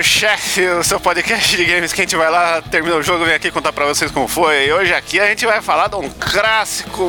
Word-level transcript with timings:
começando 0.00 0.80
o 0.80 0.82
seu 0.82 0.98
podcast 0.98 1.54
de 1.54 1.64
games 1.64 1.92
que 1.92 2.00
a 2.00 2.04
gente 2.04 2.16
vai 2.16 2.30
lá, 2.30 2.62
termina 2.62 2.96
o 2.96 3.02
jogo, 3.02 3.24
vem 3.24 3.34
aqui 3.34 3.50
contar 3.50 3.70
pra 3.70 3.84
vocês 3.84 4.10
como 4.10 4.26
foi. 4.26 4.66
E 4.66 4.72
hoje 4.72 4.94
aqui 4.94 5.20
a 5.20 5.26
gente 5.26 5.44
vai 5.44 5.60
falar 5.60 5.88
de 5.88 5.96
um 5.96 6.08
clássico 6.08 7.02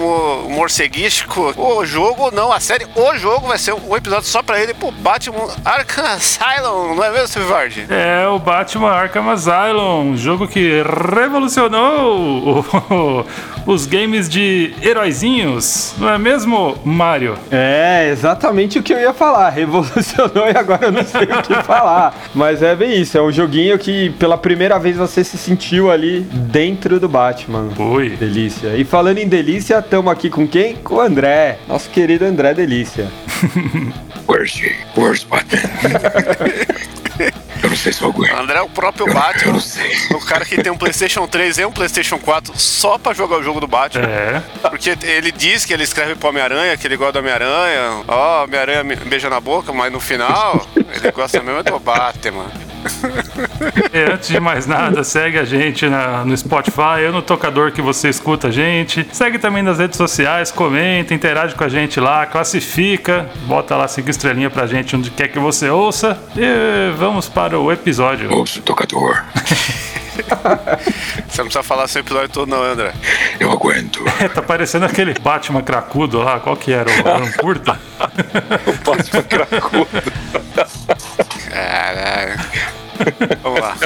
morceguístico. 0.49 1.53
O 1.57 1.85
jogo, 1.85 2.31
não, 2.31 2.51
a 2.51 2.59
série, 2.59 2.85
o 2.93 3.17
jogo 3.17 3.47
vai 3.47 3.57
ser 3.57 3.73
um 3.73 3.95
episódio 3.95 4.27
só 4.27 4.43
pra 4.43 4.61
ele, 4.61 4.73
pro 4.73 4.91
Batman 4.91 5.47
Arkham 5.63 6.05
Asylum, 6.05 6.95
não 6.95 7.03
é 7.03 7.11
mesmo, 7.11 7.27
Steve 7.29 7.45
Vardy? 7.45 7.87
É 7.89 8.27
o 8.27 8.37
Batman 8.39 8.91
Arkham 8.91 9.29
Asylum, 9.29 10.11
um 10.11 10.17
jogo 10.17 10.45
que 10.45 10.83
revolucionou 11.15 13.25
os 13.71 13.85
games 13.85 14.27
de 14.27 14.73
heróizinhos, 14.81 15.93
não 15.97 16.09
é 16.09 16.17
mesmo, 16.17 16.77
Mario? 16.83 17.37
É, 17.49 18.09
exatamente 18.11 18.77
o 18.77 18.83
que 18.83 18.91
eu 18.91 18.99
ia 18.99 19.13
falar. 19.13 19.49
Revolucionou 19.61 20.49
e 20.53 20.57
agora 20.57 20.87
eu 20.87 20.91
não 20.91 21.03
sei 21.05 21.23
o 21.23 21.41
que 21.41 21.53
falar. 21.63 22.13
Mas 22.35 22.61
é 22.61 22.75
bem 22.75 22.99
isso, 22.99 23.17
é 23.17 23.21
um 23.21 23.31
joguinho 23.31 23.79
que 23.79 24.09
pela 24.11 24.37
primeira 24.37 24.77
vez 24.77 24.97
você 24.97 25.23
se 25.23 25.37
sentiu 25.37 25.89
ali 25.89 26.21
dentro 26.21 26.99
do 26.99 27.07
Batman. 27.07 27.69
Foi. 27.75 28.09
Delícia. 28.09 28.75
E 28.75 28.83
falando 28.83 29.19
em 29.19 29.27
delícia, 29.27 29.79
estamos 29.79 30.11
aqui 30.11 30.29
com 30.29 30.45
quem? 30.45 30.75
Com 30.75 30.95
o 30.95 31.01
André, 31.01 31.57
nosso 31.67 31.89
querido 31.89 32.25
André 32.25 32.53
Delícia. 32.53 33.09
Where's 34.27 34.55
he? 34.61 34.75
Where's 34.97 35.23
Batman? 35.23 35.61
Eu 37.71 37.75
não 37.75 37.77
sei 37.77 37.93
se 37.93 38.01
eu 38.01 38.09
aguento. 38.09 38.33
André 38.37 38.59
é 38.59 38.61
o 38.61 38.67
próprio 38.69 39.07
Eu 39.07 39.13
Batman. 39.13 39.53
não 39.53 39.59
sei. 39.61 39.95
O 40.11 40.19
cara 40.25 40.43
que 40.43 40.61
tem 40.61 40.71
um 40.71 40.77
PlayStation 40.77 41.25
3 41.25 41.57
e 41.59 41.65
um 41.65 41.71
PlayStation 41.71 42.19
4 42.19 42.53
só 42.59 42.97
pra 42.97 43.13
jogar 43.13 43.37
o 43.37 43.43
jogo 43.43 43.61
do 43.61 43.67
Batman. 43.67 44.03
É. 44.05 44.43
Porque 44.69 44.97
ele 45.03 45.31
diz 45.31 45.63
que 45.63 45.73
ele 45.73 45.83
escreve 45.83 46.15
pro 46.15 46.29
Homem-Aranha, 46.29 46.75
que 46.75 46.85
ele 46.85 46.97
gosta 46.97 47.13
do 47.13 47.19
Homem-Aranha. 47.19 48.03
Ó, 48.07 48.43
Homem-Aranha 48.43 48.83
me 48.83 48.95
beija 48.97 49.29
na 49.29 49.39
boca, 49.39 49.71
mas 49.71 49.91
no 49.91 49.99
final, 50.01 50.65
ele 50.75 51.11
gosta 51.13 51.41
mesmo 51.41 51.63
do 51.63 51.79
Batman. 51.79 52.47
E 53.93 53.97
antes 54.11 54.29
de 54.29 54.39
mais 54.39 54.65
nada, 54.67 55.03
segue 55.03 55.37
a 55.39 55.45
gente 55.45 55.87
na- 55.87 56.23
no 56.25 56.35
Spotify 56.35 57.05
ou 57.07 57.11
no 57.13 57.21
tocador 57.21 57.71
que 57.71 57.81
você 57.81 58.09
escuta 58.09 58.47
a 58.47 58.51
gente. 58.51 59.07
Segue 59.11 59.37
também 59.39 59.63
nas 59.63 59.77
redes 59.79 59.97
sociais, 59.97 60.51
comenta, 60.51 61.13
interage 61.13 61.55
com 61.55 61.63
a 61.63 61.69
gente 61.69 61.99
lá, 61.99 62.25
classifica, 62.25 63.29
bota 63.45 63.75
lá 63.75 63.87
cinco 63.87 64.09
estrelinhas 64.09 64.51
pra 64.51 64.67
gente 64.67 64.95
onde 64.95 65.09
quer 65.11 65.27
que 65.29 65.39
você 65.39 65.69
ouça. 65.69 66.17
E 66.35 66.91
vamos 66.97 67.27
para 67.29 67.57
o 67.59 67.71
episódio. 67.71 68.31
Ouço 68.33 68.59
o 68.59 68.61
tocador. 68.63 69.23
Você 70.11 71.41
não 71.41 71.45
precisa 71.45 71.63
falar 71.63 71.87
seu 71.87 72.01
episódio 72.01 72.29
todo, 72.29 72.49
não, 72.49 72.61
André. 72.61 72.91
Eu 73.39 73.49
aguento. 73.49 74.03
tá 74.35 74.41
parecendo 74.41 74.85
aquele 74.85 75.13
Batman 75.19 75.61
cracudo 75.63 76.19
lá, 76.19 76.39
qual 76.39 76.55
que 76.57 76.71
era? 76.73 76.89
O 76.91 77.07
Alan 77.09 77.31
Curta? 77.31 77.79
Batman 78.85 79.23
cracudo. 79.23 79.87
Caralho. 81.49 82.39
Vamos 83.41 83.59
lá. 83.59 83.77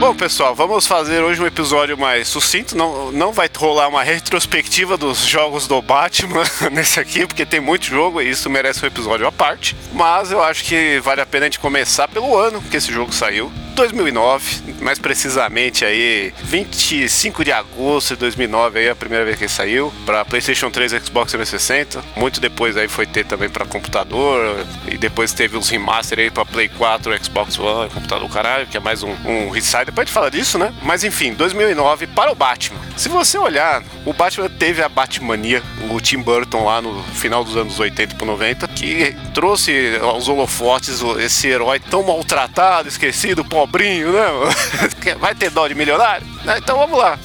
Bom, 0.00 0.14
pessoal, 0.14 0.54
vamos 0.54 0.86
fazer 0.86 1.20
hoje 1.22 1.42
um 1.42 1.46
episódio 1.46 1.96
mais 1.96 2.26
sucinto. 2.26 2.76
Não, 2.76 3.12
não 3.12 3.32
vai 3.32 3.50
rolar 3.54 3.86
uma 3.86 4.02
retrospectiva 4.02 4.96
dos 4.96 5.26
jogos 5.26 5.68
do 5.68 5.80
Batman 5.82 6.42
nesse 6.72 6.98
aqui, 6.98 7.26
porque 7.26 7.44
tem 7.44 7.60
muito 7.60 7.84
jogo 7.84 8.20
e 8.20 8.30
isso 8.30 8.48
merece 8.48 8.82
um 8.82 8.88
episódio 8.88 9.26
à 9.26 9.30
parte. 9.30 9.76
Mas 9.92 10.32
eu 10.32 10.42
acho 10.42 10.64
que 10.64 10.98
vale 11.00 11.20
a 11.20 11.26
pena 11.26 11.44
a 11.44 11.48
gente 11.48 11.60
começar 11.60 12.08
pelo 12.08 12.36
ano 12.36 12.62
que 12.62 12.78
esse 12.78 12.90
jogo 12.90 13.12
saiu. 13.12 13.52
2009, 13.80 14.74
mais 14.82 14.98
precisamente 14.98 15.84
aí 15.84 16.34
25 16.42 17.42
de 17.42 17.50
agosto 17.50 18.14
de 18.14 18.20
2009 18.20 18.78
aí 18.78 18.88
a 18.90 18.94
primeira 18.94 19.24
vez 19.24 19.38
que 19.38 19.44
ele 19.44 19.50
saiu 19.50 19.92
para 20.04 20.24
PlayStation 20.24 20.70
3 20.70 20.92
e 20.92 21.00
Xbox 21.00 21.32
360. 21.32 22.04
Muito 22.16 22.40
depois 22.40 22.76
aí 22.76 22.88
foi 22.88 23.06
ter 23.06 23.24
também 23.24 23.48
para 23.48 23.64
computador 23.64 24.66
e 24.86 24.98
depois 24.98 25.32
teve 25.32 25.56
uns 25.56 25.70
remaster 25.70 26.18
aí 26.18 26.30
para 26.30 26.44
Play 26.44 26.68
4, 26.68 27.24
Xbox 27.24 27.58
One, 27.58 27.90
computador 27.90 28.28
caralho, 28.30 28.66
que 28.66 28.76
é 28.76 28.80
mais 28.80 29.02
um, 29.02 29.12
um. 29.24 29.50
Depois 29.50 29.74
a 29.76 30.00
gente 30.02 30.12
fala 30.12 30.30
disso, 30.30 30.58
né? 30.58 30.72
Mas 30.82 31.02
enfim, 31.02 31.32
2009 31.32 32.06
para 32.08 32.30
o 32.30 32.34
Batman. 32.34 32.80
Se 32.96 33.08
você 33.08 33.38
olhar, 33.38 33.82
o 34.04 34.12
Batman 34.12 34.50
teve 34.50 34.82
a 34.82 34.88
Batmania, 34.88 35.62
o 35.90 36.00
Tim 36.00 36.18
Burton 36.18 36.64
lá 36.64 36.82
no 36.82 37.02
final 37.14 37.42
dos 37.42 37.56
anos 37.56 37.80
80 37.80 38.16
pro 38.16 38.26
90, 38.26 38.68
que 38.68 39.16
trouxe 39.32 39.98
aos 40.02 40.28
holofotes 40.28 41.00
esse 41.18 41.48
herói 41.48 41.80
tão 41.80 42.02
maltratado, 42.02 42.88
esquecido, 42.88 43.44
pobrinho, 43.70 44.12
né? 44.12 44.26
Vai 45.18 45.34
ter 45.34 45.50
dó 45.50 45.66
de 45.68 45.74
milionário? 45.74 46.26
Né? 46.44 46.56
Então 46.58 46.76
vamos 46.76 46.98
lá. 46.98 47.18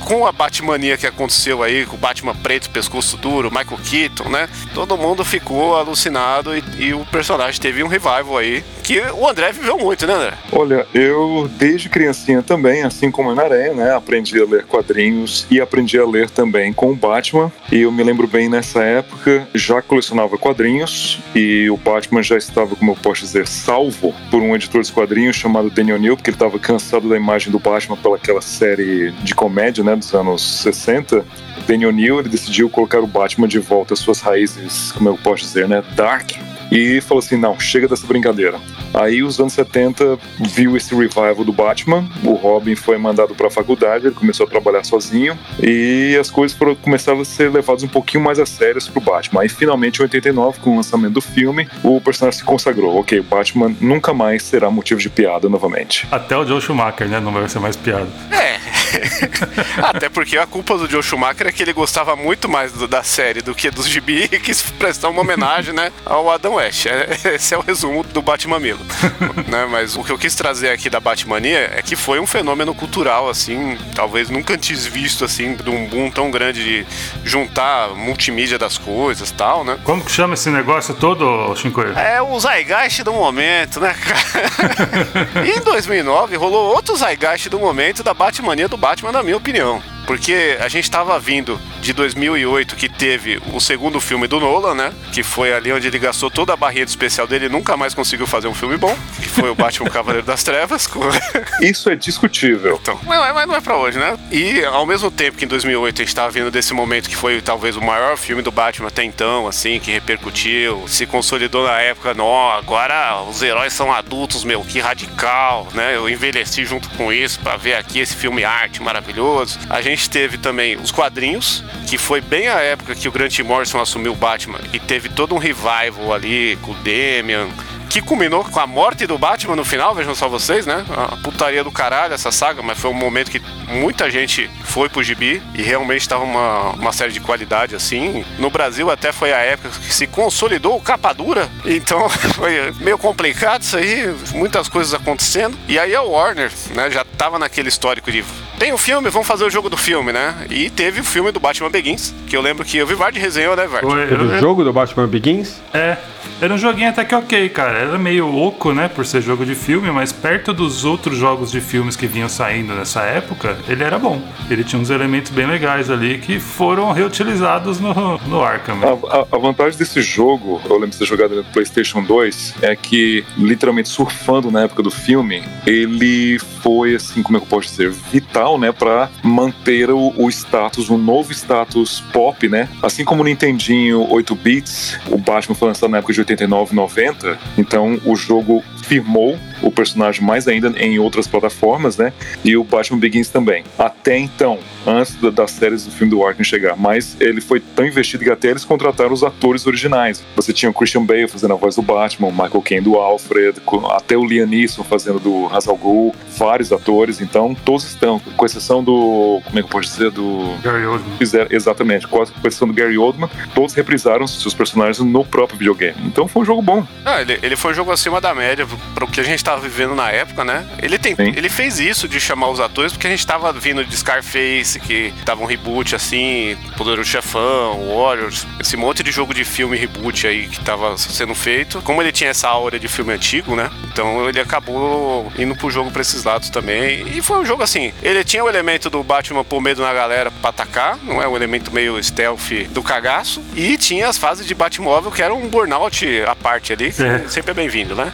Com 0.00 0.26
a 0.26 0.32
Batmania 0.32 0.96
que 0.96 1.06
aconteceu 1.06 1.62
aí, 1.62 1.84
com 1.84 1.94
o 1.94 1.98
Batman 1.98 2.34
preto, 2.34 2.70
pescoço 2.70 3.16
duro, 3.16 3.50
Michael 3.50 3.80
Keaton, 3.84 4.28
né? 4.30 4.48
Todo 4.74 4.96
mundo 4.96 5.24
ficou 5.24 5.76
alucinado 5.76 6.56
e, 6.56 6.64
e 6.78 6.94
o 6.94 7.04
personagem 7.06 7.60
teve 7.60 7.82
um 7.84 7.86
revival 7.86 8.38
aí, 8.38 8.64
que 8.82 9.00
o 9.00 9.28
André 9.28 9.52
viveu 9.52 9.78
muito, 9.78 10.06
né, 10.06 10.14
André? 10.14 10.32
Olha, 10.50 10.86
eu 10.94 11.48
desde 11.56 11.88
criancinha 11.88 12.42
também, 12.42 12.82
assim 12.82 13.10
como 13.10 13.30
a 13.30 13.34
Naranha, 13.34 13.74
né, 13.74 13.94
aprendi 13.94 14.40
a 14.40 14.44
ler 14.44 14.64
quadrinhos 14.64 15.46
e 15.50 15.60
aprendi 15.60 15.98
a 15.98 16.04
ler 16.04 16.28
também 16.30 16.72
com 16.72 16.90
o 16.90 16.96
Batman. 16.96 17.52
E 17.70 17.82
eu 17.82 17.92
me 17.92 18.02
lembro 18.02 18.26
bem 18.26 18.48
nessa 18.48 18.82
época, 18.82 19.46
já 19.54 19.80
colecionava 19.80 20.36
quadrinhos 20.38 21.20
e 21.34 21.70
o 21.70 21.76
Batman 21.76 22.22
já 22.22 22.36
estava, 22.36 22.74
como 22.74 22.92
eu 22.92 22.96
posso 22.96 23.20
dizer, 23.20 23.46
salvo 23.46 24.14
por 24.30 24.42
um 24.42 24.56
editor 24.56 24.82
de 24.82 24.92
quadrinhos 24.92 25.36
chamado 25.36 25.70
Daniel 25.80 25.98
Neal, 25.98 26.16
porque 26.16 26.28
ele 26.28 26.36
estava 26.36 26.58
cansado 26.58 27.08
da 27.08 27.16
imagem 27.16 27.50
do 27.50 27.58
Batman 27.58 27.96
pelaquela 27.96 28.42
série 28.42 29.12
de 29.22 29.34
comédia, 29.34 29.82
né, 29.82 29.96
dos 29.96 30.14
anos 30.14 30.62
60. 30.62 31.24
Daniel 31.66 31.90
Neal 31.90 32.20
ele 32.20 32.28
decidiu 32.28 32.68
colocar 32.68 33.00
o 33.00 33.06
Batman 33.06 33.48
de 33.48 33.58
volta 33.58 33.94
às 33.94 34.00
suas 34.00 34.20
raízes, 34.20 34.92
como 34.92 35.08
eu 35.08 35.16
posso 35.16 35.42
dizer, 35.42 35.66
né, 35.66 35.82
dark. 35.96 36.32
E 36.70 37.00
falou 37.00 37.18
assim: 37.20 37.36
não, 37.36 37.58
chega 37.58 37.88
dessa 37.88 38.06
brincadeira. 38.06 38.58
Aí, 38.94 39.22
os 39.22 39.38
anos 39.40 39.52
70, 39.52 40.18
viu 40.40 40.76
esse 40.76 40.94
revival 40.94 41.44
do 41.44 41.52
Batman. 41.52 42.08
O 42.24 42.34
Robin 42.34 42.74
foi 42.74 42.98
mandado 42.98 43.34
para 43.34 43.48
a 43.48 43.50
faculdade, 43.50 44.06
ele 44.06 44.14
começou 44.14 44.46
a 44.46 44.48
trabalhar 44.48 44.84
sozinho. 44.84 45.38
E 45.62 46.16
as 46.20 46.30
coisas 46.30 46.56
foram, 46.56 46.74
começaram 46.74 47.20
a 47.20 47.24
ser 47.24 47.50
levadas 47.50 47.82
um 47.82 47.88
pouquinho 47.88 48.22
mais 48.22 48.38
a 48.38 48.46
sérias 48.46 48.88
pro 48.88 49.00
Batman. 49.00 49.42
Aí, 49.42 49.48
finalmente, 49.48 49.98
em 49.98 50.02
89, 50.02 50.60
com 50.60 50.70
o 50.70 50.76
lançamento 50.76 51.14
do 51.14 51.20
filme, 51.20 51.68
o 51.82 52.00
personagem 52.00 52.38
se 52.38 52.44
consagrou. 52.44 52.98
Ok, 52.98 53.20
o 53.20 53.24
Batman 53.24 53.74
nunca 53.80 54.12
mais 54.12 54.42
será 54.42 54.70
motivo 54.70 55.00
de 55.00 55.08
piada 55.08 55.48
novamente. 55.48 56.06
Até 56.10 56.36
o 56.36 56.46
Joe 56.46 56.60
Schumacher, 56.60 57.08
né? 57.08 57.20
Não 57.20 57.32
vai 57.32 57.48
ser 57.48 57.58
mais 57.58 57.76
piada. 57.76 58.08
É. 58.30 58.79
Até 59.82 60.08
porque 60.08 60.36
a 60.38 60.46
culpa 60.46 60.76
do 60.76 60.88
Joe 60.88 61.02
Schumacher 61.02 61.46
é 61.46 61.52
que 61.52 61.62
ele 61.62 61.72
gostava 61.72 62.14
muito 62.16 62.48
mais 62.48 62.72
do- 62.72 62.88
da 62.88 63.02
série 63.02 63.40
do 63.42 63.54
que 63.54 63.70
dos 63.70 63.88
gibi 63.88 64.28
e 64.30 64.38
quis 64.38 64.62
prestar 64.62 65.08
uma 65.08 65.20
homenagem, 65.20 65.72
né, 65.74 65.92
ao 66.04 66.30
Adam 66.30 66.54
West. 66.54 66.86
É- 66.86 67.08
esse 67.34 67.54
é 67.54 67.58
o 67.58 67.60
resumo 67.62 68.02
do 68.02 68.22
Batmamilo. 68.22 68.80
né? 69.48 69.66
Mas 69.70 69.96
o 69.96 70.04
que 70.04 70.10
eu 70.10 70.18
quis 70.18 70.34
trazer 70.34 70.70
aqui 70.70 70.88
da 70.90 71.00
Batmania 71.00 71.72
é 71.76 71.82
que 71.82 71.96
foi 71.96 72.18
um 72.20 72.26
fenômeno 72.26 72.74
cultural, 72.74 73.28
assim, 73.28 73.76
talvez 73.94 74.28
nunca 74.30 74.54
antes 74.54 74.84
visto, 74.86 75.24
assim, 75.24 75.54
de 75.54 75.70
um 75.70 75.86
boom 75.86 76.10
tão 76.10 76.30
grande 76.30 76.62
de 76.62 76.86
juntar 77.24 77.88
multimídia 77.90 78.58
das 78.58 78.78
coisas 78.78 79.30
tal, 79.30 79.64
né? 79.64 79.78
Como 79.84 80.04
que 80.04 80.10
chama 80.10 80.34
esse 80.34 80.50
negócio 80.50 80.94
todo, 80.94 81.54
Shinkoio? 81.56 81.96
É 81.98 82.20
o 82.22 82.38
Zygeist 82.38 83.02
do 83.02 83.12
momento, 83.12 83.80
né, 83.80 83.94
cara? 83.94 85.46
e 85.46 85.50
em 85.58 85.60
2009 85.60 86.36
rolou 86.36 86.74
outro 86.74 86.96
Zygeist 86.96 87.48
do 87.48 87.58
momento 87.58 88.02
da 88.02 88.12
Batmania 88.14 88.68
do 88.68 88.76
Batman, 88.80 89.12
na 89.12 89.22
minha 89.22 89.36
opinião. 89.36 89.82
Porque 90.10 90.56
a 90.60 90.66
gente 90.66 90.90
tava 90.90 91.16
vindo 91.20 91.56
de 91.80 91.92
2008, 91.92 92.74
que 92.74 92.88
teve 92.88 93.40
o 93.52 93.60
segundo 93.60 94.00
filme 94.00 94.26
do 94.26 94.40
Nolan, 94.40 94.74
né? 94.74 94.92
Que 95.12 95.22
foi 95.22 95.52
ali 95.52 95.72
onde 95.72 95.86
ele 95.86 96.00
gastou 96.00 96.28
toda 96.28 96.52
a 96.52 96.56
barreira 96.56 96.90
especial 96.90 97.28
dele 97.28 97.46
e 97.46 97.48
nunca 97.48 97.76
mais 97.76 97.94
conseguiu 97.94 98.26
fazer 98.26 98.48
um 98.48 98.54
filme 98.54 98.76
bom. 98.76 98.92
Que 99.22 99.28
foi 99.28 99.48
o 99.48 99.54
Batman 99.54 99.88
Cavaleiro 99.88 100.26
das 100.26 100.42
Trevas. 100.42 100.88
com- 100.88 100.98
Isso 101.62 101.88
é 101.88 101.94
discutível. 101.94 102.76
Então, 102.82 102.98
mas, 103.04 103.46
não 103.46 103.54
é 103.54 103.60
pra 103.60 103.76
hoje, 103.76 104.00
né? 104.00 104.18
E 104.32 104.64
ao 104.64 104.84
mesmo 104.84 105.12
tempo 105.12 105.36
que 105.38 105.44
em 105.44 105.48
2008 105.48 106.02
a 106.02 106.04
gente 106.04 106.14
tava 106.14 106.30
vindo 106.32 106.50
desse 106.50 106.74
momento 106.74 107.08
que 107.08 107.14
foi 107.14 107.40
talvez 107.40 107.76
o 107.76 107.80
maior 107.80 108.16
filme 108.16 108.42
do 108.42 108.50
Batman 108.50 108.88
até 108.88 109.04
então, 109.04 109.46
assim, 109.46 109.78
que 109.78 109.92
repercutiu, 109.92 110.88
se 110.88 111.06
consolidou 111.06 111.64
na 111.68 111.80
época, 111.80 112.14
nó, 112.14 112.50
agora 112.50 113.22
os 113.22 113.40
heróis 113.42 113.72
são 113.72 113.92
adultos, 113.92 114.42
meu, 114.42 114.62
que 114.64 114.80
radical, 114.80 115.68
né? 115.72 115.94
Eu 115.94 116.08
envelheci 116.10 116.64
junto 116.64 116.90
com 116.90 117.12
isso 117.12 117.38
pra 117.38 117.56
ver 117.56 117.74
aqui 117.74 118.00
esse 118.00 118.16
filme 118.16 118.42
arte 118.44 118.82
maravilhoso. 118.82 119.56
A 119.70 119.80
gente 119.80 119.99
teve 120.08 120.38
também 120.38 120.76
os 120.76 120.90
quadrinhos, 120.90 121.64
que 121.86 121.98
foi 121.98 122.20
bem 122.20 122.48
a 122.48 122.60
época 122.60 122.94
que 122.94 123.08
o 123.08 123.12
Grant 123.12 123.38
Morrison 123.40 123.80
assumiu 123.80 124.12
o 124.12 124.16
Batman 124.16 124.60
e 124.72 124.78
teve 124.78 125.08
todo 125.08 125.34
um 125.34 125.38
revival 125.38 126.12
ali 126.12 126.56
com 126.62 126.72
o 126.72 126.74
Damian, 126.76 127.48
que 127.90 128.00
culminou 128.00 128.44
com 128.44 128.60
a 128.60 128.66
morte 128.68 129.04
do 129.04 129.18
Batman 129.18 129.56
no 129.56 129.64
final, 129.64 129.92
vejam 129.94 130.14
só 130.14 130.28
vocês, 130.28 130.64
né? 130.64 130.84
A 130.96 131.16
putaria 131.16 131.64
do 131.64 131.72
caralho 131.72 132.14
essa 132.14 132.30
saga, 132.30 132.62
mas 132.62 132.78
foi 132.78 132.88
um 132.88 132.94
momento 132.94 133.30
que 133.32 133.42
muita 133.66 134.08
gente 134.08 134.48
foi 134.62 134.88
pro 134.88 135.02
gibi 135.02 135.42
e 135.56 135.60
realmente 135.62 136.08
tava 136.08 136.22
uma, 136.22 136.70
uma 136.70 136.92
série 136.92 137.12
de 137.12 137.18
qualidade 137.18 137.74
assim. 137.74 138.24
No 138.38 138.48
Brasil 138.48 138.88
até 138.90 139.10
foi 139.10 139.32
a 139.32 139.38
época 139.38 139.70
que 139.70 139.92
se 139.92 140.06
consolidou 140.06 140.76
o 140.76 140.80
capa 140.80 141.12
dura, 141.12 141.48
então 141.66 142.08
foi 142.36 142.72
meio 142.78 142.96
complicado 142.96 143.62
isso 143.62 143.76
aí, 143.76 144.14
muitas 144.34 144.68
coisas 144.68 144.94
acontecendo. 144.94 145.58
E 145.66 145.76
aí 145.76 145.92
a 145.94 146.00
Warner, 146.02 146.52
né, 146.74 146.90
já 146.92 147.04
tava 147.04 147.40
naquele 147.40 147.68
histórico 147.68 148.10
de 148.12 148.24
tem 148.56 148.72
o 148.74 148.78
filme, 148.78 149.08
vamos 149.10 149.26
fazer 149.26 149.42
o 149.44 149.50
jogo 149.50 149.68
do 149.70 149.76
filme, 149.76 150.12
né? 150.12 150.46
E 150.50 150.68
teve 150.68 151.00
o 151.00 151.04
filme 151.04 151.32
do 151.32 151.40
Batman 151.40 151.70
Begins, 151.70 152.14
que 152.28 152.36
eu 152.36 152.42
lembro 152.42 152.62
que 152.64 152.76
eu 152.76 152.86
vi 152.86 152.94
Vard 152.94 153.18
resenhou, 153.18 153.56
né, 153.56 153.66
Vard? 153.66 153.86
Foi- 153.86 154.12
eu- 154.12 154.38
jogo 154.38 154.62
do 154.62 154.70
Batman 154.72 155.06
Begins? 155.08 155.56
É. 155.72 155.96
Era 156.40 156.54
um 156.54 156.58
joguinho 156.58 156.88
até 156.88 157.04
que 157.04 157.14
ok, 157.14 157.48
cara. 157.50 157.78
Era 157.78 157.98
meio 157.98 158.34
oco, 158.34 158.72
né, 158.72 158.88
por 158.88 159.04
ser 159.04 159.20
jogo 159.20 159.44
de 159.44 159.54
filme, 159.54 159.90
mas 159.90 160.10
perto 160.10 160.54
dos 160.54 160.84
outros 160.86 161.18
jogos 161.18 161.50
de 161.50 161.60
filmes 161.60 161.96
que 161.96 162.06
vinham 162.06 162.30
saindo 162.30 162.74
nessa 162.74 163.02
época, 163.02 163.58
ele 163.68 163.82
era 163.84 163.98
bom. 163.98 164.22
Ele 164.50 164.64
tinha 164.64 164.80
uns 164.80 164.88
elementos 164.88 165.30
bem 165.30 165.46
legais 165.46 165.90
ali 165.90 166.18
que 166.18 166.40
foram 166.40 166.92
reutilizados 166.92 167.78
no, 167.78 168.16
no 168.26 168.42
Arkham. 168.42 168.78
A, 168.82 169.18
a- 169.18 169.26
a 169.32 169.38
vantagem 169.38 169.78
desse 169.78 170.00
jogo, 170.00 170.60
eu 170.64 170.72
lembro 170.74 170.90
de 170.90 170.98
ter 170.98 171.04
jogado 171.04 171.36
no 171.36 171.44
PlayStation 171.44 172.02
2, 172.02 172.54
é 172.62 172.74
que, 172.74 173.22
literalmente 173.36 173.90
surfando 173.90 174.50
na 174.50 174.62
época 174.62 174.82
do 174.82 174.90
filme, 174.90 175.42
ele 175.66 176.38
foi, 176.62 176.94
assim, 176.94 177.22
como 177.22 177.36
é 177.36 177.40
que 177.40 177.44
eu 177.46 177.50
posso 177.50 177.68
dizer, 177.68 177.90
vital, 177.90 178.58
né, 178.58 178.72
pra 178.72 179.10
manter 179.22 179.90
o, 179.90 180.14
o 180.16 180.28
status, 180.30 180.88
um 180.88 180.96
novo 180.96 181.32
status 181.32 182.00
pop, 182.12 182.48
né? 182.48 182.66
Assim 182.82 183.04
como 183.04 183.20
o 183.22 183.24
Nintendinho 183.26 184.06
8 184.10 184.34
bits, 184.34 184.98
o 185.08 185.18
Batman 185.18 185.54
foi 185.54 185.68
lançado 185.68 185.90
na 185.90 185.98
época 185.98 186.12
de 186.14 186.29
89 186.30 186.74
90, 186.74 187.38
então 187.58 188.00
o 188.04 188.14
jogo 188.16 188.62
firmou 188.82 189.38
o 189.62 189.70
personagem 189.70 190.22
mais 190.24 190.46
ainda 190.48 190.68
em 190.78 190.98
outras 190.98 191.26
plataformas, 191.26 191.96
né? 191.96 192.12
E 192.44 192.56
o 192.56 192.64
Batman 192.64 192.98
Begins 192.98 193.28
também. 193.28 193.64
Até 193.78 194.18
então, 194.18 194.58
antes 194.86 195.14
da- 195.16 195.30
das 195.30 195.50
séries 195.52 195.84
do 195.84 195.90
filme 195.90 196.10
do 196.10 196.24
Arkham 196.24 196.44
chegar, 196.44 196.76
mas 196.76 197.16
ele 197.20 197.40
foi 197.40 197.60
tão 197.60 197.86
investido 197.86 198.24
que 198.24 198.30
até 198.30 198.48
eles 198.48 198.64
contrataram 198.64 199.12
os 199.12 199.22
atores 199.22 199.66
originais. 199.66 200.22
Você 200.36 200.52
tinha 200.52 200.70
o 200.70 200.74
Christian 200.74 201.04
Bale 201.04 201.28
fazendo 201.28 201.52
a 201.54 201.56
voz 201.56 201.76
do 201.76 201.82
Batman, 201.82 202.28
o 202.28 202.32
Michael 202.32 202.62
Caine 202.62 202.82
do 202.84 202.96
Alfred, 202.96 203.60
até 203.90 204.16
o 204.16 204.24
Liam 204.24 204.46
Neeson 204.46 204.82
fazendo 204.84 205.18
do 205.20 205.46
Ra's 205.46 205.68
al 205.68 205.76
Ghul, 205.76 206.14
vários 206.36 206.72
atores, 206.72 207.20
então 207.20 207.54
todos 207.64 207.84
estão, 207.84 208.18
com 208.36 208.46
exceção 208.46 208.82
do, 208.82 209.40
como 209.44 209.58
é 209.58 209.62
que 209.62 209.66
eu 209.66 209.70
posso 209.70 209.88
dizer, 209.90 210.10
do 210.10 210.54
Gary 210.62 210.84
Oldman. 210.86 211.16
fizeram 211.18 211.46
exatamente, 211.50 212.06
com 212.06 212.22
exceção 212.22 212.68
do 212.68 212.74
Gary 212.74 212.96
Oldman, 212.98 213.28
todos 213.54 213.74
reprisaram 213.74 214.26
seus 214.26 214.54
personagens 214.54 214.98
no 214.98 215.24
próprio 215.24 215.58
videogame. 215.58 215.96
Então 216.06 216.26
foi 216.26 216.42
um 216.42 216.44
jogo 216.44 216.62
bom. 216.62 216.86
Ah, 217.04 217.20
ele, 217.20 217.38
ele 217.42 217.56
foi 217.56 217.72
um 217.72 217.74
jogo 217.74 217.90
acima 217.92 218.20
da 218.20 218.34
média 218.34 218.66
para 218.94 219.04
o 219.04 219.08
que 219.10 219.20
a 219.20 219.24
gente 219.24 219.38
tava 219.50 219.60
vivendo 219.62 219.94
na 219.94 220.10
época, 220.10 220.44
né? 220.44 220.64
Ele, 220.80 220.96
tem, 220.98 221.14
Sim. 221.16 221.32
ele 221.36 221.48
fez 221.48 221.80
isso 221.80 222.06
de 222.06 222.20
chamar 222.20 222.48
os 222.50 222.60
atores 222.60 222.92
porque 222.92 223.06
a 223.06 223.10
gente 223.10 223.26
tava 223.26 223.52
vindo 223.52 223.84
de 223.84 223.96
Scarface, 223.96 224.78
que 224.80 225.12
tava 225.24 225.42
um 225.42 225.44
reboot 225.46 225.94
assim, 225.94 226.56
Poderoso 226.76 227.08
Chefão, 227.10 227.88
Warriors, 227.96 228.46
esse 228.60 228.76
monte 228.76 229.02
de 229.02 229.10
jogo 229.10 229.34
de 229.34 229.44
filme 229.44 229.76
reboot 229.76 230.26
aí 230.26 230.46
que 230.46 230.60
tava 230.60 230.96
sendo 230.96 231.34
feito. 231.34 231.80
Como 231.82 232.00
ele 232.00 232.12
tinha 232.12 232.30
essa 232.30 232.48
aura 232.48 232.78
de 232.78 232.86
filme 232.88 233.12
antigo, 233.12 233.56
né? 233.56 233.70
Então 233.92 234.28
ele 234.28 234.40
acabou 234.40 235.32
indo 235.38 235.54
pro 235.56 235.68
jogo 235.70 235.90
pra 235.90 236.02
esses 236.02 236.22
lados 236.24 236.48
também. 236.50 237.06
E 237.08 237.20
foi 237.20 237.38
um 237.38 237.44
jogo 237.44 237.62
assim, 237.62 237.92
ele 238.02 238.22
tinha 238.22 238.44
o 238.44 238.48
elemento 238.48 238.88
do 238.88 239.02
Batman 239.02 239.42
pôr 239.44 239.60
medo 239.60 239.82
na 239.82 239.92
galera 239.92 240.30
pra 240.30 240.50
atacar, 240.50 240.96
não 241.02 241.20
é? 241.20 241.26
Um 241.26 241.34
elemento 241.36 241.72
meio 241.72 242.02
stealth 242.02 242.50
do 242.70 242.82
cagaço. 242.82 243.42
E 243.56 243.76
tinha 243.76 244.08
as 244.08 244.16
fases 244.16 244.46
de 244.46 244.54
Batmóvel 244.54 245.10
que 245.10 245.22
era 245.22 245.34
um 245.34 245.48
burnout 245.48 246.06
à 246.26 246.34
parte 246.36 246.72
ali, 246.72 246.92
que 246.92 247.02
É. 247.02 247.24
sempre 247.28 247.50
é 247.50 247.54
bem-vindo, 247.54 247.94
né? 247.96 248.12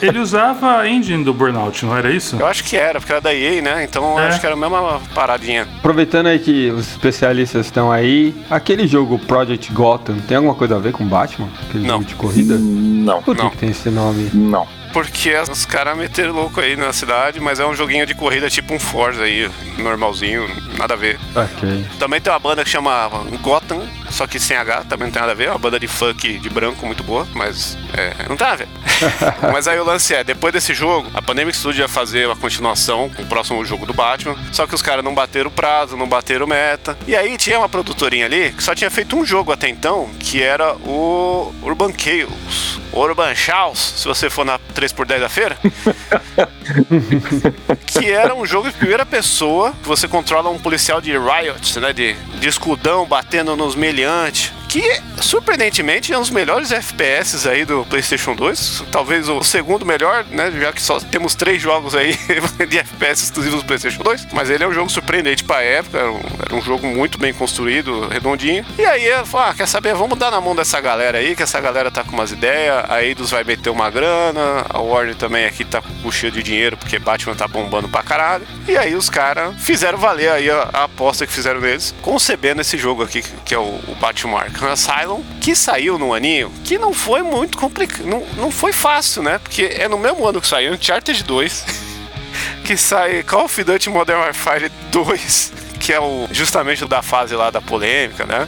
Ele 0.00 0.18
usava 0.18 0.69
a 0.78 0.88
engine 0.88 1.24
do 1.24 1.32
Burnout, 1.34 1.84
não 1.84 1.96
era 1.96 2.10
isso? 2.10 2.36
Eu 2.38 2.46
acho 2.46 2.62
que 2.64 2.76
era, 2.76 2.98
porque 3.00 3.12
era 3.12 3.20
da 3.20 3.34
EA, 3.34 3.60
né? 3.62 3.84
Então 3.84 4.12
eu 4.18 4.24
É. 4.24 4.28
acho 4.28 4.40
que 4.40 4.46
era 4.46 4.54
a 4.54 4.58
mesma 4.58 5.00
paradinha. 5.14 5.66
Aproveitando 5.78 6.26
aí 6.28 6.38
que 6.38 6.70
os 6.70 6.88
especialistas 6.88 7.66
estão 7.66 7.90
aí, 7.90 8.34
aquele 8.50 8.86
jogo 8.86 9.18
Project 9.18 9.72
Gotham 9.72 10.16
tem 10.26 10.36
alguma 10.36 10.54
coisa 10.54 10.76
a 10.76 10.78
ver 10.78 10.92
com 10.92 11.04
Batman? 11.06 11.48
Aquele 11.68 11.84
Não. 11.86 11.94
jogo 11.96 12.04
de 12.04 12.14
corrida? 12.14 12.56
Não, 12.58 13.22
Por 13.22 13.36
que 13.36 13.42
Não. 13.42 13.50
que 13.50 13.56
tem 13.56 13.70
esse 13.70 13.90
nome? 13.90 14.30
não. 14.34 14.66
Porque 14.92 15.32
os 15.50 15.64
caras 15.64 15.96
meteram 15.96 16.32
louco 16.32 16.60
aí 16.60 16.76
na 16.76 16.92
cidade, 16.92 17.38
mas 17.38 17.60
é 17.60 17.64
um 17.66 17.72
joguinho 17.74 18.04
de 18.04 18.12
corrida 18.14 18.50
tipo 18.50 18.74
um 18.74 18.78
Forza 18.80 19.22
aí, 19.22 19.48
normalzinho, 19.78 20.48
nada 20.76 20.94
a 20.94 20.96
ver. 20.96 21.16
Ok. 21.34 21.84
Também 21.98 22.20
tem 22.20 22.32
uma 22.32 22.40
banda 22.40 22.64
que 22.64 22.70
chama 22.70 23.08
Gotham, 23.40 23.82
só 24.10 24.26
que 24.26 24.38
sem 24.38 24.56
H, 24.56 24.84
também 24.84 25.06
não 25.06 25.12
tem 25.12 25.20
nada 25.20 25.32
a 25.32 25.34
ver. 25.34 25.48
É 25.48 25.50
uma 25.50 25.58
banda 25.58 25.78
de 25.78 25.88
funk 25.88 26.38
de 26.38 26.50
branco 26.50 26.84
muito 26.86 27.02
boa, 27.02 27.26
mas 27.34 27.76
é, 27.96 28.28
não 28.28 28.36
tem 28.36 28.46
nada 28.46 28.52
a 28.52 28.56
ver. 28.56 28.68
mas 29.52 29.68
aí 29.68 29.78
o 29.78 29.84
lance 29.84 30.14
é, 30.14 30.22
depois 30.24 30.52
desse 30.52 30.74
jogo, 30.74 31.10
a 31.14 31.22
Pandemic 31.22 31.56
Studio 31.56 31.82
ia 31.82 31.88
fazer 31.88 32.30
a 32.30 32.36
continuação 32.36 33.08
com 33.08 33.22
o 33.22 33.26
próximo 33.26 33.64
jogo 33.64 33.86
do 33.86 33.92
Batman, 33.92 34.36
só 34.52 34.66
que 34.66 34.74
os 34.74 34.82
caras 34.82 35.04
não 35.04 35.14
bateram 35.14 35.48
o 35.48 35.52
prazo, 35.52 35.96
não 35.96 36.08
bateram 36.08 36.46
meta. 36.46 36.96
E 37.06 37.16
aí 37.16 37.36
tinha 37.36 37.58
uma 37.58 37.68
produtorinha 37.68 38.26
ali 38.26 38.52
que 38.52 38.62
só 38.62 38.74
tinha 38.74 38.90
feito 38.90 39.16
um 39.16 39.24
jogo 39.24 39.52
até 39.52 39.68
então, 39.68 40.10
que 40.18 40.42
era 40.42 40.74
o 40.76 41.52
Urban 41.62 41.92
Chaos. 41.96 42.80
Urban 42.92 43.34
Chaos, 43.34 43.94
se 43.96 44.08
você 44.08 44.28
for 44.28 44.44
na 44.44 44.58
3x10 44.74 45.20
da 45.20 45.28
feira. 45.28 45.58
que 47.86 48.10
era 48.10 48.34
um 48.34 48.46
jogo 48.46 48.68
de 48.70 48.76
primeira 48.76 49.04
pessoa, 49.04 49.72
que 49.82 49.88
você 49.88 50.06
controla 50.06 50.50
um 50.50 50.58
policial 50.58 51.00
de 51.00 51.12
riot, 51.12 51.80
né, 51.80 51.92
de, 51.92 52.14
de 52.14 52.48
escudão 52.48 53.06
batendo 53.06 53.56
nos 53.56 53.74
meliantes. 53.74 54.52
Que, 54.70 55.02
surpreendentemente, 55.20 56.12
é 56.12 56.16
um 56.16 56.20
dos 56.20 56.30
melhores 56.30 56.70
FPS 56.70 57.48
aí 57.48 57.64
do 57.64 57.84
PlayStation 57.86 58.36
2. 58.36 58.84
Talvez 58.88 59.28
o 59.28 59.42
segundo 59.42 59.84
melhor, 59.84 60.24
né? 60.30 60.48
Já 60.52 60.72
que 60.72 60.80
só 60.80 61.00
temos 61.00 61.34
três 61.34 61.60
jogos 61.60 61.92
aí 61.96 62.16
de 62.68 62.78
FPS 62.78 63.24
exclusivos 63.24 63.62
do 63.62 63.66
PlayStation 63.66 64.00
2. 64.00 64.28
Mas 64.32 64.48
ele 64.48 64.62
é 64.62 64.68
um 64.68 64.72
jogo 64.72 64.88
surpreendente 64.88 65.42
pra 65.42 65.60
época. 65.60 65.98
Era 65.98 66.12
um, 66.12 66.20
era 66.46 66.54
um 66.54 66.62
jogo 66.62 66.86
muito 66.86 67.18
bem 67.18 67.34
construído, 67.34 68.06
redondinho. 68.06 68.64
E 68.78 68.86
aí 68.86 69.06
eu 69.06 69.24
ah, 69.34 69.52
quer 69.56 69.66
saber? 69.66 69.92
Vamos 69.92 70.16
dar 70.16 70.30
na 70.30 70.40
mão 70.40 70.54
dessa 70.54 70.80
galera 70.80 71.18
aí, 71.18 71.34
que 71.34 71.42
essa 71.42 71.60
galera 71.60 71.90
tá 71.90 72.04
com 72.04 72.12
umas 72.12 72.30
ideias. 72.30 72.88
A 72.88 73.02
Eidos 73.02 73.32
vai 73.32 73.42
meter 73.42 73.70
uma 73.70 73.90
grana. 73.90 74.64
A 74.68 74.78
Warner 74.78 75.16
também 75.16 75.46
aqui 75.46 75.64
tá 75.64 75.82
com 75.82 76.06
o 76.06 76.12
cheio 76.12 76.30
de 76.30 76.44
dinheiro, 76.44 76.76
porque 76.76 76.96
Batman 76.96 77.34
tá 77.34 77.48
bombando 77.48 77.88
pra 77.88 78.04
caralho. 78.04 78.46
E 78.68 78.76
aí 78.76 78.94
os 78.94 79.10
caras 79.10 79.52
fizeram 79.58 79.98
valer 79.98 80.30
aí 80.30 80.48
a, 80.48 80.70
a 80.72 80.84
aposta 80.84 81.26
que 81.26 81.32
fizeram 81.32 81.60
neles, 81.60 81.92
concebendo 82.00 82.60
esse 82.60 82.78
jogo 82.78 83.02
aqui, 83.02 83.24
que 83.44 83.52
é 83.52 83.58
o, 83.58 83.62
o 83.62 83.96
Batman 83.98 84.38
Arkham 84.38 84.59
Asylum, 84.68 85.22
que 85.40 85.54
saiu 85.54 85.98
no 85.98 86.12
aninho, 86.12 86.52
que 86.64 86.78
não 86.78 86.92
foi 86.92 87.22
muito 87.22 87.56
complicado, 87.56 88.04
não, 88.06 88.24
não 88.36 88.50
foi 88.50 88.72
fácil, 88.72 89.22
né? 89.22 89.38
Porque 89.38 89.64
é 89.64 89.88
no 89.88 89.98
mesmo 89.98 90.26
ano 90.26 90.40
que 90.40 90.46
saiu 90.46 90.72
Uncharted 90.72 91.22
2, 91.24 91.64
que 92.64 92.76
sai 92.76 93.22
Call 93.22 93.44
of 93.44 93.64
Duty 93.64 93.90
Modern 93.90 94.20
Warfare 94.20 94.70
2, 94.90 95.52
que 95.90 95.94
é 95.94 95.98
o 95.98 96.28
justamente 96.30 96.84
o 96.84 96.86
da 96.86 97.02
fase 97.02 97.34
lá 97.34 97.50
da 97.50 97.60
polêmica, 97.60 98.24
né? 98.24 98.46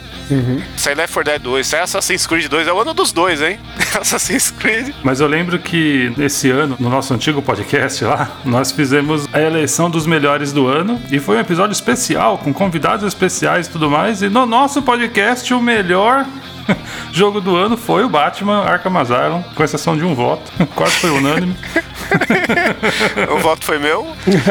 Sai 0.77 0.95
Left 0.95 1.13
4 1.13 1.33
Dead 1.33 1.43
2, 1.43 1.67
sai 1.67 1.81
Assassin's 1.81 2.25
Creed 2.25 2.47
2, 2.47 2.69
é 2.69 2.73
o 2.73 2.81
ano 2.81 2.95
dos 2.95 3.11
dois, 3.11 3.43
hein? 3.43 3.59
Assassin's 4.01 4.53
Creed. 4.53 4.95
Mas 5.03 5.19
eu 5.19 5.27
lembro 5.27 5.59
que 5.59 6.13
esse 6.19 6.49
ano, 6.51 6.77
no 6.79 6.89
nosso 6.89 7.13
antigo 7.13 7.43
podcast 7.43 8.05
lá, 8.05 8.31
nós 8.47 8.71
fizemos 8.71 9.29
a 9.33 9.41
eleição 9.41 9.91
dos 9.91 10.07
melhores 10.07 10.53
do 10.53 10.69
ano 10.69 11.03
e 11.11 11.19
foi 11.19 11.37
um 11.37 11.41
episódio 11.41 11.73
especial, 11.73 12.39
com 12.39 12.55
convidados 12.55 13.05
especiais 13.05 13.67
e 13.67 13.71
tudo 13.71 13.91
mais. 13.91 14.23
E 14.23 14.29
no 14.29 14.47
nosso 14.47 14.81
podcast, 14.81 15.53
o 15.53 15.61
melhor 15.61 16.25
jogo 17.11 17.41
do 17.41 17.57
ano 17.57 17.77
foi 17.77 18.05
o 18.05 18.09
Batman 18.09 18.63
Arkham 18.63 18.97
Asylum, 18.97 19.43
com 19.57 19.65
exceção 19.65 19.97
de 19.97 20.05
um 20.05 20.15
voto, 20.15 20.49
quase 20.77 20.93
foi 20.93 21.11
unânime. 21.11 21.57
o 23.33 23.38
voto 23.38 23.64
foi 23.64 23.78
meu. 23.78 24.07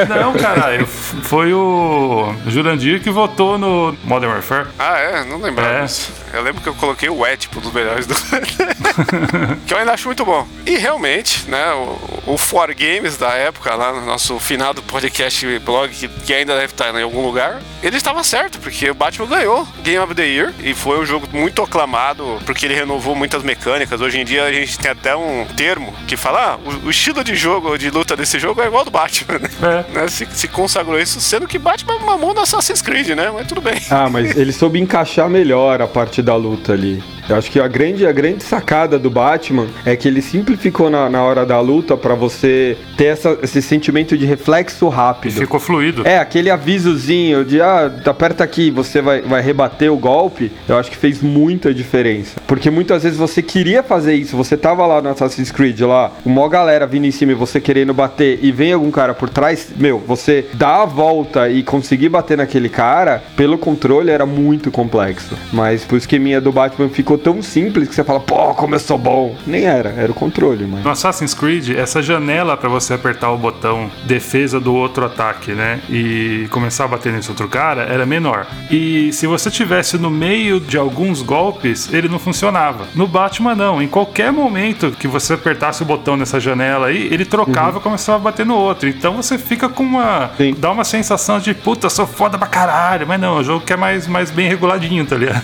Não, 0.09 0.33
caralho. 0.33 0.85
Foi 0.87 1.53
o 1.53 2.33
Jurandir 2.47 3.01
que 3.01 3.09
votou 3.09 3.57
no 3.57 3.95
Modern 4.03 4.31
Warfare. 4.33 4.67
Ah, 4.79 4.97
é? 4.97 5.23
Não 5.25 5.37
lembrava 5.39 5.73
É. 5.79 5.83
disso. 5.85 6.11
Eu 6.33 6.41
lembro 6.43 6.61
que 6.61 6.69
eu 6.69 6.75
coloquei 6.75 7.09
o 7.09 7.25
E, 7.25 7.35
tipo, 7.37 7.59
dos 7.59 7.73
melhores 7.73 8.05
do. 8.07 8.15
que 9.67 9.73
eu 9.73 9.77
ainda 9.77 9.93
acho 9.93 10.07
muito 10.07 10.23
bom. 10.23 10.47
E 10.65 10.77
realmente, 10.77 11.49
né, 11.49 11.73
o, 11.73 12.33
o 12.33 12.37
For 12.37 12.73
Games 12.73 13.17
da 13.17 13.31
época, 13.33 13.73
lá 13.75 13.91
no 13.91 14.05
nosso 14.05 14.39
finado 14.39 14.81
podcast 14.83 15.45
blog, 15.59 15.89
que, 15.93 16.07
que 16.07 16.33
ainda 16.33 16.53
deve 16.55 16.67
estar 16.67 16.93
em 16.97 17.03
algum 17.03 17.21
lugar, 17.25 17.59
ele 17.83 17.97
estava 17.97 18.23
certo, 18.23 18.59
porque 18.59 18.89
o 18.89 18.93
Batman 18.93 19.27
ganhou 19.27 19.67
Game 19.83 19.99
of 19.99 20.15
the 20.15 20.25
Year 20.25 20.53
e 20.63 20.73
foi 20.73 20.99
um 20.99 21.05
jogo 21.05 21.27
muito 21.33 21.61
aclamado, 21.61 22.39
porque 22.45 22.65
ele 22.65 22.75
renovou 22.75 23.13
muitas 23.15 23.43
mecânicas. 23.43 23.99
Hoje 23.99 24.19
em 24.19 24.25
dia 24.25 24.45
a 24.45 24.53
gente 24.53 24.79
tem 24.79 24.91
até 24.91 25.13
um 25.15 25.45
termo 25.57 25.93
que 26.07 26.15
fala: 26.15 26.53
ah, 26.53 26.69
o, 26.83 26.87
o 26.87 26.89
estilo 26.89 27.23
de 27.25 27.35
jogo, 27.35 27.50
de 27.77 27.89
luta 27.89 28.15
desse 28.15 28.39
jogo 28.39 28.61
é 28.61 28.67
igual 28.67 28.79
ao 28.79 28.85
do 28.85 28.91
Batman, 28.91 29.39
né? 29.39 29.49
É. 29.61 29.93
Né, 29.93 30.07
Se, 30.07 30.27
se 30.31 30.47
consagrou 30.47 30.99
isso, 30.99 31.19
sendo 31.19 31.47
que 31.47 31.57
Batman 31.57 31.99
mamou 31.99 32.33
no 32.33 32.41
Assassin's 32.41 32.81
Creed, 32.81 33.09
né? 33.09 33.31
Mas 33.31 33.47
tudo 33.47 33.61
bem. 33.61 33.81
Ah, 33.89 34.09
mas 34.09 34.35
ele 34.35 34.51
soube 34.51 34.79
encaixar 34.79 35.29
melhor 35.29 35.81
a 35.81 35.87
parte 35.87 36.21
da 36.21 36.35
luta 36.35 36.73
ali. 36.73 37.03
Eu 37.29 37.35
acho 37.37 37.49
que 37.51 37.59
a 37.59 37.67
grande, 37.67 38.05
a 38.05 38.11
grande 38.11 38.43
sacada 38.43 38.97
do 38.99 39.09
Batman 39.09 39.67
é 39.85 39.95
que 39.95 40.07
ele 40.07 40.21
simplificou 40.21 40.89
na, 40.89 41.09
na 41.09 41.21
hora 41.23 41.45
da 41.45 41.59
luta 41.59 41.95
pra 41.95 42.15
você 42.15 42.77
ter 42.97 43.05
essa- 43.05 43.37
esse 43.41 43.61
sentimento 43.61 44.17
de 44.17 44.25
reflexo 44.25 44.87
rápido. 44.89 45.33
Ficou 45.33 45.59
fluido. 45.59 46.05
É, 46.05 46.17
aquele 46.17 46.49
avisozinho 46.49 47.45
de, 47.45 47.61
ah, 47.61 47.91
aperta 48.05 48.43
aqui, 48.43 48.71
você 48.71 49.01
vai, 49.01 49.21
vai 49.21 49.41
rebater 49.41 49.91
o 49.91 49.97
golpe, 49.97 50.51
eu 50.67 50.77
acho 50.77 50.89
que 50.89 50.97
fez 50.97 51.21
muita 51.21 51.73
diferença. 51.73 52.39
Porque 52.47 52.69
muitas 52.69 53.03
vezes 53.03 53.17
você 53.17 53.41
queria 53.41 53.83
fazer 53.83 54.13
isso, 54.15 54.35
você 54.35 54.57
tava 54.57 54.85
lá 54.85 55.01
no 55.01 55.09
Assassin's 55.09 55.51
Creed, 55.51 55.79
lá, 55.81 56.11
uma 56.25 56.47
galera 56.49 56.85
vindo 56.87 57.05
em 57.05 57.11
cima 57.11 57.31
e 57.31 57.35
você 57.35 57.59
querendo 57.61 57.93
bater, 57.93 58.39
e 58.41 58.51
vem 58.51 58.73
algum 58.73 58.91
cara 58.91 59.13
por 59.13 59.29
trás, 59.29 59.69
meu, 59.77 59.99
você 59.99 60.45
dá 60.53 60.81
a 60.81 60.85
volta 60.85 61.49
e 61.49 61.63
conseguir 61.63 62.09
bater 62.09 62.37
naquele 62.37 62.69
cara, 62.69 63.21
pelo 63.35 63.57
controle 63.57 64.09
era 64.09 64.25
muito 64.25 64.71
complexo. 64.71 65.37
Mas 65.53 65.83
pro 65.83 65.97
esqueminha 65.97 66.41
do 66.41 66.51
Batman 66.51 66.89
ficou 66.89 67.10
tão 67.17 67.41
simples 67.41 67.87
que 67.87 67.95
você 67.95 68.03
fala, 68.03 68.19
pô, 68.19 68.53
como 68.53 68.75
eu 68.75 68.79
sou 68.79 68.97
bom. 68.97 69.35
Nem 69.45 69.65
era, 69.65 69.89
era 69.89 70.11
o 70.11 70.15
controle, 70.15 70.65
mas... 70.65 70.83
No 70.83 70.91
Assassin's 70.91 71.33
Creed, 71.33 71.69
essa 71.69 72.01
janela 72.01 72.57
pra 72.57 72.69
você 72.69 72.93
apertar 72.93 73.31
o 73.31 73.37
botão 73.37 73.89
defesa 74.03 74.59
do 74.59 74.73
outro 74.73 75.05
ataque, 75.05 75.53
né? 75.53 75.79
E 75.89 76.47
começar 76.51 76.85
a 76.85 76.87
bater 76.87 77.13
nesse 77.13 77.29
outro 77.29 77.47
cara 77.47 77.83
era 77.83 78.05
menor. 78.05 78.47
E 78.69 79.11
se 79.13 79.27
você 79.27 79.49
tivesse 79.49 79.97
no 79.97 80.09
meio 80.09 80.59
de 80.59 80.77
alguns 80.77 81.21
golpes, 81.21 81.91
ele 81.93 82.07
não 82.07 82.19
funcionava. 82.19 82.85
No 82.95 83.07
Batman, 83.07 83.55
não. 83.55 83.81
Em 83.81 83.87
qualquer 83.87 84.31
momento 84.31 84.91
que 84.91 85.07
você 85.07 85.33
apertasse 85.33 85.81
o 85.83 85.85
botão 85.85 86.15
nessa 86.17 86.39
janela 86.39 86.87
aí, 86.87 87.07
ele 87.11 87.25
trocava 87.25 87.79
e 87.79 87.81
começava 87.81 88.17
a 88.17 88.21
bater 88.21 88.45
no 88.45 88.55
outro. 88.55 88.87
Então 88.87 89.15
você 89.15 89.37
fica 89.37 89.67
com 89.69 89.83
uma. 89.83 90.31
Sim. 90.37 90.55
dá 90.57 90.71
uma 90.71 90.83
sensação 90.83 91.39
de 91.39 91.53
puta, 91.53 91.89
sou 91.89 92.07
foda 92.07 92.37
pra 92.37 92.47
caralho. 92.47 93.07
Mas 93.07 93.19
não, 93.19 93.37
é 93.37 93.41
um 93.41 93.43
jogo 93.43 93.65
que 93.65 93.73
é 93.73 93.77
mais, 93.77 94.07
mais 94.07 94.31
bem 94.31 94.47
reguladinho, 94.47 95.05
tá 95.05 95.17
ligado? 95.17 95.43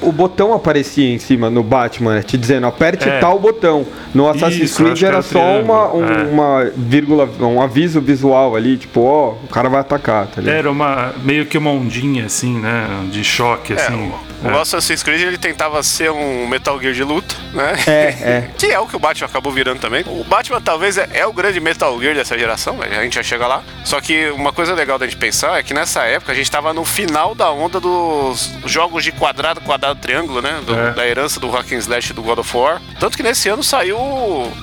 O 0.00 0.12
botão 0.12 0.52
aparecia 0.52 1.08
em 1.08 1.18
cima 1.18 1.50
no 1.50 1.62
Batman, 1.62 2.16
né, 2.16 2.22
te 2.22 2.36
dizendo 2.36 2.66
aperte 2.66 3.08
É. 3.08 3.18
tal 3.18 3.38
botão. 3.38 3.86
No 4.14 4.28
Assassin's 4.28 4.70
Isso, 4.70 4.82
Creed 4.82 5.02
era 5.02 5.14
era 5.14 5.22
só 5.22 5.60
uma, 5.60 5.92
um, 5.92 6.04
é. 6.04 6.22
uma 6.24 6.72
vírgula, 6.76 7.28
um 7.40 7.60
aviso 7.60 8.00
visual 8.00 8.56
ali, 8.56 8.76
tipo, 8.76 9.00
ó, 9.02 9.32
o 9.42 9.48
cara 9.48 9.68
vai 9.68 9.80
atacar, 9.80 10.26
tá 10.26 10.40
ligado? 10.40 10.56
Era 10.56 10.70
uma. 10.70 11.12
meio 11.22 11.44
que 11.46 11.58
uma 11.58 11.70
ondinha, 11.70 12.24
assim, 12.26 12.58
né? 12.58 12.86
De 13.10 13.22
choque, 13.24 13.72
É, 13.74 13.76
assim. 13.76 13.94
o, 13.94 14.48
É. 14.48 14.52
o 14.52 14.58
Assassin's 14.60 15.02
Creed 15.02 15.20
ele 15.22 15.36
tentava 15.38 15.82
ser 15.82 16.10
um 16.10 16.46
Metal 16.46 16.80
Gear 16.80 16.94
de 16.94 17.02
luta, 17.04 17.34
né? 17.52 17.72
É, 17.86 17.90
é. 18.22 18.50
Que 18.56 18.66
é 18.66 18.78
o 18.78 18.86
que 18.86 18.96
o 18.96 18.98
Batman 18.98 19.26
acabou 19.26 19.52
virando 19.52 19.78
também. 19.80 20.04
O 20.06 20.24
Batman 20.24 20.60
talvez 20.60 20.96
é, 20.96 21.08
é 21.12 21.26
o 21.26 21.32
grande 21.32 21.60
Metal 21.60 21.98
Gear 22.00 22.14
dessa 22.14 22.38
geração, 22.38 22.76
a 22.80 23.02
gente 23.02 23.14
já 23.16 23.22
chega 23.22 23.46
lá. 23.46 23.62
Só 23.84 24.00
que 24.00 24.30
uma 24.30 24.52
coisa 24.52 24.74
legal 24.74 24.98
da 24.98 25.06
gente 25.06 25.16
pensar 25.18 25.58
é 25.58 25.62
que 25.62 25.74
nessa 25.74 26.02
época 26.04 26.32
a 26.32 26.34
gente 26.34 26.50
tava 26.50 26.72
no 26.72 26.84
final 26.84 27.34
da 27.34 27.50
onda 27.50 27.78
dos 27.80 28.52
jogos 28.64 29.04
de 29.04 29.12
quadrado, 29.38 29.60
quadrado, 29.60 30.00
triângulo, 30.00 30.42
né? 30.42 30.60
Do- 30.66 30.74
É. 30.74 30.90
Da 30.92 31.06
herança 31.06 31.38
do 31.38 31.48
Hack 31.48 31.72
and 31.72 31.78
Slash 31.78 32.12
do 32.12 32.22
God 32.22 32.38
of 32.38 32.56
War. 32.56 32.80
Tanto 32.98 33.16
que 33.16 33.22
nesse 33.22 33.48
ano 33.48 33.62
saiu 33.62 33.96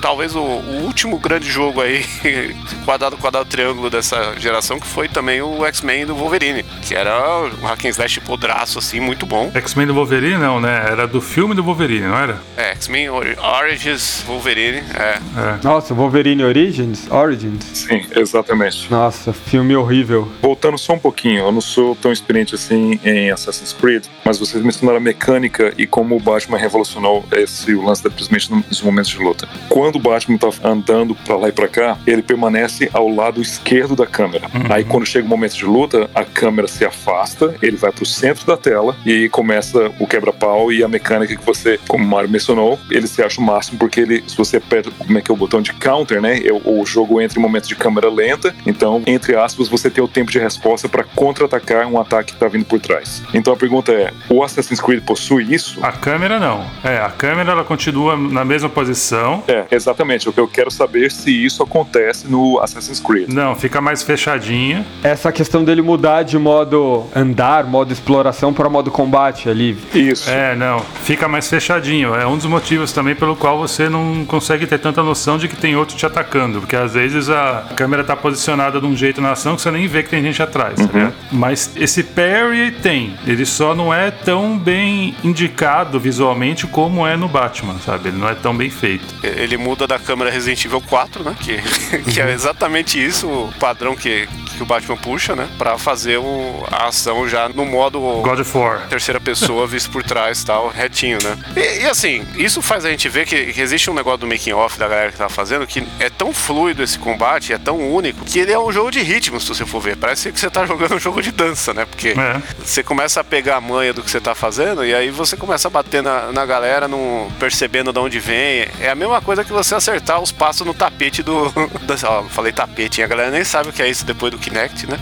talvez 0.02 0.34
o, 0.34 0.40
o 0.40 0.82
último 0.84 1.18
grande 1.18 1.48
jogo 1.50 1.80
aí, 1.80 2.04
quadrado, 2.84 3.16
quadrado, 3.16 3.46
triângulo 3.48 3.88
dessa 3.88 4.34
geração, 4.38 4.78
que 4.78 4.86
foi 4.86 5.08
também 5.08 5.40
o 5.40 5.64
X-Men 5.66 6.06
do 6.06 6.14
Wolverine, 6.14 6.62
que 6.82 6.94
era 6.94 7.40
um 7.62 7.66
Hack 7.66 7.84
and 7.86 7.88
Slash 7.90 8.20
podraço, 8.20 8.78
assim, 8.78 9.00
muito 9.00 9.24
bom. 9.24 9.50
X-Men 9.54 9.86
do 9.86 9.94
Wolverine, 9.94 10.36
não, 10.38 10.60
né? 10.60 10.86
Era 10.90 11.06
do 11.06 11.20
filme 11.20 11.54
do 11.54 11.62
Wolverine, 11.62 12.06
não 12.06 12.16
era? 12.18 12.38
É, 12.56 12.70
X-Men 12.72 13.08
Ori- 13.10 13.36
Origins 13.38 14.22
Wolverine, 14.26 14.78
é. 14.94 15.18
É. 15.36 15.58
Nossa, 15.62 15.94
Wolverine 15.94 16.44
Origins? 16.44 17.10
Origins? 17.10 17.64
Sim, 17.72 18.04
exatamente. 18.14 18.90
Nossa, 18.90 19.32
filme 19.32 19.74
horrível. 19.76 20.30
Voltando 20.42 20.76
só 20.78 20.92
um 20.94 20.98
pouquinho, 20.98 21.38
eu 21.46 21.52
não 21.52 21.60
sou 21.60 21.94
tão 21.96 22.12
experiente 22.12 22.54
assim 22.54 22.98
em 23.04 23.30
Assassin's 23.30 23.72
Creed, 23.72 24.04
mas 24.24 24.38
vocês 24.38 24.62
mencionaram 24.66 24.98
a 24.98 25.00
mecânica 25.00 25.72
e 25.78 25.86
como 25.86 26.16
o 26.16 26.20
Batman 26.20 26.58
revolucionou 26.58 27.24
esse 27.32 27.74
o 27.74 27.82
lance 27.82 28.02
da 28.02 28.10
principalmente 28.10 28.50
nos 28.68 28.82
momentos 28.82 29.10
de 29.10 29.18
luta. 29.18 29.48
Quando 29.68 29.96
o 29.96 30.00
Batman 30.00 30.38
tá 30.38 30.48
andando 30.62 31.14
pra 31.14 31.36
lá 31.36 31.48
e 31.48 31.52
pra 31.52 31.68
cá, 31.68 31.98
ele 32.06 32.22
permanece 32.22 32.90
ao 32.92 33.08
lado 33.08 33.40
esquerdo 33.40 33.96
da 33.96 34.06
câmera. 34.06 34.48
Aí 34.68 34.84
quando 34.84 35.06
chega 35.06 35.26
o 35.26 35.28
momento 35.30 35.54
de 35.54 35.64
luta, 35.64 36.10
a 36.14 36.24
câmera 36.24 36.68
se 36.68 36.84
afasta, 36.84 37.54
ele 37.62 37.76
vai 37.76 37.92
pro 37.92 38.06
centro 38.06 38.46
da 38.46 38.56
tela 38.56 38.96
e 39.04 39.28
começa 39.28 39.92
o 39.98 40.06
quebra-pau 40.06 40.72
e 40.72 40.82
a 40.82 40.88
mecânica 40.88 41.36
que 41.36 41.44
você, 41.44 41.78
como 41.86 42.04
o 42.04 42.06
Mario 42.06 42.30
mencionou, 42.30 42.78
ele 42.90 43.06
se 43.06 43.22
acha 43.22 43.40
o 43.40 43.44
máximo 43.44 43.78
porque 43.78 44.00
ele, 44.00 44.24
se 44.26 44.36
você 44.36 44.56
aperta 44.56 44.90
como 44.90 45.18
é 45.18 45.20
que 45.20 45.30
é 45.30 45.34
o 45.34 45.36
botão 45.36 45.60
de 45.62 45.72
counter, 45.72 46.20
né? 46.20 46.40
O, 46.64 46.80
o 46.80 46.86
jogo 46.86 47.20
entra 47.20 47.38
em 47.38 47.42
momentos 47.42 47.68
de 47.68 47.76
câmera 47.76 48.10
lenta, 48.10 48.54
então, 48.66 49.02
entre 49.06 49.36
aspas, 49.36 49.68
você 49.68 49.90
tem 49.90 50.02
o 50.02 50.08
tempo 50.08 50.30
de 50.30 50.38
resposta 50.38 50.88
para 50.88 51.04
contra-atacar 51.04 51.86
um 51.86 52.00
ataque 52.00 52.32
que 52.32 52.38
tá 52.38 52.48
vindo 52.48 52.64
por 52.64 52.80
trás. 52.80 53.22
Então 53.32 53.52
a 53.52 53.56
pergunta 53.56 53.92
é: 53.92 54.12
o 54.28 54.42
Assassin's 54.56 54.80
Creed 54.80 55.02
possui 55.02 55.54
isso? 55.54 55.78
A 55.82 55.92
câmera 55.92 56.40
não. 56.40 56.64
É, 56.82 56.98
a 56.98 57.10
câmera 57.10 57.52
ela 57.52 57.64
continua 57.64 58.16
na 58.16 58.44
mesma 58.44 58.68
posição. 58.68 59.42
É, 59.46 59.64
exatamente. 59.70 60.28
O 60.28 60.32
que 60.32 60.40
eu 60.40 60.48
quero 60.48 60.70
saber 60.70 61.10
se 61.10 61.30
isso 61.30 61.62
acontece 61.62 62.26
no 62.26 62.58
Assassin's 62.60 63.00
Creed. 63.00 63.28
Não, 63.28 63.54
fica 63.54 63.80
mais 63.80 64.02
fechadinha. 64.02 64.86
Essa 65.02 65.30
questão 65.30 65.62
dele 65.62 65.82
mudar 65.82 66.22
de 66.22 66.38
modo 66.38 67.06
andar, 67.14 67.64
modo 67.64 67.92
exploração 67.92 68.52
para 68.52 68.68
modo 68.68 68.90
combate 68.90 69.48
ali. 69.48 69.76
Isso. 69.94 70.30
É, 70.30 70.54
não, 70.56 70.80
fica 71.04 71.28
mais 71.28 71.48
fechadinho. 71.48 72.14
É 72.14 72.26
um 72.26 72.36
dos 72.36 72.46
motivos 72.46 72.92
também 72.92 73.14
pelo 73.14 73.36
qual 73.36 73.58
você 73.58 73.88
não 73.88 74.24
consegue 74.24 74.66
ter 74.66 74.78
tanta 74.78 75.02
noção 75.02 75.36
de 75.36 75.48
que 75.48 75.56
tem 75.56 75.76
outro 75.76 75.96
te 75.96 76.06
atacando. 76.06 76.60
Porque 76.60 76.76
às 76.76 76.94
vezes 76.94 77.28
a 77.28 77.66
câmera 77.76 78.02
tá 78.04 78.16
posicionada 78.16 78.80
de 78.80 78.86
um 78.86 78.96
jeito 78.96 79.20
na 79.20 79.32
ação 79.32 79.54
que 79.54 79.62
você 79.62 79.70
nem 79.70 79.86
vê 79.86 80.02
que 80.02 80.08
tem 80.08 80.22
gente 80.22 80.42
atrás, 80.42 80.76
tá 80.76 80.92
ligado? 80.92 81.14
Mas 81.30 81.72
esse 81.76 82.02
parry 82.02 82.70
tem. 82.70 83.14
Ele 83.26 83.44
só 83.44 83.74
não 83.74 83.92
é 83.92 84.10
tão 84.10 84.45
bem 84.58 85.16
indicado 85.24 85.98
visualmente 85.98 86.66
como 86.66 87.06
é 87.06 87.16
no 87.16 87.28
Batman, 87.28 87.78
sabe? 87.84 88.08
Ele 88.08 88.18
não 88.18 88.28
é 88.28 88.34
tão 88.34 88.54
bem 88.56 88.68
feito. 88.70 89.04
Ele 89.22 89.56
muda 89.56 89.86
da 89.86 89.98
câmera 89.98 90.30
Resident 90.30 90.64
Evil 90.64 90.80
4, 90.82 91.24
né? 91.24 91.34
Que, 91.40 91.56
que 92.12 92.20
é 92.20 92.30
exatamente 92.32 93.02
isso, 93.02 93.26
o 93.28 93.52
padrão 93.58 93.96
que, 93.96 94.28
que 94.56 94.62
o 94.62 94.66
Batman 94.66 94.96
puxa, 94.96 95.34
né? 95.34 95.48
Pra 95.56 95.78
fazer 95.78 96.18
o- 96.18 96.64
a 96.70 96.88
ação 96.88 97.26
já 97.28 97.48
no 97.48 97.64
modo 97.64 97.98
God 98.22 98.40
of 98.40 98.56
War. 98.58 98.86
terceira 98.88 99.20
pessoa, 99.20 99.66
visto 99.68 99.90
por 99.90 100.02
trás 100.02 100.42
tal, 100.44 100.68
retinho, 100.68 101.18
né? 101.22 101.36
E, 101.56 101.82
e, 101.82 101.86
assim, 101.86 102.26
isso 102.36 102.60
faz 102.60 102.84
a 102.84 102.90
gente 102.90 103.08
ver 103.08 103.26
que, 103.26 103.52
que 103.52 103.60
existe 103.60 103.90
um 103.90 103.94
negócio 103.94 104.18
do 104.18 104.26
making 104.26 104.52
off 104.52 104.78
da 104.78 104.86
galera 104.88 105.10
que 105.12 105.18
tá 105.18 105.28
fazendo 105.28 105.66
que 105.66 105.86
é 105.98 106.10
tão 106.10 106.32
fluido 106.32 106.82
esse 106.82 106.98
combate, 106.98 107.52
é 107.52 107.58
tão 107.58 107.78
único, 107.92 108.24
que 108.24 108.38
ele 108.38 108.52
é 108.52 108.58
um 108.58 108.70
jogo 108.72 108.90
de 108.90 109.00
ritmos, 109.00 109.42
se 109.44 109.48
você 109.48 109.64
for 109.64 109.80
ver. 109.80 109.96
Parece 109.96 110.30
que 110.32 110.38
você 110.38 110.50
tá 110.50 110.64
jogando 110.66 110.94
um 110.94 110.98
jogo 111.00 111.22
de 111.22 111.30
dança, 111.32 111.72
né? 111.72 111.84
Porque 111.84 112.08
É. 112.10 112.40
você 112.64 112.82
começa 112.82 113.20
a 113.20 113.24
pegar 113.24 113.56
a 113.56 113.60
manha 113.60 113.92
do 113.92 114.02
que 114.02 114.10
você 114.10 114.20
tá 114.20 114.34
fazendo 114.36 114.84
e 114.84 114.94
aí 114.94 115.10
você 115.10 115.36
começa 115.36 115.68
a 115.68 115.70
bater 115.70 116.02
na, 116.02 116.30
na 116.32 116.44
galera, 116.46 116.86
não 116.86 117.28
percebendo 117.38 117.92
de 117.92 117.98
onde 117.98 118.18
vem. 118.20 118.68
É 118.80 118.90
a 118.90 118.94
mesma 118.94 119.20
coisa 119.20 119.44
que 119.44 119.52
você 119.52 119.74
acertar 119.74 120.20
os 120.20 120.30
passos 120.30 120.66
no 120.66 120.74
tapete 120.74 121.22
do. 121.22 121.48
do 121.82 121.94
ó, 122.04 122.22
falei 122.24 122.52
tapete, 122.52 123.02
a 123.02 123.06
galera 123.06 123.30
nem 123.30 123.44
sabe 123.44 123.70
o 123.70 123.72
que 123.72 123.82
é 123.82 123.88
isso 123.88 124.04
depois 124.04 124.30
do 124.30 124.38
Kinect, 124.38 124.86
né? 124.86 124.98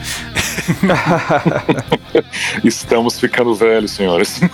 Estamos 2.64 3.18
ficando 3.18 3.54
velhos, 3.54 3.90
senhores. 3.92 4.40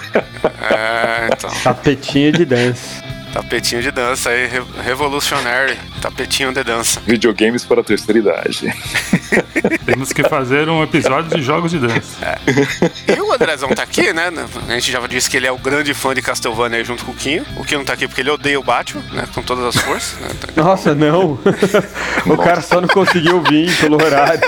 É, 0.70 1.28
então. 1.32 1.50
Tapetinho 1.62 2.32
de 2.32 2.44
dança. 2.44 3.02
Tapetinho 3.32 3.82
de 3.82 3.90
dança 3.90 4.30
aí, 4.30 4.46
re- 4.46 4.62
revolutionary. 4.82 5.76
Tapetinho 6.00 6.52
de 6.52 6.62
dança. 6.64 7.00
Videogames 7.06 7.64
para 7.64 7.80
a 7.80 7.84
terceira 7.84 8.18
idade. 8.18 8.72
Temos 9.87 10.12
que 10.12 10.22
fazer 10.25 10.68
um 10.68 10.82
episódio 10.82 11.37
de 11.37 11.42
jogos 11.42 11.70
de 11.70 11.78
dança. 11.78 12.38
E 13.06 13.20
o 13.20 13.32
Andrezão 13.32 13.68
tá 13.70 13.82
aqui, 13.82 14.12
né? 14.12 14.30
A 14.68 14.72
gente 14.72 14.92
já 14.92 15.00
disse 15.06 15.28
que 15.28 15.37
ele 15.37 15.46
é 15.46 15.52
o 15.52 15.58
grande 15.58 15.94
fã 15.94 16.14
de 16.14 16.22
Castlevania 16.22 16.84
junto 16.84 17.04
com 17.04 17.12
o 17.12 17.14
Quinho. 17.14 17.44
O 17.56 17.64
Quinho 17.64 17.80
não 17.80 17.84
tá 17.84 17.94
aqui 17.94 18.06
porque 18.06 18.20
ele 18.20 18.30
odeia 18.30 18.58
o 18.58 18.62
Batman, 18.62 19.02
né? 19.12 19.28
Com 19.34 19.42
todas 19.42 19.64
as 19.64 19.82
forças. 19.82 20.18
Né? 20.20 20.28
Nossa, 20.56 20.94
não. 20.94 21.38
o 22.26 22.37
cara 22.37 22.60
só 22.60 22.80
não 22.80 22.88
conseguiu 22.88 23.42
vir 23.42 23.75
pelo 23.78 24.02
horário. 24.02 24.40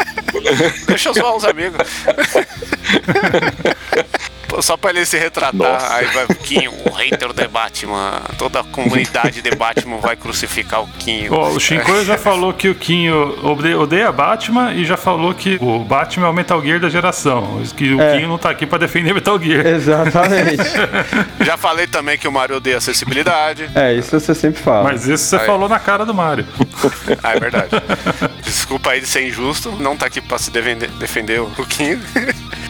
Deixa 0.87 1.11
eu 1.11 1.15
zoar 1.15 1.37
os 1.37 1.45
amigos. 1.45 1.79
só 4.61 4.77
pra 4.77 4.91
ele 4.91 5.07
se 5.07 5.17
retratar. 5.19 5.55
Nossa. 5.55 5.95
Aí 5.95 6.07
vai 6.07 6.25
o 6.25 6.35
Quinho, 6.35 6.73
o 6.85 6.91
hater 6.93 7.33
de 7.33 7.49
Batman. 7.49 8.21
Toda 8.37 8.61
a 8.61 8.65
comunidade 8.65 9.41
de 9.41 9.51
Batman 9.53 9.99
vai 9.99 10.17
crucificar 10.17 10.83
o 10.83 10.89
Quinho. 10.99 11.33
Ó, 11.33 11.49
o 11.51 11.61
Shinkoio 11.61 12.05
já 12.05 12.19
falou 12.19 12.53
que 12.53 12.69
o 12.69 12.75
Kinho 12.75 13.39
ode- 13.47 13.75
odeia 13.75 14.11
Batman 14.13 14.73
e 14.75 14.85
já 14.85 14.97
falou 14.97 15.33
que 15.35 15.59
o 15.61 15.79
Batman 15.81 16.27
é 16.27 16.31
o 16.31 16.33
Metal 16.35 16.61
Gear 16.63 16.81
da 16.81 16.89
geração. 16.89 17.63
Que 17.77 17.95
o 17.95 18.01
É. 18.01 18.17
Kinho 18.17 18.29
não 18.29 18.39
tá 18.39 18.51
aqui 18.51 18.67
pra 18.67 18.79
defender 18.79 19.15
Metal 19.15 19.41
Gear. 19.41 19.67
Exatamente. 19.67 20.63
Já 21.45 21.57
falei 21.57 21.87
também 21.87 22.17
que 22.19 22.27
o 22.27 22.33
Mario 22.33 22.57
odeia 22.57 22.77
acessibilidade. 22.79 23.69
é, 23.75 23.95
isso 23.95 24.19
você 24.19 24.35
sempre 24.35 24.61
fala. 24.61 24.85
Mas 24.85 25.07
isso 25.07 25.25
você 25.25 25.37
Aí. 25.37 25.47
falou 25.47 25.69
na 25.69 25.79
cara 25.79 26.05
do 26.05 26.15
Mario. 26.15 26.47
Ah, 27.23 27.35
é 27.37 27.41
verdade. 27.41 27.69
Desculpa 28.43 28.91
aí 28.91 29.01
de 29.01 29.07
ser 29.07 29.27
injusto, 29.27 29.71
não 29.79 29.97
tá 29.97 30.07
aqui 30.07 30.21
pra 30.21 30.39
se 30.39 30.51
defender, 30.51 30.89
defender 30.93 31.41
o 31.41 31.47
Quinho. 31.69 32.01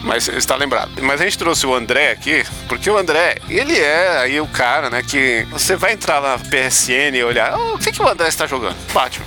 Mas 0.03 0.27
está 0.27 0.55
lembrado. 0.55 0.91
Mas 1.01 1.21
a 1.21 1.23
gente 1.23 1.37
trouxe 1.37 1.65
o 1.65 1.73
André 1.73 2.11
aqui, 2.11 2.43
porque 2.67 2.89
o 2.89 2.97
André, 2.97 3.37
ele 3.49 3.77
é 3.79 4.17
aí 4.17 4.41
o 4.41 4.47
cara, 4.47 4.89
né, 4.89 5.01
que 5.01 5.47
você 5.49 5.75
vai 5.75 5.93
entrar 5.93 6.21
na 6.21 6.37
PSN 6.37 7.15
e 7.15 7.23
olhar, 7.23 7.57
oh, 7.57 7.75
o 7.75 7.79
que, 7.79 7.91
que 7.91 8.01
o 8.01 8.07
André 8.07 8.27
está 8.27 8.45
jogando? 8.45 8.75
Batman. 8.93 9.25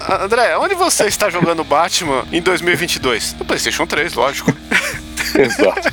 André, 0.22 0.56
onde 0.58 0.74
você 0.74 1.04
está 1.04 1.30
jogando 1.30 1.62
Batman 1.62 2.24
em 2.32 2.42
2022? 2.42 3.36
No 3.38 3.44
PlayStation 3.44 3.86
3, 3.86 4.14
lógico. 4.14 4.52
Exato. 5.38 5.88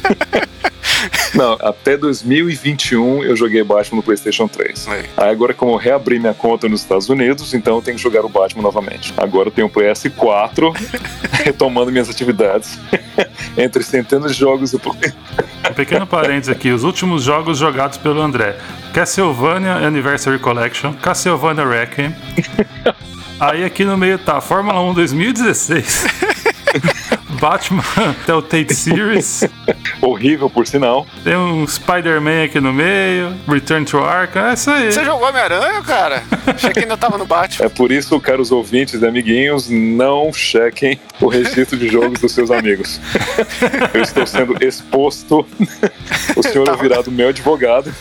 Não, 1.33 1.53
até 1.61 1.95
2021 1.95 3.23
eu 3.23 3.35
joguei 3.35 3.63
Batman 3.63 3.97
no 3.97 4.03
PlayStation 4.03 4.47
3. 4.47 4.87
Aí. 4.87 5.05
Aí 5.15 5.29
agora, 5.29 5.53
como 5.53 5.71
eu 5.71 5.77
reabri 5.77 6.19
minha 6.19 6.33
conta 6.33 6.67
nos 6.67 6.81
Estados 6.81 7.07
Unidos, 7.09 7.53
então 7.53 7.75
eu 7.75 7.81
tenho 7.81 7.97
que 7.97 8.03
jogar 8.03 8.25
o 8.25 8.29
Batman 8.29 8.63
novamente. 8.63 9.13
Agora 9.15 9.47
eu 9.47 9.51
tenho 9.51 9.67
o 9.67 9.69
PS4, 9.69 10.73
retomando 11.43 11.91
minhas 11.91 12.09
atividades. 12.09 12.77
Entre 13.57 13.83
centenas 13.83 14.33
de 14.33 14.39
jogos 14.39 14.73
e. 14.73 14.77
Um 14.77 15.73
pequeno 15.73 16.07
parênteses 16.07 16.49
aqui: 16.49 16.71
os 16.71 16.83
últimos 16.83 17.23
jogos 17.23 17.57
jogados 17.57 17.97
pelo 17.97 18.21
André: 18.21 18.57
Castlevania 18.93 19.75
Anniversary 19.75 20.39
Collection, 20.39 20.93
Castlevania 20.93 21.65
Requiem. 21.65 22.15
Aí 23.39 23.63
aqui 23.63 23.85
no 23.85 23.97
meio 23.97 24.17
tá 24.17 24.41
Fórmula 24.41 24.81
1 24.81 24.93
2016. 24.93 26.05
Batman 27.39 27.83
Telltale 28.25 28.73
Series, 28.73 29.43
Horrível, 30.01 30.49
por 30.49 30.67
sinal. 30.67 31.05
tem 31.23 31.35
um 31.35 31.65
Spider-Man 31.67 32.43
aqui 32.45 32.59
no 32.59 32.73
meio, 32.73 33.33
Return 33.47 33.85
to 33.85 33.99
Arkham, 33.99 34.47
é 34.49 34.53
isso 34.53 34.69
aí. 34.71 34.91
Você 34.91 35.03
jogou 35.05 35.27
Homem-Aranha, 35.27 35.81
cara? 35.81 36.23
Achei 36.47 36.71
que 36.71 36.79
ainda 36.79 36.97
tava 36.97 37.17
no 37.17 37.25
Batman. 37.25 37.65
É 37.65 37.69
por 37.69 37.91
isso, 37.91 38.19
caros 38.19 38.51
ouvintes 38.51 39.01
e 39.01 39.05
amiguinhos, 39.05 39.69
não 39.69 40.31
chequem 40.33 40.99
o 41.21 41.27
registro 41.27 41.77
de 41.77 41.87
jogos 41.87 42.19
dos 42.19 42.31
seus 42.33 42.51
amigos. 42.51 42.99
Eu 43.93 44.01
estou 44.01 44.25
sendo 44.25 44.55
exposto. 44.63 45.45
O 46.35 46.43
senhor 46.43 46.67
é 46.69 46.75
virado 46.75 47.11
meu 47.11 47.29
advogado. 47.29 47.93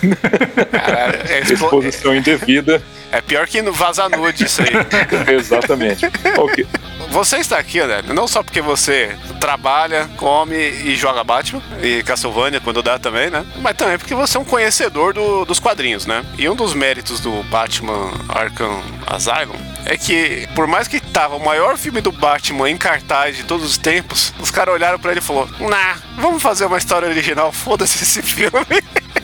Caralho, 0.71 1.19
é, 1.29 1.41
expo- 1.41 1.53
Exposição 1.67 2.15
indevida. 2.15 2.83
é 3.13 3.21
pior 3.21 3.47
que 3.47 3.61
no 3.63 3.73
Vaza 3.73 4.09
Nude 4.09 4.45
isso 4.45 4.63
aí. 4.63 5.35
Exatamente. 5.35 6.07
Ok. 6.37 6.67
Você 7.11 7.39
está 7.39 7.59
aqui, 7.59 7.81
André, 7.81 8.03
não 8.03 8.29
só 8.29 8.43
porque 8.43 8.61
você 8.61 9.17
trabalha, 9.41 10.09
come 10.17 10.55
e 10.57 10.95
joga 10.95 11.25
Batman, 11.25 11.63
e 11.83 12.03
Castlevania 12.03 12.61
quando 12.61 12.83
dá 12.83 12.99
também, 12.99 13.31
né? 13.31 13.45
Mas 13.57 13.77
também 13.77 13.99
porque 13.99 14.15
você 14.15 14.37
é 14.37 14.41
um 14.41 14.45
conhecedor 14.45 15.15
do- 15.15 15.45
dos 15.45 15.59
quadrinhos, 15.59 16.05
né? 16.07 16.25
E 16.37 16.49
um 16.49 16.55
dos 16.55 16.75
méritos 16.75 17.19
do 17.21 17.43
Batman 17.45 18.13
Arkham 18.29 18.83
Asylum 19.07 19.57
é 19.87 19.97
que, 19.97 20.47
por 20.55 20.67
mais 20.67 20.87
que 20.87 21.01
tava 21.01 21.37
o 21.37 21.45
maior 21.45 21.77
filme 21.79 22.01
do 22.01 22.13
Batman 22.13 22.69
em 22.71 22.77
cartaz 22.77 23.37
de 23.37 23.43
todos 23.45 23.65
os 23.67 23.79
tempos, 23.79 24.33
os 24.39 24.51
caras 24.51 24.75
olharam 24.75 24.99
pra 24.99 25.11
ele 25.11 25.21
e 25.21 25.23
falaram: 25.23 25.49
Nah, 25.61 25.97
vamos 26.19 26.43
fazer 26.43 26.67
uma 26.67 26.79
história 26.79 27.09
original, 27.09 27.51
foda-se 27.53 28.05
esse 28.05 28.23
filme. 28.23 28.51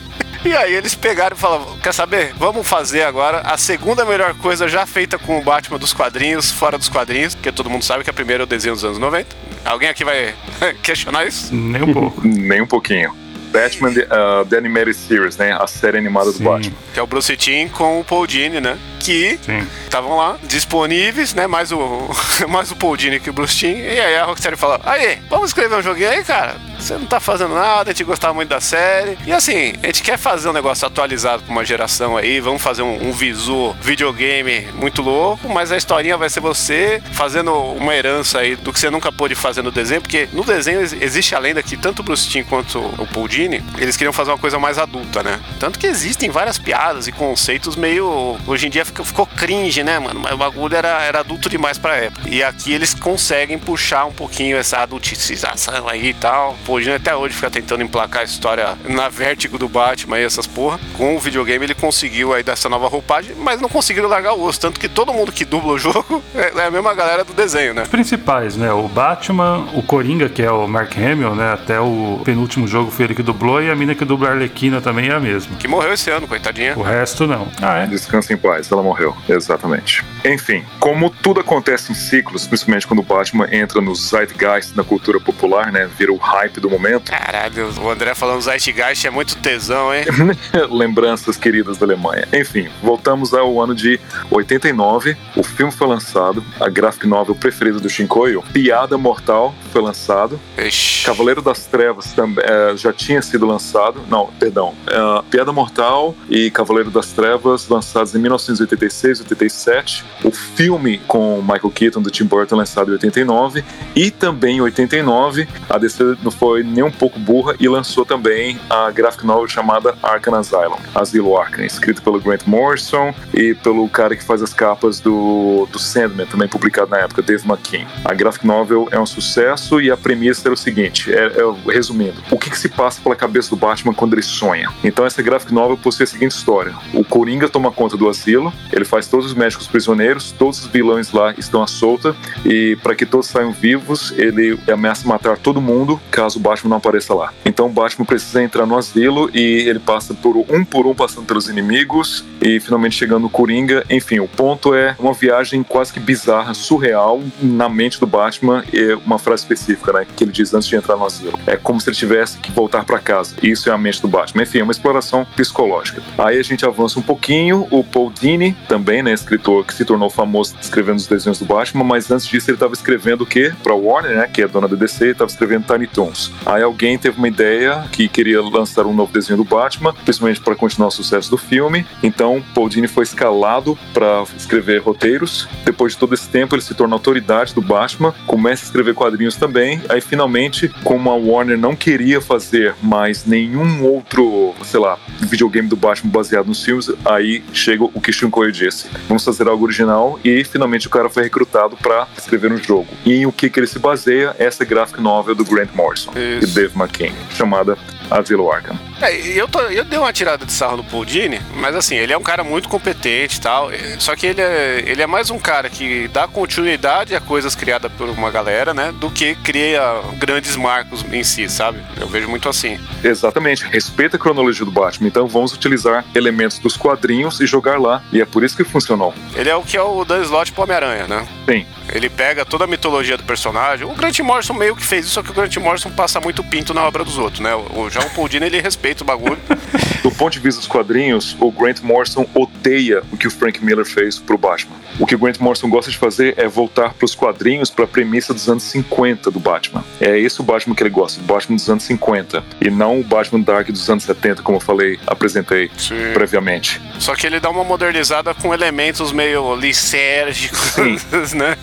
E 0.45 0.55
aí 0.55 0.75
eles 0.75 0.93
pegaram 0.93 1.35
e 1.35 1.39
falaram, 1.39 1.65
quer 1.79 1.91
saber? 1.91 2.31
Vamos 2.37 2.67
fazer 2.67 3.01
agora 3.01 3.39
a 3.39 3.57
segunda 3.57 4.05
melhor 4.05 4.35
coisa 4.35 4.67
já 4.67 4.85
feita 4.85 5.17
com 5.17 5.39
o 5.39 5.43
Batman 5.43 5.79
dos 5.79 5.91
quadrinhos, 5.91 6.51
fora 6.51 6.77
dos 6.77 6.87
quadrinhos, 6.87 7.33
porque 7.33 7.51
todo 7.51 7.67
mundo 7.67 7.83
sabe 7.83 8.03
que 8.03 8.11
a 8.11 8.13
primeira 8.13 8.43
é 8.43 8.45
o 8.45 8.47
desenho 8.47 8.75
dos 8.75 8.85
anos 8.85 8.99
90. 8.99 9.35
Alguém 9.65 9.89
aqui 9.89 10.05
vai 10.05 10.35
questionar 10.83 11.25
isso? 11.25 11.53
Nem 11.53 11.81
um 11.81 11.91
pouco. 11.91 12.21
Nem 12.27 12.61
um 12.61 12.67
pouquinho. 12.67 13.24
Batman 13.61 13.93
The, 13.93 14.01
uh, 14.05 14.45
The 14.45 14.57
Animated 14.57 14.95
Series, 14.95 15.37
né? 15.37 15.51
A 15.53 15.67
série 15.67 15.97
animada 15.97 16.31
do 16.31 16.37
Sim, 16.37 16.43
Batman. 16.43 16.73
Que 16.93 16.99
é 16.99 17.03
o 17.03 17.07
Bruce 17.07 17.35
Timm 17.37 17.67
com 17.69 17.99
o 17.99 18.03
Paul 18.03 18.25
Dini, 18.27 18.59
né? 18.61 18.77
Que 18.99 19.37
estavam 19.83 20.17
lá, 20.17 20.35
disponíveis, 20.43 21.33
né? 21.33 21.45
Mais 21.47 21.71
o, 21.71 22.09
mais 22.49 22.71
o 22.71 22.75
Paul 22.75 22.97
Dini 22.97 23.19
que 23.19 23.29
o 23.29 23.33
Bruce 23.33 23.55
Timm. 23.55 23.77
E 23.77 23.99
aí 23.99 24.15
a 24.17 24.25
Rocksteady 24.25 24.55
falou, 24.57 24.79
aí, 24.83 25.19
vamos 25.29 25.49
escrever 25.49 25.75
um 25.75 25.81
joguinho 25.81 26.09
aí, 26.09 26.23
cara? 26.23 26.55
Você 26.79 26.93
não 26.95 27.05
tá 27.05 27.19
fazendo 27.19 27.53
nada, 27.55 27.91
a 27.91 27.93
gente 27.93 28.03
gostava 28.03 28.33
muito 28.33 28.49
da 28.49 28.59
série. 28.59 29.17
E 29.25 29.31
assim, 29.31 29.73
a 29.83 29.87
gente 29.87 30.01
quer 30.03 30.17
fazer 30.17 30.49
um 30.49 30.53
negócio 30.53 30.85
atualizado 30.87 31.43
pra 31.43 31.51
uma 31.51 31.63
geração 31.63 32.17
aí, 32.17 32.39
vamos 32.39 32.61
fazer 32.61 32.81
um, 32.81 33.09
um 33.09 33.11
visu 33.11 33.73
videogame 33.81 34.67
muito 34.73 35.01
louco, 35.01 35.47
mas 35.47 35.71
a 35.71 35.77
historinha 35.77 36.17
vai 36.17 36.29
ser 36.29 36.39
você 36.39 37.01
fazendo 37.13 37.53
uma 37.53 37.95
herança 37.95 38.39
aí 38.39 38.55
do 38.55 38.73
que 38.73 38.79
você 38.79 38.89
nunca 38.89 39.11
pôde 39.11 39.35
fazer 39.35 39.61
no 39.61 39.71
desenho, 39.71 40.01
porque 40.01 40.27
no 40.33 40.43
desenho 40.43 40.79
ex- 40.81 40.93
existe 40.99 41.35
a 41.35 41.39
lenda 41.39 41.61
que 41.63 41.77
tanto 41.77 41.99
o 41.99 42.03
Bruce 42.03 42.27
Timm 42.27 42.43
quanto 42.43 42.79
o 42.79 43.07
Paul 43.07 43.27
Dini, 43.27 43.44
eles 43.77 43.95
queriam 43.97 44.13
fazer 44.13 44.31
uma 44.31 44.37
coisa 44.37 44.57
mais 44.59 44.77
adulta, 44.77 45.21
né? 45.23 45.39
Tanto 45.59 45.77
que 45.79 45.87
existem 45.87 46.29
várias 46.29 46.57
piadas 46.57 47.07
e 47.07 47.11
conceitos 47.11 47.75
meio... 47.75 48.37
Hoje 48.47 48.67
em 48.67 48.69
dia 48.69 48.85
fica- 48.85 49.03
ficou 49.03 49.25
cringe, 49.25 49.83
né, 49.83 49.99
mano? 49.99 50.19
Mas 50.19 50.33
o 50.33 50.37
bagulho 50.37 50.75
era, 50.75 51.01
era 51.03 51.19
adulto 51.19 51.49
demais 51.49 51.77
pra 51.77 51.95
época. 51.95 52.27
E 52.29 52.43
aqui 52.43 52.73
eles 52.73 52.93
conseguem 52.93 53.57
puxar 53.57 54.05
um 54.05 54.11
pouquinho 54.11 54.57
essa 54.57 54.77
adultização 54.79 55.87
aí 55.87 56.09
e 56.09 56.13
tal. 56.13 56.55
Dini 56.79 56.93
até 56.95 57.15
hoje 57.15 57.33
fica 57.35 57.49
tentando 57.49 57.83
emplacar 57.83 58.21
a 58.21 58.25
história 58.25 58.77
na 58.87 59.09
vértigo 59.09 59.57
do 59.57 59.67
Batman 59.67 60.19
e 60.19 60.23
essas 60.23 60.45
porra. 60.47 60.79
Com 60.97 61.15
o 61.15 61.19
videogame 61.19 61.65
ele 61.65 61.73
conseguiu 61.73 62.33
aí 62.33 62.43
dessa 62.43 62.69
nova 62.69 62.87
roupagem, 62.87 63.35
mas 63.37 63.59
não 63.61 63.69
conseguiram 63.69 64.07
largar 64.09 64.33
o 64.33 64.43
osso. 64.43 64.59
Tanto 64.59 64.79
que 64.79 64.87
todo 64.89 65.13
mundo 65.13 65.31
que 65.31 65.45
dubla 65.45 65.73
o 65.73 65.77
jogo 65.77 66.23
é 66.35 66.55
é 66.55 66.67
a 66.67 66.71
mesma 66.71 66.93
galera 66.93 67.23
do 67.23 67.33
desenho, 67.33 67.73
né? 67.73 67.83
Os 67.83 67.87
principais, 67.89 68.55
né? 68.55 68.71
O 68.71 68.87
Batman, 68.87 69.67
o 69.73 69.81
Coringa, 69.83 70.29
que 70.29 70.41
é 70.41 70.51
o 70.51 70.67
Mark 70.67 70.95
Hamill, 70.97 71.35
né? 71.35 71.53
Até 71.53 71.79
o 71.79 72.21
penúltimo 72.23 72.67
jogo 72.67 72.89
foi 72.91 73.05
ele 73.05 73.15
que 73.15 73.21
dublou 73.23 73.34
e 73.61 73.69
a 73.69 73.75
mina 73.75 73.95
que 73.95 74.05
dubla 74.05 74.29
a 74.29 74.31
Arlequina 74.31 74.81
também 74.81 75.09
é 75.09 75.13
a 75.13 75.19
mesma. 75.19 75.55
Que 75.57 75.67
morreu 75.67 75.93
esse 75.93 76.09
ano, 76.09 76.27
coitadinha. 76.27 76.77
O 76.77 76.81
resto 76.81 77.27
não. 77.27 77.47
Ah, 77.61 77.79
é? 77.79 77.87
Descansa 77.87 78.33
em 78.33 78.37
paz, 78.37 78.71
ela 78.71 78.81
morreu. 78.81 79.15
Exatamente. 79.27 80.03
Enfim, 80.23 80.63
como 80.79 81.09
tudo 81.09 81.39
acontece 81.39 81.91
em 81.91 81.95
ciclos, 81.95 82.47
principalmente 82.47 82.87
quando 82.87 82.99
o 82.99 83.03
Batman 83.03 83.47
entra 83.51 83.81
no 83.81 83.93
zeitgeist 83.95 84.73
da 84.73 84.83
cultura 84.83 85.19
popular, 85.19 85.71
né? 85.71 85.89
Vira 85.97 86.11
o 86.11 86.17
hype 86.17 86.59
do 86.59 86.69
momento. 86.69 87.11
Caralho, 87.11 87.71
o 87.79 87.89
André 87.89 88.15
falando 88.15 88.41
Zeitgeist 88.41 89.05
é 89.05 89.09
muito 89.09 89.35
tesão, 89.37 89.93
hein? 89.93 90.05
Lembranças 90.69 91.37
queridas 91.37 91.77
da 91.77 91.85
Alemanha. 91.85 92.27
Enfim, 92.33 92.69
voltamos 92.81 93.33
ao 93.33 93.61
ano 93.61 93.75
de 93.75 93.99
89. 94.31 95.15
O 95.35 95.43
filme 95.43 95.71
foi 95.71 95.87
lançado, 95.87 96.43
a 96.59 96.69
graphic 96.69 97.07
novel 97.07 97.35
preferida 97.35 97.79
do 97.79 97.89
Shinkoio, 97.89 98.43
Piada 98.53 98.97
Mortal, 98.97 99.53
foi 99.71 99.81
lançado. 99.81 100.39
Ixi. 100.57 101.05
Cavaleiro 101.05 101.41
das 101.41 101.65
Trevas 101.65 102.13
também 102.13 102.43
eh, 102.47 102.73
já 102.75 102.91
tinha 102.93 103.21
sido 103.25 103.45
lançado. 103.45 104.01
Não, 104.09 104.27
perdão. 104.39 104.73
Eh, 104.87 105.23
Piada 105.29 105.51
Mortal 105.51 106.15
e 106.29 106.49
Cavaleiro 106.51 106.91
das 106.91 107.07
Trevas 107.07 107.67
lançados 107.67 108.15
em 108.15 108.19
1986 108.19 109.19
e 109.19 109.21
87. 109.23 110.05
O 110.23 110.31
filme 110.31 110.99
com 111.07 111.41
Michael 111.41 111.71
Keaton 111.71 112.01
do 112.01 112.09
Tim 112.09 112.25
Burton 112.25 112.55
lançado 112.55 112.89
em 112.89 112.93
89 112.93 113.63
e 113.95 114.11
também 114.11 114.57
em 114.57 114.61
89 114.61 115.47
a 115.69 115.77
DC 115.77 116.17
não 116.23 116.31
foi 116.31 116.63
nem 116.63 116.83
um 116.83 116.91
pouco 116.91 117.19
burra 117.19 117.55
e 117.59 117.67
lançou 117.67 118.05
também 118.05 118.59
a 118.69 118.91
graphic 118.91 119.25
novel 119.25 119.47
chamada 119.47 119.95
Arkham 120.01 120.35
Asylum, 120.35 120.77
Asilo 120.93 121.37
Arkham, 121.37 121.65
escrito 121.65 122.01
pelo 122.01 122.19
Grant 122.19 122.45
Morrison 122.45 123.13
e 123.33 123.53
pelo 123.53 123.87
cara 123.89 124.15
que 124.15 124.23
faz 124.23 124.41
as 124.41 124.53
capas 124.53 124.99
do, 124.99 125.67
do 125.71 125.79
Sandman, 125.79 126.25
também 126.25 126.47
publicado 126.47 126.91
na 126.91 126.97
época, 126.99 127.21
Dave 127.21 127.47
McKean. 127.47 127.85
A 128.03 128.13
graphic 128.13 128.45
novel 128.45 128.87
é 128.91 128.99
um 128.99 129.05
sucesso 129.05 129.81
e 129.81 129.89
a 129.89 129.97
premissa 129.97 130.47
era 130.47 130.53
o 130.53 130.57
seguinte, 130.57 131.13
é, 131.13 131.25
é- 131.25 131.71
resumindo, 131.71 132.21
o 132.31 132.37
que, 132.37 132.49
que 132.49 132.57
se 132.57 132.69
passa 132.69 133.01
pela 133.05 133.15
cabeça 133.15 133.51
do 133.51 133.55
Batman 133.55 133.93
quando 133.93 134.13
ele 134.13 134.23
sonha? 134.23 134.69
Então 134.83 135.05
essa 135.05 135.21
graphic 135.21 135.53
novel 135.53 135.77
possui 135.77 136.03
a 136.03 136.07
seguinte 136.07 136.31
história, 136.31 136.73
o 136.93 137.05
Coringa 137.05 137.47
toma 137.47 137.71
conta 137.71 137.95
do 137.95 138.09
asilo, 138.09 138.51
ele 138.73 138.83
faz 138.83 139.07
todos 139.07 139.27
os 139.27 139.33
médicos 139.33 139.67
prisioneiros, 139.67 140.31
todos 140.31 140.59
os 140.59 140.67
vilões 140.67 141.11
lá 141.11 141.33
estão 141.37 141.61
à 141.61 141.67
solta 141.67 142.15
e 142.43 142.75
para 142.81 142.95
que 142.95 143.05
todos 143.05 143.27
saiam 143.27 143.51
vivos, 143.51 144.11
ele 144.17 144.59
ameaça 144.67 145.07
matar 145.07 145.37
todo 145.37 145.61
mundo 145.61 146.01
caso 146.09 146.39
o 146.39 146.41
Batman 146.41 146.71
não 146.71 146.77
apareça 146.77 147.13
lá. 147.13 147.31
Então 147.45 147.67
o 147.67 147.69
Batman 147.69 148.05
precisa 148.05 148.41
entrar 148.41 148.65
no 148.65 148.77
asilo 148.77 149.29
e 149.33 149.67
ele 149.67 149.79
passa 149.79 150.13
por 150.13 150.35
um 150.37 150.65
por 150.65 150.87
um 150.87 150.95
passando 150.95 151.25
pelos 151.25 151.47
inimigos 151.47 152.25
e 152.41 152.59
finalmente 152.59 152.95
chegando 152.95 153.23
no 153.23 153.29
Coringa. 153.29 153.83
Enfim, 153.89 154.19
o 154.19 154.27
ponto 154.27 154.73
é 154.73 154.95
uma 154.97 155.13
viagem 155.13 155.63
quase 155.63 155.93
que 155.93 155.99
bizarra, 155.99 156.53
surreal 156.53 157.21
na 157.41 157.69
mente 157.69 157.99
do 157.99 158.07
Batman 158.07 158.63
e 158.73 158.93
uma 159.05 159.19
frase 159.19 159.43
específica, 159.43 159.93
né, 159.93 160.07
que 160.15 160.23
ele 160.23 160.31
diz 160.31 160.53
antes 160.53 160.67
de 160.67 160.75
entrar 160.75 160.95
no 160.95 161.05
asilo. 161.05 161.39
É 161.45 161.55
como 161.55 161.79
se 161.79 161.89
ele 161.89 161.95
tivesse 161.95 162.37
que 162.39 162.51
voltar 162.51 162.83
para 162.83 162.94
para 162.95 162.99
casa. 162.99 163.35
Isso 163.43 163.69
é 163.69 163.73
a 163.73 163.77
mente 163.77 164.01
do 164.01 164.07
Batman. 164.07 164.43
Enfim, 164.43 164.59
é 164.59 164.63
uma 164.63 164.71
exploração 164.71 165.25
psicológica. 165.35 166.01
Aí 166.17 166.39
a 166.39 166.43
gente 166.43 166.65
avança 166.65 166.99
um 166.99 167.01
pouquinho. 167.01 167.67
O 167.69 167.83
Paul 167.83 168.11
Dini, 168.11 168.55
também, 168.67 169.03
né, 169.03 169.13
escritor 169.13 169.65
que 169.65 169.73
se 169.73 169.83
tornou 169.83 170.09
famoso 170.09 170.55
escrevendo 170.61 170.97
os 170.97 171.07
desenhos 171.07 171.39
do 171.39 171.45
Batman, 171.45 171.83
mas 171.83 172.09
antes 172.09 172.25
disso 172.25 172.49
ele 172.49 172.55
estava 172.55 172.73
escrevendo 172.73 173.21
o 173.21 173.25
quê? 173.25 173.53
Para 173.61 173.73
Warner, 173.73 174.17
né, 174.17 174.27
que 174.31 174.41
é 174.41 174.47
dona 174.47 174.67
da 174.67 174.75
DC, 174.75 175.11
estava 175.11 175.29
escrevendo 175.29 175.65
Tiny 175.65 175.87
Toons. 175.87 176.31
Aí 176.45 176.63
alguém 176.63 176.97
teve 176.97 177.17
uma 177.17 177.27
ideia 177.27 177.85
que 177.91 178.07
queria 178.07 178.41
lançar 178.41 178.85
um 178.85 178.93
novo 178.93 179.11
desenho 179.11 179.37
do 179.37 179.43
Batman, 179.43 179.93
principalmente 179.93 180.39
para 180.39 180.55
continuar 180.55 180.87
o 180.87 180.91
sucesso 180.91 181.29
do 181.29 181.37
filme. 181.37 181.85
Então, 182.01 182.43
Paul 182.53 182.69
Dini 182.69 182.87
foi 182.87 183.03
escalado 183.03 183.77
para 183.93 184.23
escrever 184.37 184.81
roteiros. 184.81 185.47
Depois 185.63 185.93
de 185.93 185.99
todo 185.99 186.13
esse 186.13 186.29
tempo, 186.29 186.55
ele 186.55 186.61
se 186.61 186.73
torna 186.73 186.95
autoridade 186.95 187.53
do 187.53 187.61
Batman, 187.61 188.13
começa 188.25 188.63
a 188.63 188.65
escrever 188.65 188.93
quadrinhos 188.93 189.35
também. 189.35 189.81
Aí, 189.89 189.99
finalmente, 189.99 190.69
como 190.83 191.09
a 191.09 191.15
Warner 191.15 191.57
não 191.57 191.75
queria 191.75 192.21
fazer 192.21 192.75
mais 192.85 193.25
nenhum 193.25 193.83
outro, 193.83 194.53
sei 194.63 194.79
lá, 194.79 194.97
videogame 195.21 195.67
do 195.67 195.75
Batman 195.75 196.11
baseado 196.11 196.47
nos 196.47 196.63
filmes, 196.63 196.89
aí 197.03 197.43
chega 197.51 197.83
o 197.83 197.99
que 197.99 198.11
Shinkoio 198.11 198.51
disse: 198.51 198.87
vamos 199.07 199.23
fazer 199.23 199.47
algo 199.47 199.65
original. 199.65 200.19
E 200.23 200.43
finalmente 200.43 200.87
o 200.87 200.89
cara 200.89 201.09
foi 201.09 201.23
recrutado 201.23 201.75
para 201.77 202.07
escrever 202.17 202.51
um 202.51 202.57
jogo. 202.57 202.87
E 203.05 203.13
em 203.13 203.25
o 203.25 203.31
que, 203.31 203.49
que 203.49 203.59
ele 203.59 203.67
se 203.67 203.79
baseia? 203.79 204.35
Essa 204.37 204.63
graphic 204.63 205.01
novel 205.01 205.35
do 205.35 205.43
Grant 205.43 205.69
Morrison 205.73 206.11
Isso. 206.11 206.49
e 206.49 206.53
Dave 206.53 206.77
McKean, 206.77 207.13
chamada 207.31 207.77
A 208.09 208.21
Vila 208.21 208.55
Arkham. 208.55 208.77
É, 209.01 209.15
eu, 209.15 209.47
tô, 209.47 209.59
eu 209.61 209.83
dei 209.83 209.99
uma 209.99 210.13
tirada 210.13 210.45
de 210.45 210.51
sarro 210.51 210.77
no 210.77 210.83
Paul 210.83 211.05
Dini, 211.05 211.41
mas 211.55 211.75
assim, 211.75 211.95
ele 211.95 212.13
é 212.13 212.17
um 212.17 212.23
cara 212.23 212.43
muito 212.43 212.69
competente 212.69 213.37
e 213.37 213.41
tal. 213.41 213.69
Só 213.99 214.15
que 214.15 214.27
ele 214.27 214.41
é, 214.41 214.83
ele 214.85 215.01
é 215.01 215.07
mais 215.07 215.29
um 215.29 215.37
cara 215.37 215.69
que 215.69 216.07
dá 216.07 216.27
continuidade 216.27 217.15
a 217.15 217.21
coisas 217.21 217.55
criadas 217.55 217.91
por 217.91 218.09
uma 218.09 218.31
galera, 218.31 218.73
né? 218.73 218.93
Do 218.99 219.09
que 219.09 219.35
cria 219.35 219.81
grandes 220.17 220.55
marcos 220.55 221.05
em 221.11 221.23
si, 221.23 221.49
sabe? 221.49 221.79
Eu 221.99 222.07
vejo 222.07 222.29
muito 222.29 222.47
assim. 222.47 222.79
Exatamente, 223.03 223.65
respeita 223.65 224.15
a 224.15 224.19
cronologia 224.19 224.65
do 224.65 224.71
Batman. 224.71 225.07
Então 225.07 225.27
vamos 225.27 225.53
utilizar 225.53 226.05
elementos 226.15 226.59
dos 226.59 226.77
quadrinhos 226.77 227.39
e 227.41 227.45
jogar 227.45 227.79
lá. 227.79 228.01
E 228.11 228.21
é 228.21 228.25
por 228.25 228.43
isso 228.43 228.55
que 228.55 228.63
funcionou. 228.63 229.13
Ele 229.35 229.49
é 229.49 229.55
o 229.55 229.63
que 229.63 229.75
é 229.77 229.81
o 229.81 230.05
Dan 230.05 230.21
Slott 230.21 230.51
pro 230.51 230.63
Homem-Aranha, 230.63 231.07
né? 231.07 231.27
Sim. 231.45 231.65
Ele 231.93 232.09
pega 232.09 232.45
toda 232.45 232.63
a 232.63 232.67
mitologia 232.67 233.17
do 233.17 233.23
personagem. 233.23 233.85
O 233.85 233.93
Grant 233.93 234.19
Morrison 234.19 234.53
meio 234.53 234.75
que 234.75 234.83
fez 234.83 235.05
isso, 235.05 235.15
só 235.15 235.23
que 235.23 235.31
o 235.31 235.33
Grant 235.33 235.55
Morrison 235.57 235.91
passa 235.91 236.19
muito 236.19 236.43
pinto 236.43 236.73
na 236.73 236.83
obra 236.83 237.03
dos 237.03 237.17
outros, 237.17 237.41
né? 237.41 237.53
O, 237.55 237.89
já 237.89 238.01
o 238.01 238.09
Paul 238.09 238.27
Dini, 238.27 238.45
ele 238.45 238.61
respeita 238.61 238.84
o 239.01 239.05
bagulho. 239.05 239.37
Do 240.03 240.11
ponto 240.11 240.33
de 240.33 240.39
vista 240.39 240.59
dos 240.59 240.67
quadrinhos, 240.67 241.35
o 241.39 241.51
Grant 241.51 241.81
Morrison 241.81 242.27
odeia 242.33 243.01
o 243.11 243.17
que 243.17 243.27
o 243.27 243.31
Frank 243.31 243.63
Miller 243.63 243.85
fez 243.85 244.19
pro 244.19 244.37
Batman. 244.37 244.75
O 244.99 245.05
que 245.05 245.15
o 245.15 245.17
Grant 245.17 245.39
Morrison 245.39 245.67
gosta 245.67 245.89
de 245.89 245.97
fazer 245.97 246.35
é 246.37 246.47
voltar 246.47 246.93
pros 246.93 247.15
quadrinhos 247.15 247.69
pra 247.69 247.87
premissa 247.87 248.33
dos 248.33 248.47
anos 248.47 248.63
50 248.63 249.31
do 249.31 249.39
Batman. 249.39 249.83
É 249.99 250.17
esse 250.19 250.39
o 250.39 250.43
Batman 250.43 250.75
que 250.75 250.83
ele 250.83 250.89
gosta, 250.91 251.19
o 251.19 251.23
Batman 251.23 251.55
dos 251.55 251.69
anos 251.69 251.83
50. 251.83 252.43
E 252.61 252.69
não 252.69 252.99
o 252.99 253.03
Batman 253.03 253.41
Dark 253.41 253.67
dos 253.69 253.89
anos 253.89 254.03
70, 254.03 254.43
como 254.43 254.57
eu 254.57 254.61
falei, 254.61 254.99
apresentei 255.07 255.71
Sim. 255.77 256.13
previamente. 256.13 256.79
Só 256.99 257.15
que 257.15 257.25
ele 257.25 257.39
dá 257.39 257.49
uma 257.49 257.63
modernizada 257.63 258.33
com 258.33 258.53
elementos 258.53 259.11
meio 259.11 259.55
licérgicos, 259.55 261.33
né? 261.33 261.57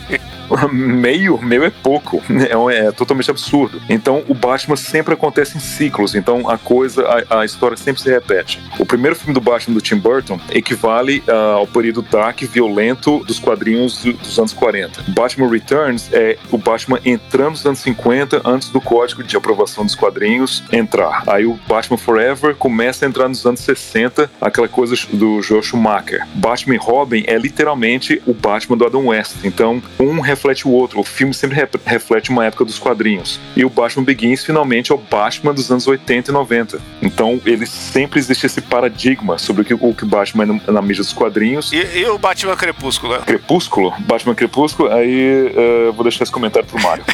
meio, 0.71 1.39
meio 1.39 1.65
é 1.65 1.71
pouco, 1.71 2.23
é, 2.71 2.87
é 2.87 2.93
totalmente 2.93 3.31
absurdo. 3.31 3.81
Então 3.89 4.25
o 4.29 4.35
Batman 4.35 4.77
sempre 4.77 5.15
acontece 5.15 5.57
em 5.57 5.61
ciclos, 5.61 6.15
então 6.15 6.49
a 6.49 6.59
coisa, 6.59 7.09
a, 7.31 7.41
a 7.41 7.45
história 7.45 7.77
sempre 7.77 8.01
se 8.03 8.11
repete. 8.11 8.61
O 8.79 8.87
primeiro 8.87 9.17
filme 9.17 9.35
do 9.35 9.41
Batman 9.41 9.75
do 9.75 9.81
Tim 9.81 9.97
Burton 9.97 10.39
equivale 10.51 11.23
ah, 11.29 11.55
ao 11.55 11.67
período 11.67 12.03
dark 12.03 12.41
violento 12.43 13.19
dos 13.25 13.39
quadrinhos 13.39 14.03
do- 14.03 14.13
dos 14.15 14.39
anos 14.39 14.53
40. 14.53 15.05
Batman 15.09 15.49
Returns 15.51 16.09
é 16.13 16.39
o 16.51 16.59
Batman 16.59 16.99
entrando 17.05 17.51
nos 17.53 17.67
anos 17.67 17.81
50 17.81 18.43
antes 18.45 18.69
do 18.71 18.81
código 18.81 19.23
de 19.23 19.37
aprovação 19.37 19.85
dos 19.85 19.95
quadrinhos 19.95 20.63
entrar. 20.73 21.23
Aí 21.27 21.45
o 21.47 21.59
Batman 21.69 21.97
Forever 21.99 22.55
começa 22.55 23.05
a 23.05 23.09
entrar 23.09 23.29
nos 23.29 23.45
anos 23.45 23.61
60, 23.61 24.31
aquela 24.41 24.69
coisa 24.69 24.95
do 25.13 25.43
Joe 25.43 25.63
Schumacher. 25.63 26.27
Batman 26.35 26.75
e 26.75 26.79
Robin 26.79 27.25
é 27.27 27.37
literalmente 27.39 28.23
o 28.27 28.33
Batman 28.33 28.77
do 28.77 28.87
Adam 28.87 29.07
West. 29.09 29.37
Então, 29.45 29.83
um 29.99 30.21
reflete 30.21 30.67
o 30.67 30.71
outro. 30.71 31.01
O 31.01 31.05
filme 31.05 31.35
sempre 31.35 31.57
rep- 31.57 31.81
reflete 31.85 32.31
uma 32.31 32.45
época 32.47 32.65
dos 32.65 32.79
quadrinhos. 32.79 33.41
E 33.57 33.65
o 33.65 33.71
Batman 33.71 34.05
Begins 34.05 34.45
finalmente 34.45 34.93
é 34.93 34.95
o 34.95 34.99
Batman 34.99 35.53
dos 35.53 35.71
anos 35.71 35.87
80 35.87 36.31
e 36.31 36.35
90. 36.35 36.81
Então, 37.03 37.41
ele 37.45 37.67
sempre 37.67 38.21
existe 38.21 38.47
esse 38.47 38.61
paradigma 38.61 39.37
sobre 39.37 39.63
o 39.63 39.65
que 39.65 39.75
o 39.75 39.95
que 39.95 40.05
Batman 40.05 40.61
é 40.67 40.71
na, 40.71 40.81
mídia 40.81 41.03
dos 41.03 41.13
quadrinhos. 41.13 41.73
E, 41.73 41.99
e 41.99 42.07
o 42.07 42.17
Batman 42.17 42.57
Crepúsculo? 42.57 43.15
né? 43.15 43.23
Crepúsculo, 43.27 43.93
Batman 43.99 44.35
Crepúsculo, 44.35 44.93
aí 44.93 45.53
eu 45.87 45.93
vou 45.93 46.05
deixar 46.05 46.23
esse 46.23 46.33
comentário 46.33 46.69
pro 46.69 46.81
Mário. 46.81 47.05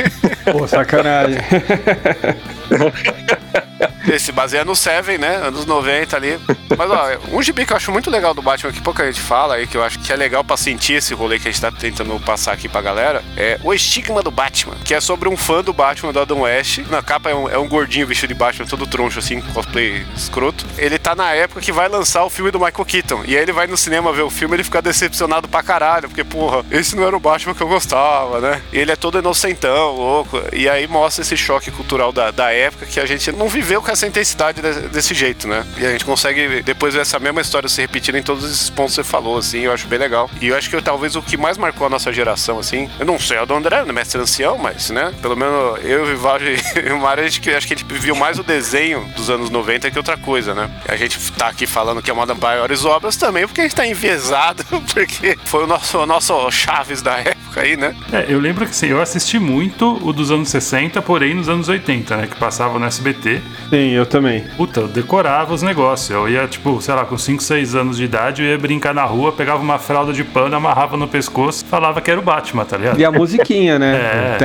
Pô, 0.52 0.68
sacanagem. 0.68 1.38
Ele 4.06 4.18
se 4.18 4.32
baseia 4.32 4.64
no 4.64 4.74
Seven, 4.74 5.18
né? 5.18 5.36
Anos 5.36 5.66
90 5.66 6.16
ali. 6.16 6.38
Mas, 6.76 6.90
ó, 6.90 7.08
um 7.30 7.42
gibi 7.42 7.66
que 7.66 7.72
eu 7.72 7.76
acho 7.76 7.92
muito 7.92 8.10
legal 8.10 8.32
do 8.32 8.40
Batman, 8.40 8.72
que 8.72 8.80
pouca 8.80 9.04
gente 9.04 9.20
fala 9.20 9.56
aí, 9.56 9.66
que 9.66 9.76
eu 9.76 9.82
acho 9.82 9.98
que 9.98 10.12
é 10.12 10.16
legal 10.16 10.42
pra 10.42 10.56
sentir 10.56 10.94
esse 10.94 11.12
rolê 11.14 11.38
que 11.38 11.48
a 11.48 11.50
gente 11.50 11.60
tá 11.60 11.70
tentando 11.70 12.18
passar 12.20 12.52
aqui 12.52 12.68
pra 12.68 12.80
galera, 12.80 13.22
é 13.36 13.58
O 13.62 13.72
Estigma 13.74 14.22
do 14.22 14.30
Batman, 14.30 14.74
que 14.84 14.94
é 14.94 15.00
sobre 15.00 15.28
um 15.28 15.36
fã 15.36 15.62
do 15.62 15.72
Batman 15.72 16.12
do 16.12 16.20
Adam 16.20 16.40
West. 16.40 16.78
Na 16.88 17.02
capa 17.02 17.30
é 17.30 17.34
um, 17.34 17.48
é 17.48 17.58
um 17.58 17.68
gordinho 17.68 18.06
vestido 18.06 18.28
de 18.28 18.34
Batman, 18.34 18.66
todo 18.66 18.86
troncho, 18.86 19.18
assim, 19.18 19.40
cosplay 19.40 20.06
escroto. 20.16 20.64
Ele 20.76 20.98
tá 20.98 21.14
na 21.14 21.32
época 21.32 21.60
que 21.60 21.72
vai 21.72 21.88
lançar 21.88 22.24
o 22.24 22.30
filme 22.30 22.50
do 22.50 22.58
Michael 22.58 22.84
Keaton. 22.84 23.22
E 23.26 23.36
aí 23.36 23.42
ele 23.42 23.52
vai 23.52 23.66
no 23.66 23.76
cinema 23.76 24.12
ver 24.12 24.22
o 24.22 24.30
filme 24.30 24.56
ele 24.56 24.64
fica 24.64 24.80
decepcionado 24.80 25.48
pra 25.48 25.62
caralho, 25.62 26.08
porque, 26.08 26.24
porra, 26.24 26.64
esse 26.70 26.96
não 26.96 27.06
era 27.06 27.16
o 27.16 27.20
Batman 27.20 27.54
que 27.54 27.62
eu 27.62 27.68
gostava, 27.68 28.40
né? 28.40 28.62
E 28.72 28.78
ele 28.78 28.92
é 28.92 28.96
todo 28.96 29.18
inocentão, 29.18 29.96
louco. 29.96 30.40
E 30.52 30.68
aí 30.68 30.86
mostra 30.86 31.22
esse 31.22 31.36
choque 31.36 31.70
cultural 31.70 32.12
da, 32.12 32.30
da 32.30 32.50
época 32.52 32.57
que 32.90 33.00
a 33.00 33.06
gente 33.06 33.30
não 33.32 33.48
viveu 33.48 33.80
com 33.82 33.90
essa 33.90 34.06
intensidade 34.06 34.60
de- 34.60 34.88
desse 34.88 35.14
jeito, 35.14 35.46
né? 35.46 35.64
E 35.78 35.86
a 35.86 35.90
gente 35.90 36.04
consegue 36.04 36.62
depois 36.62 36.94
ver 36.94 37.00
essa 37.00 37.18
mesma 37.18 37.40
história 37.40 37.68
se 37.68 37.80
repetindo 37.80 38.16
em 38.16 38.22
todos 38.22 38.44
esses 38.44 38.70
pontos 38.70 38.94
que 38.96 39.02
você 39.02 39.04
falou, 39.08 39.38
assim, 39.38 39.60
eu 39.60 39.72
acho 39.72 39.86
bem 39.86 39.98
legal. 39.98 40.30
E 40.40 40.48
eu 40.48 40.56
acho 40.56 40.68
que 40.70 40.80
talvez 40.82 41.16
o 41.16 41.22
que 41.22 41.36
mais 41.36 41.56
marcou 41.58 41.86
a 41.86 41.90
nossa 41.90 42.12
geração, 42.12 42.58
assim, 42.58 42.88
eu 42.98 43.06
não 43.06 43.18
sei 43.18 43.38
a 43.38 43.44
do 43.44 43.54
André, 43.54 43.84
né, 43.84 43.92
mestre 43.92 44.20
ancião, 44.20 44.56
mas, 44.58 44.90
né, 44.90 45.12
pelo 45.20 45.36
menos 45.36 45.78
eu 45.84 46.02
o 46.02 46.06
Vivaldi 46.06 46.56
e 46.86 46.92
o 46.92 46.98
Mário, 46.98 47.24
a 47.24 47.28
gente, 47.28 47.50
acho 47.50 47.66
que 47.66 47.74
a 47.74 47.76
gente 47.76 47.86
viu 47.94 48.14
mais 48.14 48.38
o 48.38 48.42
desenho 48.42 49.04
dos 49.16 49.28
anos 49.30 49.50
90 49.50 49.90
que 49.90 49.98
outra 49.98 50.16
coisa, 50.16 50.54
né? 50.54 50.70
A 50.88 50.96
gente 50.96 51.18
tá 51.32 51.48
aqui 51.48 51.66
falando 51.66 52.00
que 52.02 52.10
é 52.10 52.14
uma 52.14 52.24
das 52.26 52.38
maiores 52.38 52.84
obras 52.84 53.16
também, 53.16 53.46
porque 53.46 53.60
a 53.60 53.64
gente 53.64 53.74
tá 53.74 53.86
enviesado, 53.86 54.64
porque 54.94 55.36
foi 55.44 55.64
o 55.64 55.66
nosso, 55.66 55.98
o 55.98 56.06
nosso 56.06 56.50
Chaves 56.50 57.02
da 57.02 57.18
época 57.18 57.60
aí, 57.60 57.76
né? 57.76 57.94
É, 58.12 58.26
eu 58.28 58.38
lembro 58.38 58.64
que 58.64 58.70
assim, 58.70 58.86
eu 58.88 59.00
assisti 59.02 59.38
muito 59.38 59.98
o 60.06 60.12
dos 60.12 60.30
anos 60.30 60.48
60, 60.48 61.02
porém 61.02 61.34
nos 61.34 61.48
anos 61.48 61.68
80, 61.68 62.16
né? 62.16 62.26
Que 62.26 62.36
passava 62.48 62.78
no 62.78 62.86
SBT. 62.86 63.42
Sim, 63.68 63.90
eu 63.90 64.06
também. 64.06 64.42
Puta, 64.56 64.80
eu 64.80 64.88
decorava 64.88 65.52
os 65.52 65.62
negócios. 65.62 66.08
Eu 66.08 66.26
ia, 66.28 66.46
tipo, 66.48 66.80
sei 66.80 66.94
lá, 66.94 67.04
com 67.04 67.18
5, 67.18 67.42
6 67.42 67.74
anos 67.74 67.98
de 67.98 68.04
idade, 68.04 68.42
eu 68.42 68.48
ia 68.48 68.58
brincar 68.58 68.94
na 68.94 69.04
rua, 69.04 69.32
pegava 69.32 69.60
uma 69.62 69.78
fralda 69.78 70.12
de 70.14 70.24
pano, 70.24 70.56
amarrava 70.56 70.96
no 70.96 71.06
pescoço, 71.06 71.64
falava 71.66 72.00
que 72.00 72.10
era 72.10 72.18
o 72.18 72.22
Batman, 72.22 72.64
tá 72.64 72.78
ligado? 72.78 72.98
E 72.98 73.04
a 73.04 73.12
musiquinha, 73.12 73.78
né? 73.78 73.98
É. 74.38 74.44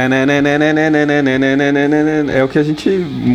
É 2.39 2.43
o 2.43 2.47
que 2.47 2.59
a 2.59 2.63
gente 2.63 2.89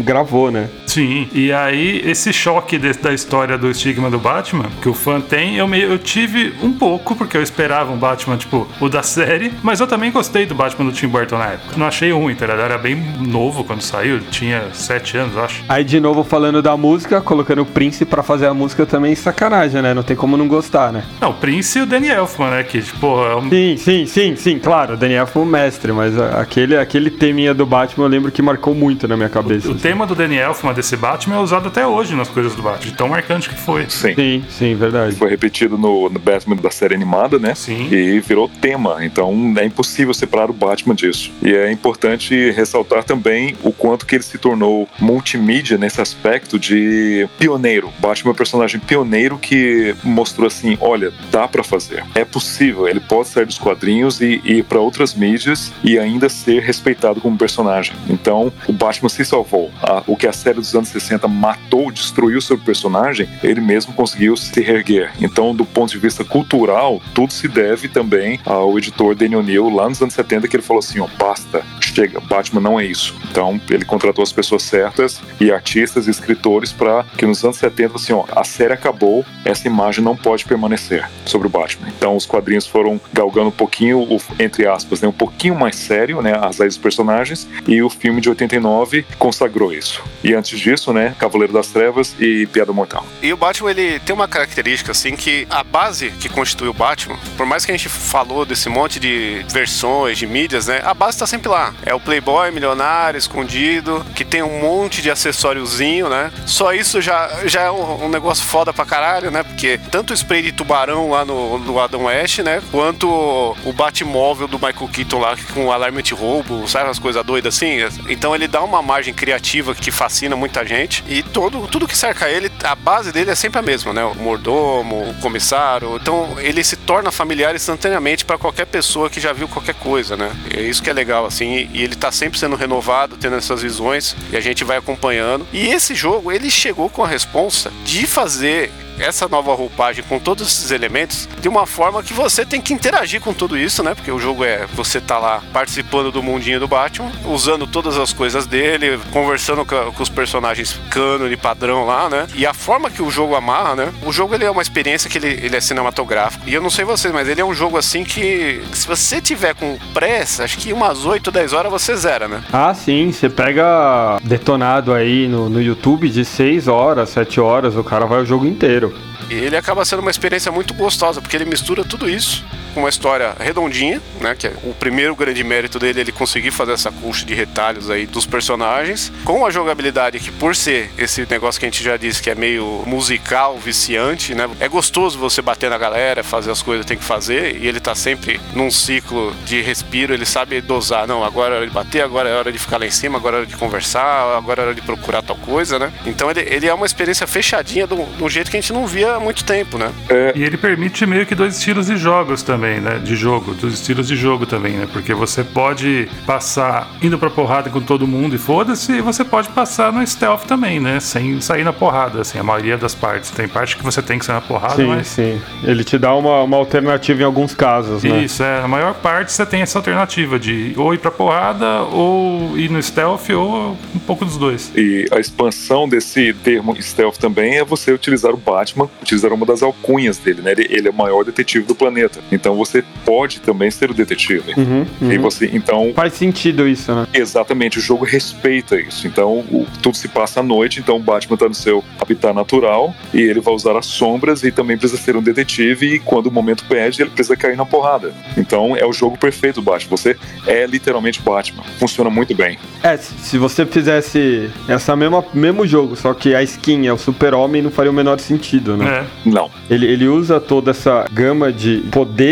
gravou, 0.04 0.50
né? 0.50 0.68
Sim, 0.86 1.28
e 1.32 1.52
aí 1.52 2.02
esse 2.04 2.32
choque 2.32 2.78
de- 2.78 2.92
da 2.94 3.12
história 3.12 3.56
do 3.56 3.70
estigma 3.70 4.10
do 4.10 4.18
Batman, 4.18 4.66
que 4.82 4.88
o 4.88 4.94
fã 4.94 5.20
tem, 5.20 5.56
eu, 5.56 5.66
me- 5.66 5.80
eu 5.82 5.98
tive 5.98 6.54
um 6.62 6.72
pouco, 6.72 7.14
porque 7.16 7.36
eu 7.36 7.42
esperava 7.42 7.92
um 7.92 7.96
Batman, 7.96 8.36
tipo, 8.36 8.66
o 8.80 8.88
da 8.88 9.02
série, 9.02 9.52
mas 9.62 9.80
eu 9.80 9.86
também 9.86 10.10
gostei 10.10 10.46
do 10.46 10.54
Batman 10.54 10.86
do 10.86 10.92
Tim 10.92 11.08
Burton 11.08 11.38
na 11.38 11.46
época. 11.52 11.74
Não 11.76 11.86
achei 11.86 12.10
ruim, 12.12 12.34
tá 12.34 12.46
ligado? 12.46 12.60
Era 12.62 12.78
bem 12.78 12.96
novo 13.20 13.64
quando 13.64 13.82
saiu, 13.82 14.20
tinha 14.30 14.57
7 14.72 15.16
anos, 15.16 15.36
eu 15.36 15.44
acho. 15.44 15.64
Aí 15.68 15.84
de 15.84 16.00
novo 16.00 16.24
falando 16.24 16.62
da 16.62 16.76
música, 16.76 17.20
colocando 17.20 17.62
o 17.62 17.66
Prince 17.66 18.04
pra 18.04 18.22
fazer 18.22 18.46
a 18.46 18.54
música 18.54 18.86
também 18.86 19.14
sacanagem, 19.14 19.82
né? 19.82 19.94
Não 19.94 20.02
tem 20.02 20.16
como 20.16 20.36
não 20.36 20.48
gostar, 20.48 20.92
né? 20.92 21.04
Não, 21.20 21.30
o 21.30 21.34
Prince 21.34 21.78
e 21.78 21.82
o 21.82 21.86
Danny 21.86 22.08
Elfman, 22.08 22.50
né? 22.50 22.62
Que, 22.62 22.80
tipo, 22.80 23.06
é 23.24 23.36
um 23.36 23.48
Sim, 23.48 23.76
sim, 23.76 24.06
sim, 24.06 24.36
sim, 24.36 24.58
claro, 24.58 24.94
o 24.94 24.96
Daniel 24.96 25.26
foi 25.26 25.42
um 25.42 25.46
mestre, 25.46 25.92
mas 25.92 26.18
aquele, 26.18 26.76
aquele 26.76 27.10
teminha 27.10 27.54
do 27.54 27.66
Batman 27.66 28.04
eu 28.04 28.08
lembro 28.08 28.30
que 28.30 28.42
marcou 28.42 28.74
muito 28.74 29.08
na 29.08 29.16
minha 29.16 29.28
cabeça. 29.28 29.68
O 29.68 29.72
assim. 29.72 29.80
tema 29.80 30.06
do 30.06 30.14
Danny 30.14 30.36
Elfman 30.36 30.72
desse 30.72 30.96
Batman 30.96 31.36
é 31.36 31.38
usado 31.40 31.68
até 31.68 31.86
hoje 31.86 32.14
nas 32.14 32.28
coisas 32.28 32.54
do 32.54 32.62
Batman, 32.62 32.90
de 32.90 32.96
tão 32.96 33.08
marcante 33.08 33.48
que 33.48 33.56
foi. 33.56 33.86
Sim. 33.88 34.14
Sim, 34.14 34.44
sim, 34.48 34.74
verdade. 34.74 35.16
Foi 35.16 35.28
repetido 35.28 35.76
no, 35.76 36.08
no 36.08 36.18
Batman 36.18 36.56
da 36.56 36.70
série 36.70 36.94
animada, 36.94 37.38
né? 37.38 37.54
Sim. 37.54 37.88
E 37.90 38.20
virou 38.20 38.48
tema. 38.60 39.04
Então 39.04 39.54
é 39.56 39.64
impossível 39.64 40.12
separar 40.14 40.50
o 40.50 40.52
Batman 40.52 40.94
disso. 40.94 41.30
E 41.42 41.54
é 41.54 41.70
importante 41.70 42.50
ressaltar 42.50 43.04
também 43.04 43.56
o 43.62 43.72
quanto 43.72 44.06
que 44.06 44.16
ele 44.16 44.24
se 44.24 44.38
tornou 44.48 44.88
multimídia 44.98 45.76
nesse 45.76 46.00
aspecto 46.00 46.58
de 46.58 47.28
pioneiro. 47.38 47.92
Batman 47.98 48.30
é 48.30 48.32
um 48.32 48.36
personagem 48.36 48.80
pioneiro 48.80 49.36
que 49.36 49.94
mostrou 50.02 50.46
assim: 50.46 50.78
olha, 50.80 51.12
dá 51.30 51.46
pra 51.46 51.62
fazer. 51.62 52.02
É 52.14 52.24
possível. 52.24 52.88
Ele 52.88 53.00
pode 53.00 53.28
sair 53.28 53.44
dos 53.44 53.58
quadrinhos 53.58 54.22
e 54.22 54.40
ir 54.44 54.64
pra 54.64 54.80
outras 54.80 55.14
mídias 55.14 55.70
e 55.84 55.98
ainda 55.98 56.30
ser 56.30 56.62
respeitado 56.62 57.20
como 57.20 57.36
personagem. 57.36 57.94
Então 58.08 58.50
o 58.66 58.72
Batman 58.72 59.10
se 59.10 59.24
salvou. 59.24 59.70
O 60.06 60.16
que 60.16 60.26
a 60.26 60.32
série 60.32 60.56
dos 60.56 60.74
anos 60.74 60.88
60 60.88 61.28
matou, 61.28 61.90
destruiu 61.90 62.40
seu 62.40 62.56
personagem, 62.56 63.28
ele 63.42 63.60
mesmo 63.60 63.92
conseguiu 63.92 64.36
se 64.36 64.60
reerguer. 64.62 65.12
Então, 65.20 65.54
do 65.54 65.64
ponto 65.64 65.90
de 65.90 65.98
vista 65.98 66.24
cultural, 66.24 67.02
tudo 67.14 67.32
se 67.32 67.48
deve 67.48 67.88
também 67.88 68.40
ao 68.44 68.78
editor 68.78 69.14
Daniel 69.14 69.42
Neal 69.42 69.68
lá 69.68 69.88
nos 69.88 70.00
anos 70.00 70.14
70 70.14 70.48
que 70.48 70.56
ele 70.56 70.62
falou 70.62 70.80
assim, 70.80 71.00
ó, 71.00 71.08
basta, 71.18 71.62
chega, 71.80 72.20
Batman 72.20 72.60
não 72.60 72.80
é 72.80 72.84
isso. 72.84 73.14
Então 73.30 73.60
ele 73.70 73.84
contratou 73.84 74.22
as 74.22 74.32
pessoas 74.38 74.62
certas 74.62 75.20
e 75.40 75.50
artistas 75.50 76.06
e 76.06 76.10
escritores 76.12 76.70
para 76.70 77.04
que 77.16 77.26
nos 77.26 77.42
anos 77.42 77.56
70 77.56 77.96
assim, 77.96 78.12
ó, 78.12 78.24
a 78.30 78.44
série 78.44 78.72
acabou, 78.72 79.26
essa 79.44 79.66
imagem 79.66 80.04
não 80.04 80.16
pode 80.16 80.44
permanecer 80.44 81.10
sobre 81.26 81.48
o 81.48 81.50
Batman. 81.50 81.88
Então 81.88 82.14
os 82.14 82.24
quadrinhos 82.24 82.64
foram 82.64 83.00
galgando 83.12 83.48
um 83.48 83.52
pouquinho, 83.52 84.06
entre 84.38 84.64
aspas, 84.64 85.00
né, 85.00 85.08
um 85.08 85.12
pouquinho 85.12 85.56
mais 85.56 85.74
sério, 85.74 86.22
né, 86.22 86.38
as 86.40 86.58
dos 86.58 86.78
personagens 86.78 87.48
e 87.66 87.82
o 87.82 87.90
filme 87.90 88.20
de 88.20 88.28
89 88.28 89.04
consagrou 89.18 89.72
isso. 89.72 90.04
E 90.22 90.34
antes 90.34 90.58
disso, 90.58 90.92
né, 90.92 91.14
Cavaleiro 91.18 91.52
das 91.52 91.68
Trevas 91.68 92.14
e 92.20 92.46
Piada 92.46 92.72
Mortal. 92.72 93.04
E 93.22 93.32
o 93.32 93.36
Batman, 93.36 93.70
ele 93.70 93.98
tem 94.00 94.14
uma 94.14 94.28
característica, 94.28 94.92
assim, 94.92 95.16
que 95.16 95.46
a 95.50 95.64
base 95.64 96.10
que 96.10 96.28
constitui 96.28 96.68
o 96.68 96.72
Batman, 96.72 97.18
por 97.36 97.46
mais 97.46 97.64
que 97.64 97.72
a 97.72 97.76
gente 97.76 97.88
falou 97.88 98.44
desse 98.44 98.68
monte 98.68 99.00
de 99.00 99.44
versões, 99.48 100.18
de 100.18 100.26
mídias, 100.26 100.66
né, 100.66 100.80
a 100.84 100.94
base 100.94 101.18
tá 101.18 101.26
sempre 101.26 101.48
lá. 101.48 101.74
É 101.84 101.94
o 101.94 102.00
Playboy 102.00 102.50
milionário, 102.50 103.18
escondido, 103.18 104.04
que 104.14 104.27
tem 104.28 104.42
um 104.42 104.60
monte 104.60 105.02
de 105.02 105.10
acessóriozinho, 105.10 106.08
né? 106.08 106.30
Só 106.46 106.72
isso 106.72 107.00
já, 107.00 107.28
já 107.44 107.62
é 107.62 107.70
um, 107.70 108.04
um 108.04 108.08
negócio 108.08 108.44
foda 108.44 108.72
pra 108.72 108.84
caralho, 108.84 109.30
né? 109.30 109.42
Porque 109.42 109.78
tanto 109.90 110.10
o 110.10 110.14
spray 110.14 110.42
de 110.42 110.52
tubarão 110.52 111.10
lá 111.10 111.24
no, 111.24 111.58
no 111.58 111.80
Adam 111.80 112.04
West, 112.04 112.40
né? 112.40 112.62
Quanto 112.70 113.08
o 113.08 113.72
Batmóvel 113.72 114.48
do 114.48 114.58
Michael 114.58 114.88
Keaton 114.92 115.18
lá 115.18 115.36
com 115.54 115.72
alarme 115.72 115.98
anti-roubo, 115.98 116.66
sabe? 116.68 116.90
As 116.90 116.98
coisas 116.98 117.24
doidas 117.24 117.54
assim. 117.54 117.78
Então 118.08 118.34
ele 118.34 118.46
dá 118.46 118.62
uma 118.62 118.82
margem 118.82 119.14
criativa 119.14 119.74
que 119.74 119.90
fascina 119.90 120.36
muita 120.36 120.64
gente. 120.64 121.04
E 121.08 121.22
todo, 121.22 121.66
tudo 121.68 121.88
que 121.88 121.96
cerca 121.96 122.28
ele, 122.28 122.50
a 122.62 122.74
base 122.74 123.12
dele 123.12 123.30
é 123.30 123.34
sempre 123.34 123.58
a 123.58 123.62
mesma, 123.62 123.92
né? 123.92 124.04
O 124.04 124.14
mordomo, 124.14 125.10
o 125.10 125.14
comissário. 125.14 125.96
Então 125.96 126.36
ele 126.38 126.62
se 126.62 126.76
torna 126.76 127.10
familiar 127.10 127.54
instantaneamente 127.54 128.24
para 128.24 128.38
qualquer 128.38 128.66
pessoa 128.66 129.10
que 129.10 129.20
já 129.20 129.32
viu 129.32 129.48
qualquer 129.48 129.74
coisa, 129.74 130.16
né? 130.16 130.30
É 130.54 130.60
isso 130.60 130.82
que 130.82 130.90
é 130.90 130.92
legal, 130.92 131.26
assim. 131.26 131.68
E 131.72 131.82
ele 131.82 131.96
tá 131.96 132.10
sempre 132.12 132.38
sendo 132.38 132.56
renovado, 132.56 133.16
tendo 133.16 133.36
essas 133.36 133.62
visões. 133.62 134.07
E 134.32 134.36
a 134.36 134.40
gente 134.40 134.64
vai 134.64 134.76
acompanhando. 134.76 135.46
E 135.52 135.68
esse 135.68 135.94
jogo, 135.94 136.32
ele 136.32 136.50
chegou 136.50 136.88
com 136.88 137.04
a 137.04 137.08
responsa 137.08 137.72
de 137.84 138.06
fazer 138.06 138.70
essa 138.98 139.28
nova 139.28 139.54
roupagem 139.54 140.04
com 140.04 140.18
todos 140.18 140.46
esses 140.48 140.70
elementos 140.70 141.28
de 141.40 141.48
uma 141.48 141.66
forma 141.66 142.02
que 142.02 142.12
você 142.12 142.44
tem 142.44 142.60
que 142.60 142.72
interagir 142.72 143.20
com 143.20 143.32
tudo 143.32 143.56
isso, 143.56 143.82
né? 143.82 143.94
Porque 143.94 144.10
o 144.10 144.18
jogo 144.18 144.44
é 144.44 144.66
você 144.74 145.00
tá 145.00 145.18
lá 145.18 145.42
participando 145.52 146.10
do 146.10 146.22
mundinho 146.22 146.60
do 146.60 146.68
Batman, 146.68 147.10
usando 147.24 147.66
todas 147.66 147.96
as 147.96 148.12
coisas 148.12 148.46
dele, 148.46 148.98
conversando 149.12 149.64
com, 149.64 150.02
os 150.02 150.08
personagens 150.08 150.78
cânone 150.90 151.36
padrão 151.36 151.84
lá, 151.84 152.08
né? 152.08 152.26
E 152.34 152.46
a 152.46 152.54
forma 152.54 152.90
que 152.90 153.02
o 153.02 153.10
jogo 153.10 153.34
amarra, 153.34 153.74
né? 153.74 153.92
O 154.04 154.12
jogo 154.12 154.34
ele 154.34 154.44
é 154.44 154.50
uma 154.50 154.62
experiência 154.62 155.08
que 155.08 155.18
ele, 155.18 155.28
ele 155.28 155.56
é 155.56 155.60
cinematográfico. 155.60 156.48
E 156.48 156.54
eu 156.54 156.62
não 156.62 156.70
sei 156.70 156.84
vocês, 156.84 157.12
mas 157.12 157.28
ele 157.28 157.40
é 157.40 157.44
um 157.44 157.54
jogo 157.54 157.76
assim 157.76 158.04
que 158.04 158.62
se 158.72 158.86
você 158.86 159.20
tiver 159.20 159.54
com 159.54 159.78
pressa, 159.92 160.44
acho 160.44 160.58
que 160.58 160.72
umas 160.72 161.04
8, 161.04 161.30
10 161.30 161.52
horas 161.52 161.70
você 161.70 161.96
zera, 161.96 162.28
né? 162.28 162.42
Ah, 162.52 162.74
sim, 162.74 163.12
você 163.12 163.28
pega 163.28 164.18
detonado 164.22 164.92
aí 164.92 165.28
no, 165.28 165.48
no 165.48 165.60
YouTube 165.60 166.08
de 166.08 166.24
6 166.24 166.68
horas, 166.68 167.10
7 167.10 167.40
horas, 167.40 167.76
o 167.76 167.84
cara 167.84 168.06
vai 168.06 168.22
o 168.22 168.26
jogo 168.26 168.46
inteiro. 168.46 168.87
E 169.30 169.34
ele 169.34 169.56
acaba 169.56 169.84
sendo 169.84 170.00
uma 170.00 170.10
experiência 170.10 170.50
muito 170.50 170.72
gostosa, 170.74 171.20
porque 171.20 171.36
ele 171.36 171.44
mistura 171.44 171.84
tudo 171.84 172.08
isso 172.08 172.44
com 172.68 172.80
uma 172.80 172.88
história 172.88 173.34
redondinha, 173.38 174.00
né? 174.20 174.34
Que 174.34 174.48
é 174.48 174.52
o 174.64 174.74
primeiro 174.74 175.14
grande 175.14 175.42
mérito 175.44 175.78
dele, 175.78 176.00
ele 176.00 176.12
conseguir 176.12 176.50
fazer 176.50 176.72
essa 176.72 176.90
colcha 176.90 177.24
de 177.24 177.34
retalhos 177.34 177.90
aí 177.90 178.06
dos 178.06 178.26
personagens, 178.26 179.12
com 179.24 179.44
a 179.44 179.50
jogabilidade 179.50 180.18
que, 180.18 180.30
por 180.30 180.54
ser 180.54 180.90
esse 180.98 181.26
negócio 181.28 181.58
que 181.58 181.66
a 181.66 181.70
gente 181.70 181.82
já 181.82 181.96
disse 181.96 182.22
que 182.22 182.30
é 182.30 182.34
meio 182.34 182.82
musical, 182.86 183.56
viciante, 183.58 184.34
né? 184.34 184.48
É 184.60 184.68
gostoso 184.68 185.18
você 185.18 185.40
bater 185.42 185.70
na 185.70 185.78
galera, 185.78 186.22
fazer 186.22 186.50
as 186.50 186.62
coisas 186.62 186.84
que 186.84 186.88
tem 186.88 186.98
que 186.98 187.04
fazer, 187.04 187.56
e 187.60 187.66
ele 187.66 187.80
tá 187.80 187.94
sempre 187.94 188.40
num 188.54 188.70
ciclo 188.70 189.34
de 189.44 189.60
respiro, 189.60 190.12
ele 190.12 190.26
sabe 190.26 190.60
dosar, 190.60 191.06
não, 191.06 191.24
agora 191.24 191.54
é 191.54 191.56
hora 191.58 191.66
de 191.66 191.72
bater, 191.72 192.02
agora 192.02 192.28
é 192.28 192.34
hora 192.34 192.52
de 192.52 192.58
ficar 192.58 192.78
lá 192.78 192.86
em 192.86 192.90
cima, 192.90 193.18
agora 193.18 193.36
é 193.36 193.38
hora 193.40 193.46
de 193.46 193.56
conversar, 193.56 194.36
agora 194.36 194.62
é 194.62 194.64
hora 194.66 194.74
de 194.74 194.82
procurar 194.82 195.22
tal 195.22 195.36
coisa, 195.36 195.78
né? 195.78 195.92
Então 196.06 196.30
ele, 196.30 196.40
ele 196.40 196.66
é 196.66 196.74
uma 196.74 196.86
experiência 196.86 197.26
fechadinha 197.26 197.86
de 197.86 197.94
um 197.94 198.28
jeito 198.28 198.50
que 198.50 198.56
a 198.56 198.60
gente 198.60 198.72
não 198.72 198.86
via 198.86 199.14
há 199.14 199.20
muito 199.20 199.44
tempo, 199.44 199.78
né? 199.78 199.90
É, 200.08 200.32
E 200.34 200.42
ele 200.42 200.56
permite 200.56 201.06
meio 201.06 201.26
que 201.26 201.34
dois 201.34 201.56
estilos 201.56 201.86
de 201.86 201.96
jogos 201.96 202.42
também, 202.42 202.67
né? 202.76 202.98
De 203.02 203.16
jogo, 203.16 203.54
dos 203.54 203.74
estilos 203.74 204.06
de 204.06 204.16
jogo 204.16 204.46
também, 204.46 204.74
né? 204.74 204.88
Porque 204.92 205.14
você 205.14 205.42
pode 205.42 206.08
passar 206.26 206.90
indo 207.02 207.18
pra 207.18 207.30
porrada 207.30 207.70
com 207.70 207.80
todo 207.80 208.06
mundo 208.06 208.34
e 208.34 208.38
foda-se, 208.38 208.92
e 208.92 209.00
você 209.00 209.24
pode 209.24 209.48
passar 209.50 209.92
no 209.92 210.06
stealth 210.06 210.44
também, 210.44 210.80
né? 210.80 211.00
Sem 211.00 211.40
sair 211.40 211.64
na 211.64 211.72
porrada, 211.72 212.20
assim, 212.20 212.38
a 212.38 212.42
maioria 212.42 212.76
das 212.76 212.94
partes. 212.94 213.30
Tem 213.30 213.48
parte 213.48 213.76
que 213.76 213.84
você 213.84 214.02
tem 214.02 214.18
que 214.18 214.24
sair 214.24 214.36
na 214.36 214.40
porrada, 214.40 214.76
Sim, 214.76 214.86
mas. 214.86 215.06
sim. 215.06 215.40
Ele 215.62 215.84
te 215.84 215.98
dá 215.98 216.14
uma, 216.14 216.42
uma 216.42 216.56
alternativa 216.56 217.22
em 217.22 217.24
alguns 217.24 217.54
casos, 217.54 218.02
né? 218.02 218.22
Isso, 218.24 218.42
é. 218.42 218.60
A 218.60 218.68
maior 218.68 218.94
parte 218.94 219.32
você 219.32 219.44
tem 219.46 219.62
essa 219.62 219.78
alternativa 219.78 220.38
de 220.38 220.72
ou 220.76 220.92
ir 220.94 220.98
pra 220.98 221.10
porrada, 221.10 221.82
ou 221.82 222.56
ir 222.56 222.70
no 222.70 222.82
stealth, 222.82 223.30
ou 223.30 223.76
um 223.94 223.98
pouco 224.00 224.24
dos 224.24 224.36
dois. 224.36 224.72
E 224.76 225.06
a 225.10 225.18
expansão 225.18 225.88
desse 225.88 226.32
termo 226.34 226.76
stealth 226.80 227.16
também 227.16 227.58
é 227.58 227.64
você 227.64 227.92
utilizar 227.92 228.32
o 228.32 228.36
Batman, 228.36 228.88
utilizar 229.02 229.32
uma 229.32 229.46
das 229.46 229.62
alcunhas 229.62 230.18
dele, 230.18 230.42
né? 230.42 230.52
Ele, 230.52 230.66
ele 230.70 230.88
é 230.88 230.90
o 230.90 230.94
maior 230.94 231.24
detetive 231.24 231.64
do 231.66 231.74
planeta. 231.74 232.20
Então 232.30 232.47
você 232.56 232.82
pode 233.04 233.40
também 233.40 233.70
ser 233.70 233.90
o 233.90 233.94
detetive. 233.94 234.54
Uhum, 234.56 234.86
uhum. 235.00 235.12
E 235.12 235.18
você, 235.18 235.50
então, 235.52 235.92
Faz 235.94 236.14
sentido 236.14 236.66
isso, 236.68 236.94
né? 236.94 237.06
exatamente, 237.14 237.78
o 237.78 237.80
jogo 237.80 238.04
respeita 238.04 238.78
isso. 238.80 239.06
Então, 239.06 239.38
o- 239.50 239.66
tudo 239.82 239.96
se 239.96 240.08
passa 240.08 240.40
à 240.40 240.42
noite, 240.42 240.80
então 240.80 240.96
o 240.96 241.00
Batman 241.00 241.36
tá 241.36 241.48
no 241.48 241.54
seu 241.54 241.84
habitat 242.00 242.34
natural 242.34 242.94
e 243.12 243.20
ele 243.20 243.40
vai 243.40 243.54
usar 243.54 243.76
as 243.76 243.86
sombras 243.86 244.42
e 244.42 244.50
também 244.52 244.76
precisa 244.76 245.00
ser 245.00 245.16
um 245.16 245.22
detetive 245.22 245.94
e 245.94 245.98
quando 245.98 246.26
o 246.26 246.30
momento 246.30 246.64
pede, 246.64 247.02
ele 247.02 247.10
precisa 247.10 247.36
cair 247.36 247.56
na 247.56 247.64
porrada. 247.66 248.12
Então, 248.36 248.76
é 248.76 248.84
o 248.84 248.92
jogo 248.92 249.16
perfeito 249.18 249.56
do 249.56 249.62
Batman. 249.62 249.96
Você 249.96 250.16
é 250.46 250.66
literalmente 250.66 251.20
Batman. 251.22 251.62
Funciona 251.78 252.10
muito 252.10 252.34
bem. 252.34 252.58
É, 252.82 252.96
se 252.96 253.38
você 253.38 253.64
fizesse 253.66 254.50
essa 254.68 254.94
mesma 254.96 255.24
mesmo 255.34 255.66
jogo, 255.66 255.96
só 255.96 256.12
que 256.14 256.34
a 256.34 256.42
skin 256.42 256.86
é 256.86 256.92
o 256.92 256.98
super-homem, 256.98 257.62
não 257.62 257.70
faria 257.70 257.90
o 257.90 257.94
menor 257.94 258.18
sentido, 258.20 258.76
né? 258.76 259.06
É. 259.26 259.28
Não. 259.28 259.50
Ele, 259.70 259.86
ele 259.86 260.06
usa 260.08 260.40
toda 260.40 260.70
essa 260.70 261.06
gama 261.12 261.52
de 261.52 261.78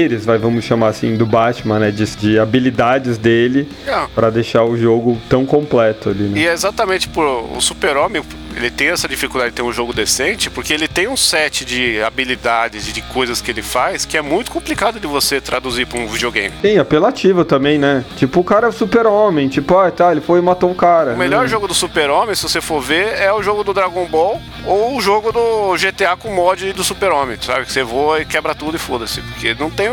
poderes, 0.06 0.24
vai, 0.24 0.38
vamos 0.38 0.64
chamar 0.64 0.88
assim, 0.88 1.16
do 1.16 1.26
Batman, 1.26 1.78
né? 1.80 1.90
De, 1.90 2.04
de 2.16 2.38
habilidades 2.38 3.18
dele 3.18 3.68
É. 3.86 4.06
pra 4.14 4.30
deixar 4.30 4.64
o 4.64 4.76
jogo 4.76 5.18
tão 5.28 5.44
completo 5.44 6.10
ali, 6.10 6.24
né? 6.24 6.40
E 6.40 6.46
é 6.46 6.52
exatamente 6.52 7.08
por 7.08 7.24
o 7.26 7.60
Super-Homem, 7.60 8.22
ele 8.56 8.70
tem 8.70 8.88
essa 8.88 9.06
dificuldade 9.06 9.50
de 9.50 9.56
ter 9.56 9.62
um 9.62 9.72
jogo 9.72 9.92
decente, 9.92 10.48
porque 10.48 10.72
ele 10.72 10.88
tem 10.88 11.08
um 11.08 11.16
set 11.16 11.64
de 11.64 12.00
habilidades 12.02 12.88
e 12.88 12.92
de 12.92 13.02
coisas 13.02 13.40
que 13.40 13.50
ele 13.50 13.62
faz 13.62 14.04
que 14.04 14.16
é 14.16 14.22
muito 14.22 14.50
complicado 14.50 14.98
de 14.98 15.06
você 15.06 15.40
traduzir 15.40 15.86
para 15.86 15.98
um 15.98 16.06
videogame. 16.06 16.54
Sim, 16.62 16.78
apelativo 16.78 17.44
também, 17.44 17.78
né? 17.78 18.04
Tipo, 18.16 18.40
o 18.40 18.44
cara 18.44 18.66
é 18.66 18.70
o 18.70 18.72
super-homem, 18.72 19.48
tipo, 19.48 19.76
ah, 19.76 19.90
tá, 19.90 20.10
ele 20.10 20.20
foi 20.20 20.38
e 20.38 20.42
matou 20.42 20.70
um 20.70 20.74
cara. 20.74 21.12
O 21.14 21.18
melhor 21.18 21.42
né? 21.42 21.48
jogo 21.48 21.68
do 21.68 21.74
Super-Homem, 21.74 22.34
se 22.34 22.42
você 22.42 22.60
for 22.60 22.80
ver, 22.80 23.20
é 23.20 23.32
o 23.32 23.42
jogo 23.42 23.62
do 23.62 23.74
Dragon 23.74 24.06
Ball 24.06 24.40
ou 24.64 24.96
o 24.96 25.00
jogo 25.00 25.32
do 25.32 25.74
GTA 25.76 26.16
com 26.16 26.32
mod 26.34 26.72
do 26.72 26.82
Super-Homem, 26.84 27.36
sabe? 27.40 27.66
Que 27.66 27.72
você 27.72 27.82
voa 27.82 28.20
e 28.20 28.24
quebra 28.24 28.54
tudo 28.54 28.76
e 28.76 28.78
foda-se. 28.78 29.20
Porque 29.20 29.54
não 29.58 29.70
tem 29.70 29.88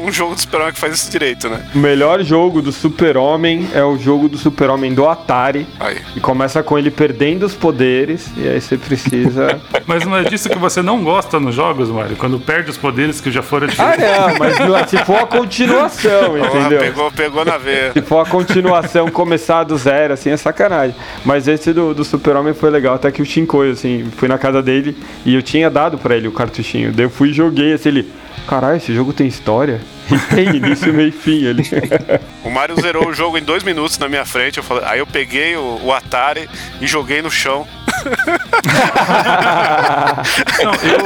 um, 0.00 0.06
um 0.08 0.12
jogo 0.12 0.34
do 0.34 0.40
Super-Homem 0.40 0.72
que 0.72 0.78
faz 0.80 0.94
isso 0.94 1.10
direito, 1.10 1.48
né? 1.48 1.64
O 1.74 1.78
melhor 1.78 2.22
jogo 2.22 2.60
do 2.62 2.72
super-homem 2.72 3.68
é 3.74 3.82
o 3.82 3.96
jogo 3.98 4.28
do 4.28 4.36
super-homem 4.38 4.94
do 4.94 5.08
Atari. 5.08 5.66
Aí. 5.80 5.98
E 6.16 6.20
começa 6.20 6.62
com 6.62 6.78
ele 6.78 6.90
perdendo 6.90 7.44
os 7.46 7.54
poderes, 7.54 8.30
e 8.36 8.48
aí 8.48 8.60
você 8.60 8.76
precisa. 8.76 9.60
Mas 9.86 10.04
não 10.04 10.16
é 10.16 10.24
disso 10.24 10.48
que 10.48 10.58
você 10.58 10.82
não 10.82 11.02
gosta 11.02 11.38
nos 11.40 11.54
jogos, 11.54 11.88
Mário? 11.88 12.16
Quando 12.16 12.38
perde 12.38 12.70
os 12.70 12.76
poderes 12.76 13.20
que 13.20 13.30
já 13.30 13.42
foram 13.42 13.66
ah, 13.66 13.70
diferentes. 13.70 14.04
não, 14.04 14.38
mas 14.38 14.58
não 14.58 14.76
é- 14.76 14.86
se 14.86 14.98
for 14.98 15.16
a 15.16 15.26
continuação, 15.26 16.34
Ah, 16.34 16.46
entendeu? 16.46 16.80
pegou, 16.80 17.10
pegou 17.12 17.44
na 17.44 17.56
veia. 17.58 17.92
Se 17.92 18.02
for 18.02 18.26
a 18.26 18.28
continuação, 18.28 19.08
começar 19.08 19.64
do 19.64 19.76
zero, 19.76 20.14
assim, 20.14 20.30
é 20.30 20.36
sacanagem. 20.36 20.94
Mas 21.24 21.48
esse 21.48 21.72
do, 21.72 21.94
do 21.94 22.04
Super-Homem 22.04 22.54
foi 22.54 22.70
legal, 22.70 22.94
até 22.94 23.10
que 23.10 23.22
o 23.22 23.24
Shinkoi, 23.24 23.70
assim, 23.70 24.06
fui 24.16 24.28
na 24.28 24.38
casa 24.38 24.62
dele 24.62 24.96
e 25.24 25.34
eu 25.34 25.42
tinha 25.42 25.70
dado 25.70 25.98
pra 25.98 26.16
ele 26.16 26.28
o 26.28 26.32
cartuchinho. 26.32 26.92
Daí 26.92 27.06
eu 27.06 27.10
fui 27.10 27.30
e 27.30 27.32
joguei, 27.32 27.72
assim, 27.72 27.88
ele... 27.88 28.12
Caralho, 28.48 28.78
esse 28.78 28.94
jogo 28.94 29.12
tem 29.12 29.26
história? 29.26 29.78
E 30.10 30.18
tem 30.34 30.56
início, 30.56 30.90
meio 30.94 31.10
e 31.10 31.12
fim 31.12 31.46
ali. 31.46 31.64
O 32.42 32.50
Mario 32.50 32.80
zerou 32.80 33.08
o 33.08 33.12
jogo 33.12 33.36
em 33.36 33.42
dois 33.42 33.62
minutos 33.62 33.98
na 33.98 34.08
minha 34.08 34.24
frente. 34.24 34.56
Eu 34.56 34.64
falei, 34.64 34.84
aí 34.86 35.00
eu 35.00 35.06
peguei 35.06 35.54
o, 35.54 35.78
o 35.84 35.92
Atari 35.92 36.48
e 36.80 36.86
joguei 36.86 37.20
no 37.20 37.30
chão. 37.30 37.68
Não, 40.64 40.72
eu, 40.72 40.98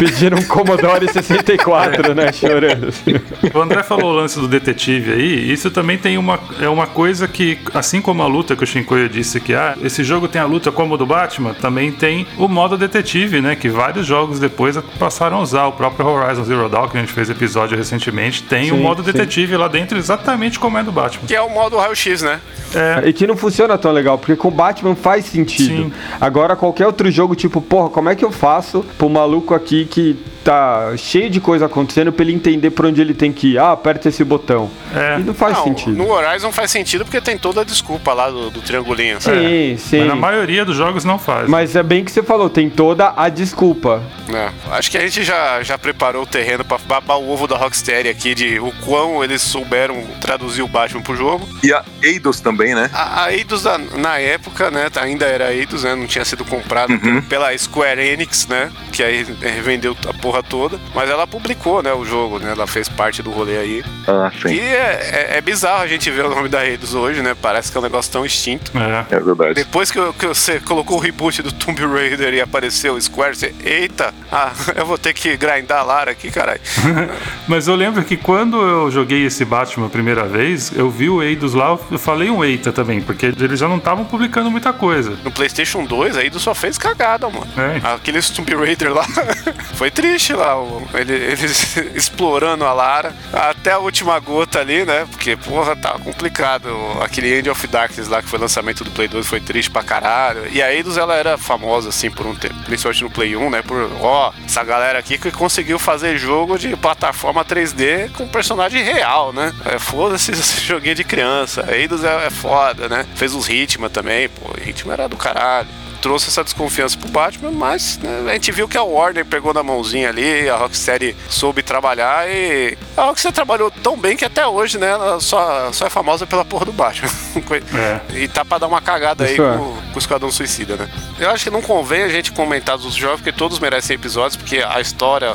Pediram 0.00 0.38
um 0.38 0.42
Commodore 0.42 1.06
64, 1.12 2.14
né? 2.14 2.32
Chorando. 2.32 2.88
assim. 2.88 3.12
O 3.54 3.60
André 3.60 3.82
falou 3.82 4.12
o 4.12 4.14
lance 4.14 4.38
do 4.40 4.48
detetive 4.48 5.12
aí, 5.12 5.52
isso 5.52 5.70
também 5.70 5.98
tem 5.98 6.16
uma, 6.18 6.38
é 6.60 6.68
uma 6.68 6.86
coisa 6.86 7.28
que, 7.28 7.58
assim 7.74 8.00
como 8.00 8.22
a 8.22 8.26
luta 8.26 8.56
que 8.56 8.64
o 8.64 8.66
Shinkoio 8.66 9.08
disse 9.08 9.40
que 9.40 9.54
ah, 9.54 9.76
esse 9.82 10.02
jogo 10.02 10.26
tem 10.26 10.40
a 10.40 10.46
luta 10.46 10.72
como 10.72 10.94
o 10.94 10.96
do 10.96 11.04
Batman, 11.06 11.52
também 11.54 11.92
tem 11.92 12.26
o 12.38 12.48
modo 12.48 12.76
detetive, 12.78 13.40
né? 13.40 13.54
Que 13.54 13.68
vários 13.68 14.06
jogos 14.06 14.38
depois 14.40 14.76
passaram 14.98 15.36
a 15.38 15.40
usar. 15.40 15.66
O 15.66 15.72
próprio 15.72 16.06
Horizon 16.06 16.44
Zero 16.44 16.68
Dawn, 16.68 16.88
que 16.88 16.96
a 16.96 17.00
gente 17.00 17.12
fez 17.12 17.28
episódio 17.28 17.76
recentemente, 17.76 18.42
tem 18.42 18.72
o 18.72 18.76
Sim, 18.76 18.82
modo 18.82 19.04
sim. 19.04 19.12
detetive 19.12 19.56
lá 19.56 19.68
dentro 19.68 19.98
exatamente 19.98 20.58
como 20.58 20.78
é 20.78 20.82
do 20.82 20.90
Batman. 20.92 21.26
Que 21.26 21.34
é 21.34 21.42
o 21.42 21.50
modo 21.50 21.76
raio-x, 21.76 22.22
né? 22.22 22.40
É, 22.74 23.08
E 23.08 23.12
que 23.12 23.26
não 23.26 23.36
funciona 23.36 23.76
tão 23.76 23.92
legal, 23.92 24.16
porque 24.16 24.36
com 24.36 24.50
Batman 24.50 24.94
faz 24.94 25.26
sentido. 25.26 25.84
Sim. 25.84 25.92
Agora, 26.20 26.56
qualquer 26.56 26.86
outro 26.86 27.10
jogo, 27.10 27.34
tipo, 27.34 27.60
porra, 27.60 27.90
como 27.90 28.08
é 28.08 28.14
que 28.14 28.24
eu 28.24 28.30
faço 28.32 28.84
pro 28.96 29.08
maluco 29.10 29.54
aqui 29.54 29.84
que 29.90 30.16
tá 30.44 30.92
cheio 30.96 31.28
de 31.30 31.40
coisa 31.40 31.66
acontecendo 31.66 32.12
pra 32.12 32.24
ele 32.24 32.32
entender 32.34 32.70
pra 32.70 32.86
onde 32.88 33.00
ele 33.00 33.14
tem 33.14 33.32
que 33.32 33.52
ir. 33.52 33.58
Ah, 33.58 33.72
aperta 33.72 34.08
esse 34.08 34.24
botão. 34.24 34.70
É. 34.94 35.18
E 35.18 35.22
não 35.22 35.34
faz 35.34 35.56
Não, 35.56 35.64
sentido. 35.64 35.96
No 35.96 36.10
Horizon 36.10 36.50
faz 36.52 36.70
sentido 36.70 37.04
porque 37.04 37.20
tem 37.20 37.36
toda 37.38 37.60
a 37.60 37.64
desculpa 37.64 38.12
lá 38.12 38.30
do, 38.30 38.50
do 38.50 38.60
triangulinho. 38.60 39.20
sabe? 39.20 39.38
Sim, 39.38 39.76
sim. 39.78 39.98
Mas 40.00 40.08
na 40.08 40.16
maioria 40.16 40.64
dos 40.64 40.76
jogos 40.76 41.04
não 41.04 41.18
faz. 41.18 41.48
Mas 41.48 41.74
é 41.76 41.82
bem 41.82 42.04
que 42.04 42.10
você 42.10 42.22
falou, 42.22 42.48
tem 42.48 42.68
toda 42.70 43.12
a 43.16 43.28
desculpa. 43.28 44.02
É, 44.32 44.50
acho 44.76 44.90
que 44.90 44.96
a 44.98 45.00
gente 45.00 45.22
já, 45.24 45.62
já 45.62 45.76
preparou 45.76 46.22
o 46.22 46.26
terreno 46.26 46.64
pra 46.64 46.78
babar 46.78 47.18
o 47.18 47.30
ovo 47.30 47.46
da 47.46 47.56
Rocksteady 47.56 48.08
aqui 48.08 48.34
de 48.34 48.58
o 48.60 48.72
quão 48.84 49.22
eles 49.22 49.42
souberam 49.42 50.02
traduzir 50.20 50.62
o 50.62 50.68
Batman 50.68 51.02
pro 51.02 51.16
jogo. 51.16 51.48
E 51.62 51.72
a 51.72 51.84
Eidos 52.02 52.40
também, 52.40 52.74
né? 52.74 52.88
A, 52.92 53.24
a 53.24 53.32
Eidos 53.32 53.62
da- 53.62 53.78
na 53.78 54.18
época, 54.18 54.70
né, 54.70 54.88
ainda 55.00 55.26
era 55.26 55.52
Eidos, 55.52 55.84
né, 55.84 55.94
não 55.94 56.06
tinha 56.06 56.24
sido 56.24 56.44
comprado 56.44 56.92
Uhum. 56.92 57.20
pela 57.22 57.56
Square 57.56 58.00
Enix, 58.00 58.46
né, 58.46 58.70
que 58.92 59.02
aí 59.02 59.26
revendeu 59.40 59.96
a 60.08 60.14
porra 60.14 60.29
toda, 60.42 60.78
mas 60.94 61.10
ela 61.10 61.26
publicou, 61.26 61.82
né, 61.82 61.92
o 61.92 62.04
jogo, 62.04 62.38
né, 62.38 62.52
ela 62.52 62.66
fez 62.66 62.88
parte 62.88 63.22
do 63.22 63.30
rolê 63.30 63.58
aí. 63.58 63.84
Ah, 64.06 64.30
E 64.46 64.48
sim. 64.48 64.58
é, 64.60 65.28
é- 65.32 65.38
é 65.38 65.40
bizarro 65.40 65.82
a 65.82 65.86
gente 65.86 66.10
ver 66.10 66.24
o 66.24 66.30
nome 66.30 66.48
da 66.48 66.64
Eidos 66.64 66.94
hoje, 66.94 67.20
né, 67.22 67.34
parece 67.40 67.70
que 67.70 67.76
é 67.76 67.80
um 67.80 67.82
negócio 67.82 68.10
tão 68.12 68.24
extinto. 68.24 68.70
É. 68.78 69.16
É 69.16 69.20
verdade. 69.20 69.54
Depois 69.54 69.90
que, 69.90 69.98
eu- 69.98 70.12
que 70.12 70.26
você 70.26 70.60
colocou 70.60 70.96
o 70.96 71.00
reboot 71.00 71.42
do 71.42 71.52
Tomb 71.52 71.84
Raider 71.86 72.32
e 72.34 72.40
apareceu 72.40 72.94
o 72.94 73.00
Square, 73.00 73.34
você, 73.36 73.54
eita, 73.64 74.14
ah, 74.30 74.52
eu 74.76 74.86
vou 74.86 74.96
ter 74.98 75.12
que 75.12 75.36
grindar 75.36 75.80
a 75.80 75.82
Lara 75.82 76.10
aqui, 76.12 76.30
caralho. 76.30 76.60
Mas 77.48 77.66
eu 77.68 77.74
lembro 77.74 78.02
que 78.04 78.16
quando 78.16 78.60
eu 78.60 78.90
joguei 78.90 79.24
esse 79.26 79.44
Batman 79.44 79.86
a 79.86 79.90
primeira 79.90 80.24
vez, 80.24 80.72
eu 80.76 80.90
vi 80.90 81.08
o 81.08 81.22
Eidos 81.22 81.54
lá, 81.54 81.76
eu 81.90 81.98
falei 81.98 82.30
um 82.30 82.44
Eita 82.44 82.72
também, 82.72 83.00
porque 83.00 83.26
eles 83.26 83.58
já 83.58 83.68
não 83.68 83.78
estavam 83.78 84.04
publicando 84.04 84.50
muita 84.50 84.72
coisa. 84.72 85.16
No 85.24 85.30
PlayStation 85.30 85.84
2, 85.84 86.16
a 86.16 86.22
Eidos 86.22 86.42
só 86.42 86.54
fez 86.54 86.76
cagada, 86.78 87.28
mano. 87.28 87.46
É. 87.56 87.94
Aquele 87.94 88.20
Tomb 88.20 88.54
Raider 88.54 88.92
lá 88.92 89.04
foi 89.74 89.90
triste 89.90 90.19
lá, 90.34 90.58
o- 90.60 90.86
ele- 90.94 91.12
eles 91.14 91.76
explorando 91.94 92.64
a 92.64 92.72
Lara 92.72 93.14
até 93.32 93.72
a 93.72 93.78
última 93.78 94.18
gota 94.18 94.60
ali, 94.60 94.84
né? 94.84 95.06
Porque, 95.10 95.36
porra, 95.36 95.74
tava 95.76 95.98
complicado. 95.98 96.68
Aquele 97.02 97.38
End 97.38 97.48
of 97.50 97.66
Darkness 97.66 98.08
lá 98.08 98.22
que 98.22 98.28
foi 98.28 98.38
lançamento 98.38 98.84
do 98.84 98.90
Play 98.90 99.08
2 99.08 99.26
foi 99.26 99.40
triste 99.40 99.70
pra 99.70 99.82
caralho. 99.82 100.46
E 100.52 100.62
a 100.62 100.72
Eidos 100.72 100.96
ela 100.96 101.14
era 101.14 101.36
famosa 101.38 101.88
assim 101.88 102.10
por 102.10 102.26
um 102.26 102.34
tempo, 102.34 102.54
principalmente 102.64 103.02
no 103.02 103.10
Play 103.10 103.36
1, 103.36 103.50
né? 103.50 103.62
Por, 103.62 103.90
ó, 104.00 104.32
essa 104.44 104.62
galera 104.64 104.98
aqui 104.98 105.18
que 105.18 105.30
conseguiu 105.30 105.78
fazer 105.78 106.18
jogo 106.18 106.58
de 106.58 106.76
plataforma 106.76 107.44
3D 107.44 108.10
com 108.12 108.26
personagem 108.28 108.82
real, 108.82 109.32
né? 109.32 109.52
É, 109.64 109.78
Foda-se 109.78 110.30
esse 110.32 110.60
joguinho 110.64 110.94
de 110.94 111.04
criança. 111.04 111.64
A 111.68 111.76
Eidos 111.76 112.04
é, 112.04 112.26
é 112.26 112.30
foda, 112.30 112.88
né? 112.88 113.06
Fez 113.14 113.34
os 113.34 113.48
Hitman 113.48 113.88
também, 113.90 114.28
pô, 114.28 114.50
Hitman 114.64 114.92
era 114.94 115.08
do 115.08 115.16
caralho 115.16 115.68
trouxe 116.00 116.28
essa 116.28 116.42
desconfiança 116.42 116.96
pro 116.98 117.08
Batman, 117.08 117.50
mas 117.50 117.98
né, 117.98 118.24
a 118.28 118.32
gente 118.32 118.50
viu 118.52 118.68
que 118.68 118.78
a 118.78 118.82
Warner 118.82 119.24
pegou 119.24 119.52
na 119.52 119.62
mãozinha 119.62 120.08
ali, 120.08 120.48
a 120.48 120.56
Rocksteady 120.56 121.16
soube 121.28 121.62
trabalhar 121.62 122.28
e 122.28 122.76
a 122.96 123.02
Rocksteady 123.04 123.34
trabalhou 123.34 123.70
tão 123.70 123.98
bem 123.98 124.16
que 124.16 124.24
até 124.24 124.46
hoje, 124.46 124.78
né, 124.78 124.90
ela 124.90 125.20
só, 125.20 125.72
só 125.72 125.86
é 125.86 125.90
famosa 125.90 126.26
pela 126.26 126.44
porra 126.44 126.64
do 126.64 126.72
Batman. 126.72 127.10
É. 127.50 128.00
E 128.18 128.28
tá 128.28 128.44
pra 128.44 128.58
dar 128.58 128.66
uma 128.66 128.80
cagada 128.80 129.24
aí 129.24 129.34
Isso 129.34 129.42
é. 129.42 129.56
com, 129.56 129.64
com 129.64 129.94
o 129.94 129.98
Esquadrão 129.98 130.30
Suicida, 130.30 130.76
né? 130.76 130.88
Eu 131.18 131.30
acho 131.30 131.44
que 131.44 131.50
não 131.50 131.62
convém 131.62 132.02
a 132.02 132.08
gente 132.08 132.32
comentar 132.32 132.76
dos 132.78 132.94
jogos, 132.94 133.20
porque 133.20 133.32
todos 133.32 133.58
merecem 133.58 133.94
episódios, 133.96 134.36
porque 134.36 134.58
a 134.58 134.80
história, 134.80 135.30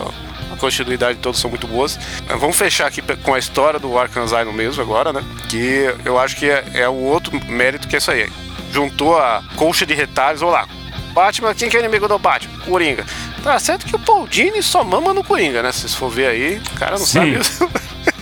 a 0.52 0.58
continuidade 0.58 1.20
todos 1.20 1.40
são 1.40 1.50
muito 1.50 1.68
boas. 1.68 2.00
Vamos 2.40 2.56
fechar 2.56 2.88
aqui 2.88 3.02
com 3.02 3.34
a 3.34 3.40
história 3.40 3.80
do 3.80 3.98
Arkham 3.98 4.24
Asylum 4.24 4.54
mesmo 4.54 4.82
agora, 4.82 5.12
né? 5.14 5.24
Que 5.50 5.94
eu 6.04 6.18
acho 6.18 6.36
que 6.36 6.50
é, 6.50 6.64
é 6.74 6.90
o 6.90 6.96
outro 6.96 7.32
mérito 7.48 7.88
que 7.88 7.96
é 7.96 8.00
isso 8.00 8.12
aí. 8.12 8.30
Juntou 8.76 9.18
a 9.18 9.42
colcha 9.56 9.86
de 9.86 9.94
retalhos, 9.94 10.42
olha 10.42 10.52
lá. 10.52 10.68
Batman, 11.14 11.56
quem 11.56 11.70
que 11.70 11.78
é 11.78 11.80
o 11.80 11.84
inimigo 11.84 12.10
do 12.10 12.20
Batman? 12.20 12.60
Coringa. 12.66 13.06
Tá 13.42 13.58
certo 13.58 13.86
que 13.86 13.96
o 13.96 14.00
Paul 14.00 14.28
Dini 14.28 14.62
só 14.62 14.84
mama 14.84 15.14
no 15.14 15.24
Coringa, 15.24 15.64
né? 15.64 15.72
Se 15.72 15.88
for 15.96 16.10
ver 16.10 16.28
aí, 16.28 16.58
o 16.58 16.78
cara 16.78 16.98
não 16.98 17.06
Sim. 17.06 17.42
sabe. 17.42 17.72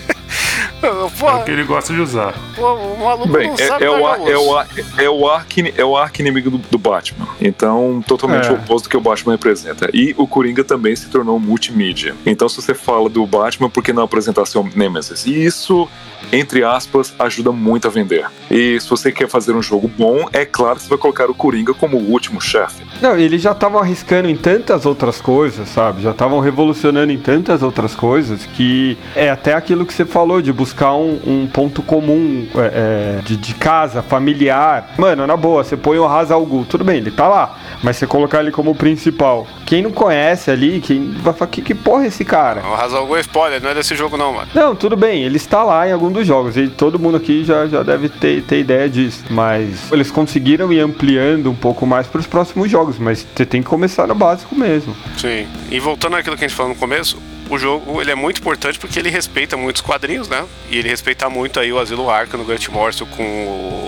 É 1.14 1.20
pô, 1.20 1.32
o 1.38 1.44
que 1.44 1.52
ele 1.52 1.64
gosta 1.64 1.94
de 1.94 2.02
usar. 2.02 2.34
pô, 2.56 2.74
o 2.74 3.00
maluco 3.04 3.30
Bem, 3.30 3.48
não 3.48 3.54
é, 3.56 3.68
sabe 3.68 3.86
é 3.86 3.90
o, 3.90 4.02
largar 4.02 4.26
ar- 4.26 4.32
é, 4.32 4.38
o, 4.38 4.58
ar- 4.58 4.68
é 4.98 5.10
o 5.10 5.28
arqui- 5.30 5.74
é 5.78 5.86
o 5.86 5.98
arqui-inimigo 5.98 6.50
do, 6.52 6.58
do 6.58 6.78
Batman. 6.78 7.28
Então, 7.40 8.04
totalmente 8.08 8.48
É. 8.48 8.52
o 8.52 8.56
oposto 8.56 8.86
do 8.86 8.90
que 8.90 8.98
o 8.98 9.02
Batman 9.02 9.34
representa. 9.34 9.90
E 9.94 10.14
o 10.18 10.28
Coringa 10.28 10.64
também 10.64 10.96
se 10.96 11.08
tornou 11.10 11.40
multimídia. 11.40 12.16
Então, 12.26 12.50
se 12.50 12.56
você 12.62 12.74
fala 12.74 13.10
do 13.10 13.26
Batman, 13.26 13.70
por 13.70 13.84
que 13.84 13.94
não 13.94 14.04
apresentar 14.04 14.46
seu 14.46 14.64
Nemesis? 14.76 15.26
E 15.26 15.46
isso, 15.46 15.88
entre 16.32 16.64
aspas, 16.64 17.14
ajuda 17.20 17.52
muito 17.52 17.88
a 17.88 17.92
vender. 17.92 18.26
E 18.52 18.80
se 18.80 18.90
você 18.90 19.12
quer 19.12 19.28
fazer 19.30 19.54
um 19.54 19.62
jogo 19.62 19.88
bom, 19.88 20.28
é 20.34 20.46
claro 20.46 20.76
que 20.78 20.84
você 20.84 20.90
vai 20.90 20.98
colocar 20.98 21.30
o 21.30 21.34
Coringa 21.36 21.74
como 21.74 21.98
o 21.98 22.12
último 22.12 22.42
chefe. 22.42 22.84
Não, 23.02 23.16
eles 23.18 23.42
já 23.42 23.52
estavam 23.52 23.80
arriscando 23.80 24.30
em 24.30 24.36
tantas 24.36 24.86
outras 24.86 25.20
coisas, 25.22 25.68
sabe? 25.70 26.02
Já 26.02 26.12
estavam 26.12 26.40
revolucionando 26.40 27.12
em 27.12 27.18
tantas 27.18 27.62
outras 27.64 27.96
coisas 27.96 28.46
que 28.46 28.98
é 29.16 29.30
até 29.30 29.54
aquilo 29.54 29.86
que 29.86 29.94
você 29.94 30.06
falou 30.06 30.42
de 30.42 30.52
buscar 30.52 30.73
um, 30.82 31.20
um 31.26 31.48
ponto 31.48 31.82
comum 31.82 32.48
é, 32.56 33.20
é, 33.20 33.22
de, 33.22 33.38
de 33.38 33.54
casa, 33.54 34.02
familiar. 34.02 34.94
Mano, 34.98 35.26
na 35.28 35.38
boa, 35.38 35.64
você 35.64 35.78
põe 35.78 35.98
o 35.98 36.06
Ra's 36.06 36.32
al 36.32 36.46
Ghul, 36.46 36.66
tudo 36.66 36.84
bem, 36.84 36.98
ele 36.98 37.12
tá 37.12 37.28
lá, 37.28 37.58
mas 37.82 37.98
você 37.98 38.08
colocar 38.08 38.40
ele 38.40 38.52
como 38.52 38.76
principal. 38.76 39.48
Quem 39.66 39.82
não 39.82 39.92
conhece 39.92 40.52
ali, 40.52 40.80
quem 40.82 41.12
vai 41.12 41.34
falar, 41.34 41.52
que, 41.52 41.62
que 41.62 41.76
porra 41.76 42.06
é 42.06 42.08
esse 42.08 42.26
cara? 42.26 42.62
O 42.62 42.76
Razal 42.76 43.16
é 43.16 43.20
spoiler, 43.22 43.62
não 43.62 43.70
é 43.70 43.74
desse 43.74 43.96
jogo 43.96 44.18
não, 44.18 44.34
mano. 44.34 44.48
Não, 44.54 44.76
tudo 44.76 44.96
bem, 44.96 45.24
ele 45.24 45.38
está 45.38 45.64
lá 45.64 45.88
em 45.88 45.92
algum 45.92 46.12
dos 46.12 46.26
jogos 46.26 46.58
e 46.58 46.68
todo 46.68 47.00
mundo 47.00 47.18
aqui 47.18 47.44
já, 47.44 47.68
já 47.68 47.84
deve 47.84 48.10
ter, 48.10 48.44
ter 48.44 48.60
ideia 48.60 48.90
disso. 48.90 49.24
Mas 49.30 49.92
eles 49.92 50.12
conseguiram 50.12 50.72
ir 50.72 50.80
ampliando 50.80 51.50
um 51.50 51.56
pouco 51.56 51.86
mais 51.86 52.08
para 52.08 52.20
os 52.20 52.28
próximos 52.28 52.70
jogos, 52.70 52.98
mas 52.98 53.26
você 53.36 53.46
tem 53.46 53.62
que 53.62 53.70
começar 53.70 54.08
no 54.08 54.16
básico 54.16 54.56
mesmo. 54.56 54.96
Sim. 55.18 55.48
E 55.72 55.80
voltando 55.80 56.16
àquilo 56.16 56.38
que 56.38 56.46
a 56.46 56.48
gente 56.48 56.56
falou 56.56 56.74
no 56.74 56.80
começo, 56.80 57.18
o 57.54 57.60
jogo 57.60 58.02
ele 58.02 58.12
é 58.12 58.16
muito 58.16 58.40
importante 58.40 58.80
porque 58.80 59.00
ele 59.00 59.10
respeita 59.10 59.56
muitos 59.56 59.82
quadrinhos, 59.82 60.28
né? 60.28 60.46
E 60.70 60.78
ele 60.78 60.90
respeita 60.90 61.30
muito 61.30 61.60
aí 61.60 61.72
o 61.72 61.80
Asilo 61.80 62.10
Arca 62.10 62.38
no 62.38 62.44
Grant 62.44 62.68
Morrison 62.70 63.06
com 63.06 63.24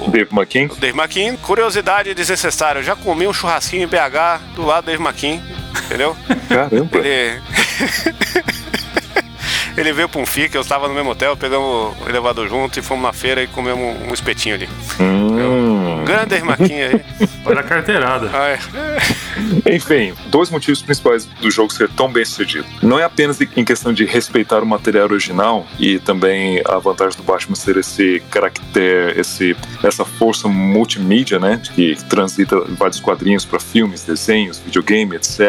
o 0.06 0.12
Dave 0.12 0.30
McKean. 0.32 0.68
o 0.72 0.76
Dave 0.76 0.98
McKean. 0.98 1.36
Curiosidade 1.38 2.14
desnecessária, 2.14 2.80
eu 2.80 2.84
já 2.84 2.96
comi 2.96 3.28
um 3.28 3.34
churrasquinho 3.34 3.84
em 3.84 3.88
BH 3.88 4.56
do 4.56 4.66
lado 4.66 4.86
do 4.86 4.88
Dave 4.88 5.04
McKean, 5.04 5.42
entendeu? 5.86 6.16
Caramba. 6.48 6.98
Ele. 6.98 7.42
Ele 9.78 9.92
veio 9.92 10.08
pra 10.08 10.22
um 10.22 10.26
FIC, 10.26 10.56
eu 10.56 10.62
estava 10.62 10.88
no 10.88 10.94
mesmo 10.94 11.10
hotel, 11.10 11.36
pegamos 11.36 11.94
o 12.00 12.08
elevador 12.08 12.48
junto 12.48 12.80
e 12.80 12.82
fomos 12.82 13.04
na 13.04 13.12
feira 13.12 13.44
e 13.44 13.48
comemos 13.48 13.98
um 14.10 14.14
espetinho 14.14 14.56
ali. 14.56 14.70
Hum. 15.02 15.95
Grande 16.06 16.36
McKean 16.36 16.90
aí. 16.90 17.02
Olha 17.46 17.60
a 17.60 17.64
carteirada. 17.64 18.30
Ah, 18.34 18.50
é. 18.50 19.76
Enfim, 19.76 20.14
dois 20.28 20.50
motivos 20.50 20.82
principais 20.82 21.26
do 21.26 21.52
jogo 21.52 21.74
ser 21.74 21.90
tão 21.90 22.12
bem 22.12 22.24
sucedido. 22.24 22.66
Não 22.82 23.00
é 23.00 23.04
apenas 23.04 23.40
em 23.42 23.66
questão 23.66 23.94
de 23.94 24.06
respeitar 24.06 24.64
o 24.64 24.66
material 24.66 25.06
original 25.06 25.68
e 25.80 26.00
também 26.00 26.62
a 26.66 26.78
vantagem 26.78 27.18
do 27.18 27.24
Batman 27.24 27.56
ser 27.56 27.78
esse 27.78 28.22
caractere, 28.30 29.20
esse, 29.20 29.56
essa 29.84 30.06
força 30.06 30.48
multimídia, 30.48 31.40
né? 31.40 31.62
Que 31.76 31.96
transita 32.10 32.60
vários 32.78 33.00
quadrinhos 33.00 33.46
para 33.46 33.60
filmes, 33.60 34.04
desenhos, 34.04 34.60
videogame, 34.60 35.16
etc., 35.16 35.40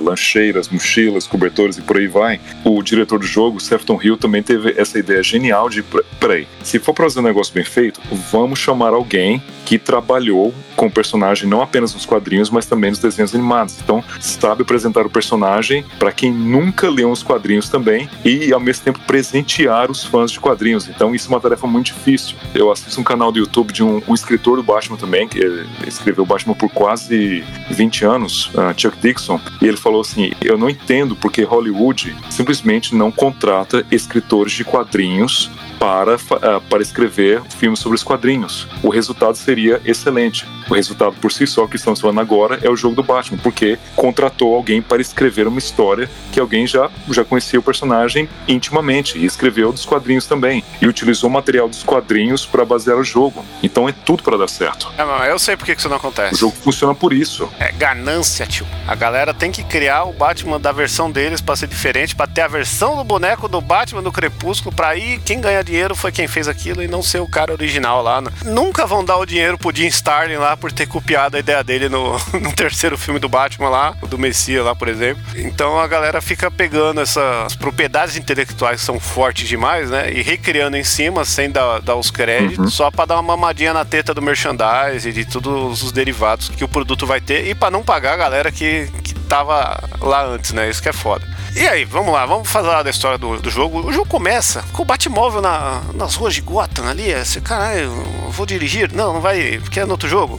lancheiras, 0.00 0.68
mochilas, 0.68 1.26
cobertores 1.26 1.78
e 1.78 1.82
por 1.82 1.98
aí 1.98 2.06
vai. 2.06 2.40
O 2.64 2.82
diretor 2.82 3.18
do 3.18 3.26
jogo, 3.26 3.60
Sefton 3.60 4.00
Hill, 4.02 4.16
também 4.16 4.42
teve 4.42 4.74
essa 4.76 4.98
ideia 4.98 5.22
genial 5.22 5.68
de: 5.68 5.82
peraí, 6.18 6.46
se 6.62 6.78
for 6.78 6.92
para 6.92 7.04
fazer 7.04 7.20
um 7.20 7.22
negócio 7.22 7.54
bem 7.54 7.64
feito, 7.64 8.00
vamos 8.30 8.58
chamar 8.58 8.92
alguém 8.92 9.42
que 9.64 9.78
trabalhou 10.06 10.54
com 10.76 10.86
o 10.86 10.90
personagem 10.90 11.48
não 11.48 11.60
apenas 11.60 11.92
nos 11.92 12.06
quadrinhos, 12.06 12.48
mas 12.48 12.66
também 12.66 12.90
nos 12.90 13.00
desenhos 13.00 13.34
animados. 13.34 13.76
Então, 13.82 14.04
sabe 14.20 14.62
apresentar 14.62 15.04
o 15.04 15.10
personagem 15.10 15.84
para 15.98 16.12
quem 16.12 16.32
nunca 16.32 16.88
leu 16.88 17.10
os 17.10 17.22
quadrinhos 17.22 17.68
também 17.68 18.08
e, 18.24 18.52
ao 18.52 18.60
mesmo 18.60 18.84
tempo, 18.84 19.00
presentear 19.00 19.90
os 19.90 20.04
fãs 20.04 20.30
de 20.30 20.38
quadrinhos. 20.38 20.88
Então, 20.88 21.14
isso 21.14 21.26
é 21.26 21.34
uma 21.34 21.40
tarefa 21.40 21.66
muito 21.66 21.86
difícil. 21.86 22.36
Eu 22.54 22.70
assisto 22.70 23.00
um 23.00 23.04
canal 23.04 23.32
do 23.32 23.38
YouTube 23.38 23.72
de 23.72 23.82
um, 23.82 24.00
um 24.06 24.14
escritor 24.14 24.56
do 24.56 24.62
Batman 24.62 24.96
também, 24.96 25.26
que 25.26 25.40
escreveu 25.86 26.24
Batman 26.24 26.54
por 26.54 26.70
quase 26.70 27.42
20 27.70 28.04
anos, 28.04 28.46
uh, 28.54 28.72
Chuck 28.76 28.96
Dixon, 28.98 29.40
e 29.60 29.66
ele 29.66 29.76
falou 29.76 30.02
assim: 30.02 30.30
Eu 30.40 30.56
não 30.56 30.70
entendo 30.70 31.16
porque 31.16 31.42
Hollywood 31.42 32.14
simplesmente 32.30 32.94
não 32.94 33.10
contrata 33.10 33.84
escritores 33.90 34.52
de 34.52 34.64
quadrinhos 34.64 35.50
para, 35.78 36.16
uh, 36.16 36.60
para 36.68 36.82
escrever 36.82 37.42
filmes 37.58 37.78
sobre 37.80 37.96
os 37.96 38.02
quadrinhos. 38.02 38.66
O 38.82 38.88
resultado 38.88 39.36
seria 39.36 39.80
excelente. 39.84 40.46
O 40.68 40.74
resultado 40.74 41.14
por 41.20 41.30
si 41.30 41.46
só 41.46 41.66
que 41.66 41.76
estamos 41.76 42.00
falando 42.00 42.20
agora 42.20 42.58
é 42.62 42.68
o 42.68 42.76
jogo 42.76 42.96
do 42.96 43.02
Batman, 43.02 43.38
porque 43.38 43.78
contratou 43.94 44.54
alguém 44.54 44.82
para 44.82 45.00
escrever 45.00 45.46
uma 45.46 45.58
história 45.58 46.10
que 46.32 46.40
alguém 46.40 46.66
já, 46.66 46.90
já 47.10 47.24
conhecia 47.24 47.58
o 47.60 47.62
personagem 47.62 48.28
intimamente 48.48 49.16
e 49.18 49.24
escreveu 49.24 49.72
dos 49.72 49.84
quadrinhos 49.84 50.26
também. 50.26 50.64
E 50.80 50.86
utilizou 50.86 51.30
o 51.30 51.32
material 51.32 51.68
dos 51.68 51.82
quadrinhos 51.82 52.44
para 52.44 52.64
basear 52.64 52.96
o 52.98 53.04
jogo. 53.04 53.44
Então 53.62 53.88
é 53.88 53.92
tudo 53.92 54.22
para 54.22 54.36
dar 54.36 54.48
certo. 54.48 54.90
É, 54.98 55.30
eu 55.30 55.38
sei 55.38 55.56
por 55.56 55.64
que 55.64 55.72
isso 55.72 55.88
não 55.88 55.96
O 55.96 55.98
acontece. 55.98 56.34
jogo 56.34 56.56
funciona 56.56 56.94
por 56.94 57.12
isso. 57.12 57.48
É 57.58 57.70
ganância, 57.72 58.46
tio. 58.46 58.66
A 58.86 58.94
galera 58.94 59.32
tem 59.32 59.52
que 59.52 59.62
criar 59.62 60.04
o 60.04 60.12
Batman 60.12 60.58
da 60.60 60.72
versão 60.72 61.10
deles 61.10 61.40
pra 61.40 61.54
ser 61.56 61.68
diferente, 61.68 62.14
pra 62.14 62.26
ter 62.26 62.42
a 62.42 62.48
versão 62.48 62.96
do 62.96 63.04
boneco 63.04 63.48
do 63.48 63.60
Batman 63.60 64.02
do 64.02 64.10
Crepúsculo, 64.12 64.74
pra 64.74 64.88
aí 64.88 65.20
quem 65.24 65.40
ganhar 65.40 65.62
dinheiro 65.66 65.94
foi 65.94 66.10
quem 66.12 66.26
fez 66.28 66.48
aquilo 66.48 66.82
e 66.82 66.88
não 66.88 67.02
ser 67.02 67.20
o 67.20 67.28
cara 67.28 67.52
original 67.52 68.02
lá. 68.02 68.20
né? 68.20 68.30
Nunca 68.44 68.86
vão 68.86 69.04
dar 69.04 69.16
o 69.18 69.26
dinheiro 69.26 69.58
pro 69.58 69.74
Jim 69.74 69.86
Starlin 69.86 70.36
lá 70.36 70.56
por 70.56 70.72
ter 70.72 70.86
copiado 70.86 71.36
a 71.36 71.40
ideia 71.40 71.62
dele 71.62 71.88
no, 71.88 72.12
no 72.40 72.52
terceiro 72.52 72.96
filme 72.96 73.18
do 73.20 73.28
Batman 73.28 73.68
lá, 73.68 73.94
o 74.00 74.06
do 74.06 74.16
Messias 74.18 74.64
lá, 74.64 74.74
por 74.74 74.88
exemplo. 74.88 75.22
Então 75.36 75.78
a 75.78 75.86
galera 75.86 76.22
fica 76.22 76.50
pegando 76.50 77.00
essas 77.00 77.54
propriedades 77.56 78.16
intelectuais 78.16 78.80
que 78.80 78.86
são 78.86 78.98
fortes 79.00 79.48
demais, 79.48 79.90
né? 79.90 80.10
E 80.12 80.22
recriando 80.22 80.76
em 80.76 80.84
cima, 80.84 81.24
sem 81.24 81.50
dar, 81.50 81.80
dar 81.80 81.96
os 81.96 82.10
créditos, 82.10 82.72
só 82.74 82.90
pra 82.90 83.04
dar 83.04 83.16
uma 83.16 83.36
mamadinha 83.36 83.74
na 83.74 83.84
teta 83.84 84.14
do 84.14 84.22
merchandise 84.22 85.08
e 85.08 85.12
de 85.12 85.24
todos 85.24 85.82
os 85.82 85.92
derivados 85.92 86.48
que 86.48 86.64
o 86.64 86.68
produto 86.68 87.06
vai 87.06 87.20
ter 87.20 87.46
e 87.48 87.54
pra 87.54 87.70
não 87.70 87.82
pagar 87.82 88.14
a 88.14 88.16
galera 88.16 88.52
que, 88.52 88.88
que 89.02 89.14
tava 89.26 89.82
lá 90.00 90.24
antes, 90.24 90.52
né? 90.52 90.68
Isso 90.70 90.80
que 90.82 90.88
é 90.88 90.92
foda. 90.92 91.26
E 91.56 91.66
aí, 91.66 91.86
vamos 91.86 92.12
lá, 92.12 92.26
vamos 92.26 92.46
falar 92.46 92.82
da 92.82 92.90
história 92.90 93.16
do, 93.16 93.40
do 93.40 93.48
jogo. 93.48 93.88
O 93.88 93.90
jogo 93.90 94.06
começa 94.06 94.62
com 94.74 94.82
o 94.82 94.84
Batmóvel 94.84 95.40
na, 95.40 95.80
nas 95.94 96.14
ruas 96.14 96.34
de 96.34 96.42
Gotham 96.42 96.86
ali. 96.86 97.10
Esse 97.10 97.40
caralho, 97.40 98.04
eu 98.24 98.30
vou 98.30 98.44
dirigir? 98.44 98.92
Não, 98.92 99.14
não 99.14 99.22
vai, 99.22 99.58
porque 99.62 99.80
é 99.80 99.86
no 99.86 99.92
outro 99.92 100.06
jogo. 100.06 100.38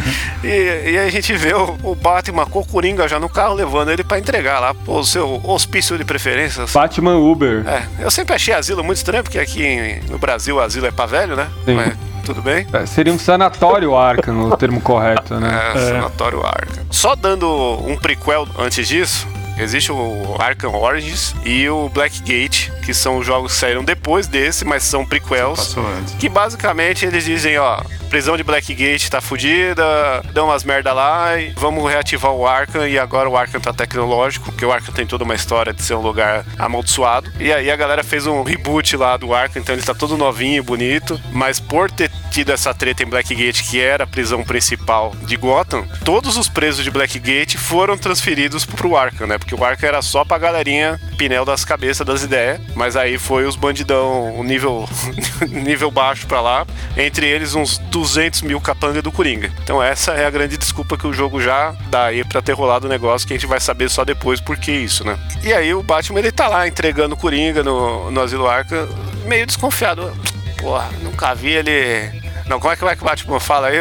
e, 0.42 0.48
e 0.48 0.98
aí 0.98 1.06
a 1.06 1.10
gente 1.10 1.34
vê 1.34 1.52
o, 1.52 1.76
o 1.82 1.94
Batman 1.94 2.46
com 2.46 2.60
o 2.60 2.66
Coringa 2.66 3.06
já 3.06 3.20
no 3.20 3.28
carro 3.28 3.52
levando 3.52 3.90
ele 3.90 4.02
pra 4.02 4.18
entregar 4.18 4.58
lá 4.58 4.74
o 4.86 5.04
seu 5.04 5.38
hospício 5.44 5.98
de 5.98 6.04
preferências. 6.04 6.72
Batman 6.72 7.18
Uber. 7.18 7.62
É, 7.68 7.86
eu 8.02 8.10
sempre 8.10 8.34
achei 8.34 8.54
asilo 8.54 8.82
muito 8.82 8.96
estranho, 8.96 9.22
porque 9.22 9.38
aqui 9.38 10.00
no 10.08 10.18
Brasil 10.18 10.58
asilo 10.58 10.86
é 10.86 10.90
pra 10.90 11.04
velho, 11.04 11.36
né? 11.36 11.46
Sim. 11.66 11.74
Mas 11.74 11.94
tudo 12.24 12.40
bem. 12.40 12.66
É, 12.72 12.86
seria 12.86 13.12
um 13.12 13.18
sanatório 13.18 13.94
Arkham, 13.94 14.48
o 14.48 14.56
termo 14.56 14.80
correto, 14.80 15.38
né? 15.38 15.72
É, 15.74 15.78
Sanatório 15.78 16.40
Arkham. 16.40 16.86
Só 16.90 17.14
dando 17.14 17.46
um 17.86 17.98
prequel 17.98 18.48
antes 18.58 18.88
disso, 18.88 19.28
existe 19.58 19.92
o 19.92 20.36
Arkham 20.38 20.74
Origins 20.74 21.34
e 21.44 21.68
o 21.68 21.88
Blackgate, 21.88 22.72
que 22.84 22.92
são 22.92 23.18
os 23.18 23.26
jogos 23.26 23.52
que 23.52 23.58
saíram 23.58 23.84
depois 23.84 24.26
desse, 24.26 24.64
mas 24.64 24.82
são 24.82 25.04
prequels. 25.04 25.74
Que 26.18 26.28
basicamente 26.28 27.04
eles 27.04 27.24
dizem, 27.24 27.58
ó, 27.58 27.82
prisão 28.14 28.36
de 28.36 28.44
Blackgate 28.44 29.10
tá 29.10 29.20
fudida, 29.20 29.84
dão 30.32 30.46
umas 30.46 30.62
merda 30.62 30.92
lá 30.92 31.36
e 31.36 31.52
vamos 31.56 31.90
reativar 31.90 32.30
o 32.30 32.46
Arkham 32.46 32.86
e 32.86 32.96
agora 32.96 33.28
o 33.28 33.36
Arkham 33.36 33.60
tá 33.60 33.72
tecnológico, 33.72 34.52
porque 34.52 34.64
o 34.64 34.72
Arkham 34.72 34.94
tem 34.94 35.04
toda 35.04 35.24
uma 35.24 35.34
história 35.34 35.72
de 35.72 35.82
ser 35.82 35.94
um 35.94 36.00
lugar 36.00 36.44
amaldiçoado. 36.56 37.32
E 37.40 37.52
aí 37.52 37.70
a 37.70 37.76
galera 37.76 38.04
fez 38.04 38.26
um 38.26 38.44
reboot 38.44 38.96
lá 38.96 39.16
do 39.16 39.34
Arkham, 39.34 39.60
então 39.60 39.74
ele 39.74 39.82
tá 39.82 39.94
todo 39.94 40.16
novinho 40.16 40.58
e 40.58 40.62
bonito, 40.62 41.20
mas 41.32 41.58
por 41.58 41.90
ter 41.90 42.08
tido 42.30 42.52
essa 42.52 42.72
treta 42.72 43.02
em 43.02 43.06
Blackgate, 43.06 43.64
que 43.64 43.80
era 43.80 44.04
a 44.04 44.06
prisão 44.06 44.44
principal 44.44 45.12
de 45.22 45.36
Gotham, 45.36 45.84
todos 46.04 46.36
os 46.36 46.48
presos 46.48 46.84
de 46.84 46.90
Blackgate 46.90 47.58
foram 47.58 47.98
transferidos 47.98 48.64
pro 48.64 48.96
Arkham, 48.96 49.26
né? 49.26 49.38
Porque 49.44 49.54
o 49.54 49.62
Arkham 49.62 49.88
era 49.88 50.00
só 50.00 50.24
pra 50.24 50.38
galerinha 50.38 50.98
pinel 51.18 51.44
das 51.44 51.66
cabeças 51.66 52.06
das 52.06 52.22
ideias, 52.22 52.58
mas 52.74 52.96
aí 52.96 53.18
foi 53.18 53.44
os 53.44 53.56
bandidão, 53.56 54.34
o 54.38 54.42
nível, 54.42 54.88
nível 55.46 55.90
baixo 55.90 56.26
pra 56.26 56.40
lá, 56.40 56.66
entre 56.96 57.26
eles 57.26 57.54
uns 57.54 57.76
200 57.76 58.40
mil 58.40 58.58
capanga 58.58 59.02
do 59.02 59.12
Coringa. 59.12 59.52
Então 59.62 59.82
essa 59.82 60.12
é 60.12 60.24
a 60.24 60.30
grande 60.30 60.56
desculpa 60.56 60.96
que 60.96 61.06
o 61.06 61.12
jogo 61.12 61.42
já 61.42 61.74
dá 61.88 62.06
aí 62.06 62.24
pra 62.24 62.40
ter 62.40 62.52
rolado 62.52 62.86
o 62.86 62.88
negócio, 62.88 63.28
que 63.28 63.34
a 63.34 63.36
gente 63.36 63.46
vai 63.46 63.60
saber 63.60 63.90
só 63.90 64.02
depois 64.02 64.40
por 64.40 64.56
que 64.56 64.72
isso, 64.72 65.04
né? 65.04 65.18
E 65.42 65.52
aí 65.52 65.74
o 65.74 65.82
Batman, 65.82 66.20
ele 66.20 66.32
tá 66.32 66.48
lá 66.48 66.66
entregando 66.66 67.14
o 67.14 67.18
Coringa 67.18 67.62
no, 67.62 68.10
no 68.10 68.20
Asilo 68.22 68.48
Arkham, 68.48 68.88
meio 69.26 69.46
desconfiado. 69.46 70.10
Porra, 70.56 70.88
nunca 71.02 71.34
vi 71.34 71.50
ele... 71.50 72.24
Não, 72.46 72.58
como 72.58 72.72
é 72.72 72.76
que 72.76 72.84
vai 72.84 72.96
que 72.96 73.02
o 73.02 73.06
Batman 73.06 73.40
fala 73.40 73.68
aí? 73.68 73.76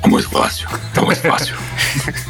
Tá 0.00 0.08
muito 0.08 0.30
fácil. 0.30 0.68
Tá 0.94 1.02
muito 1.02 1.20
fácil. 1.20 1.54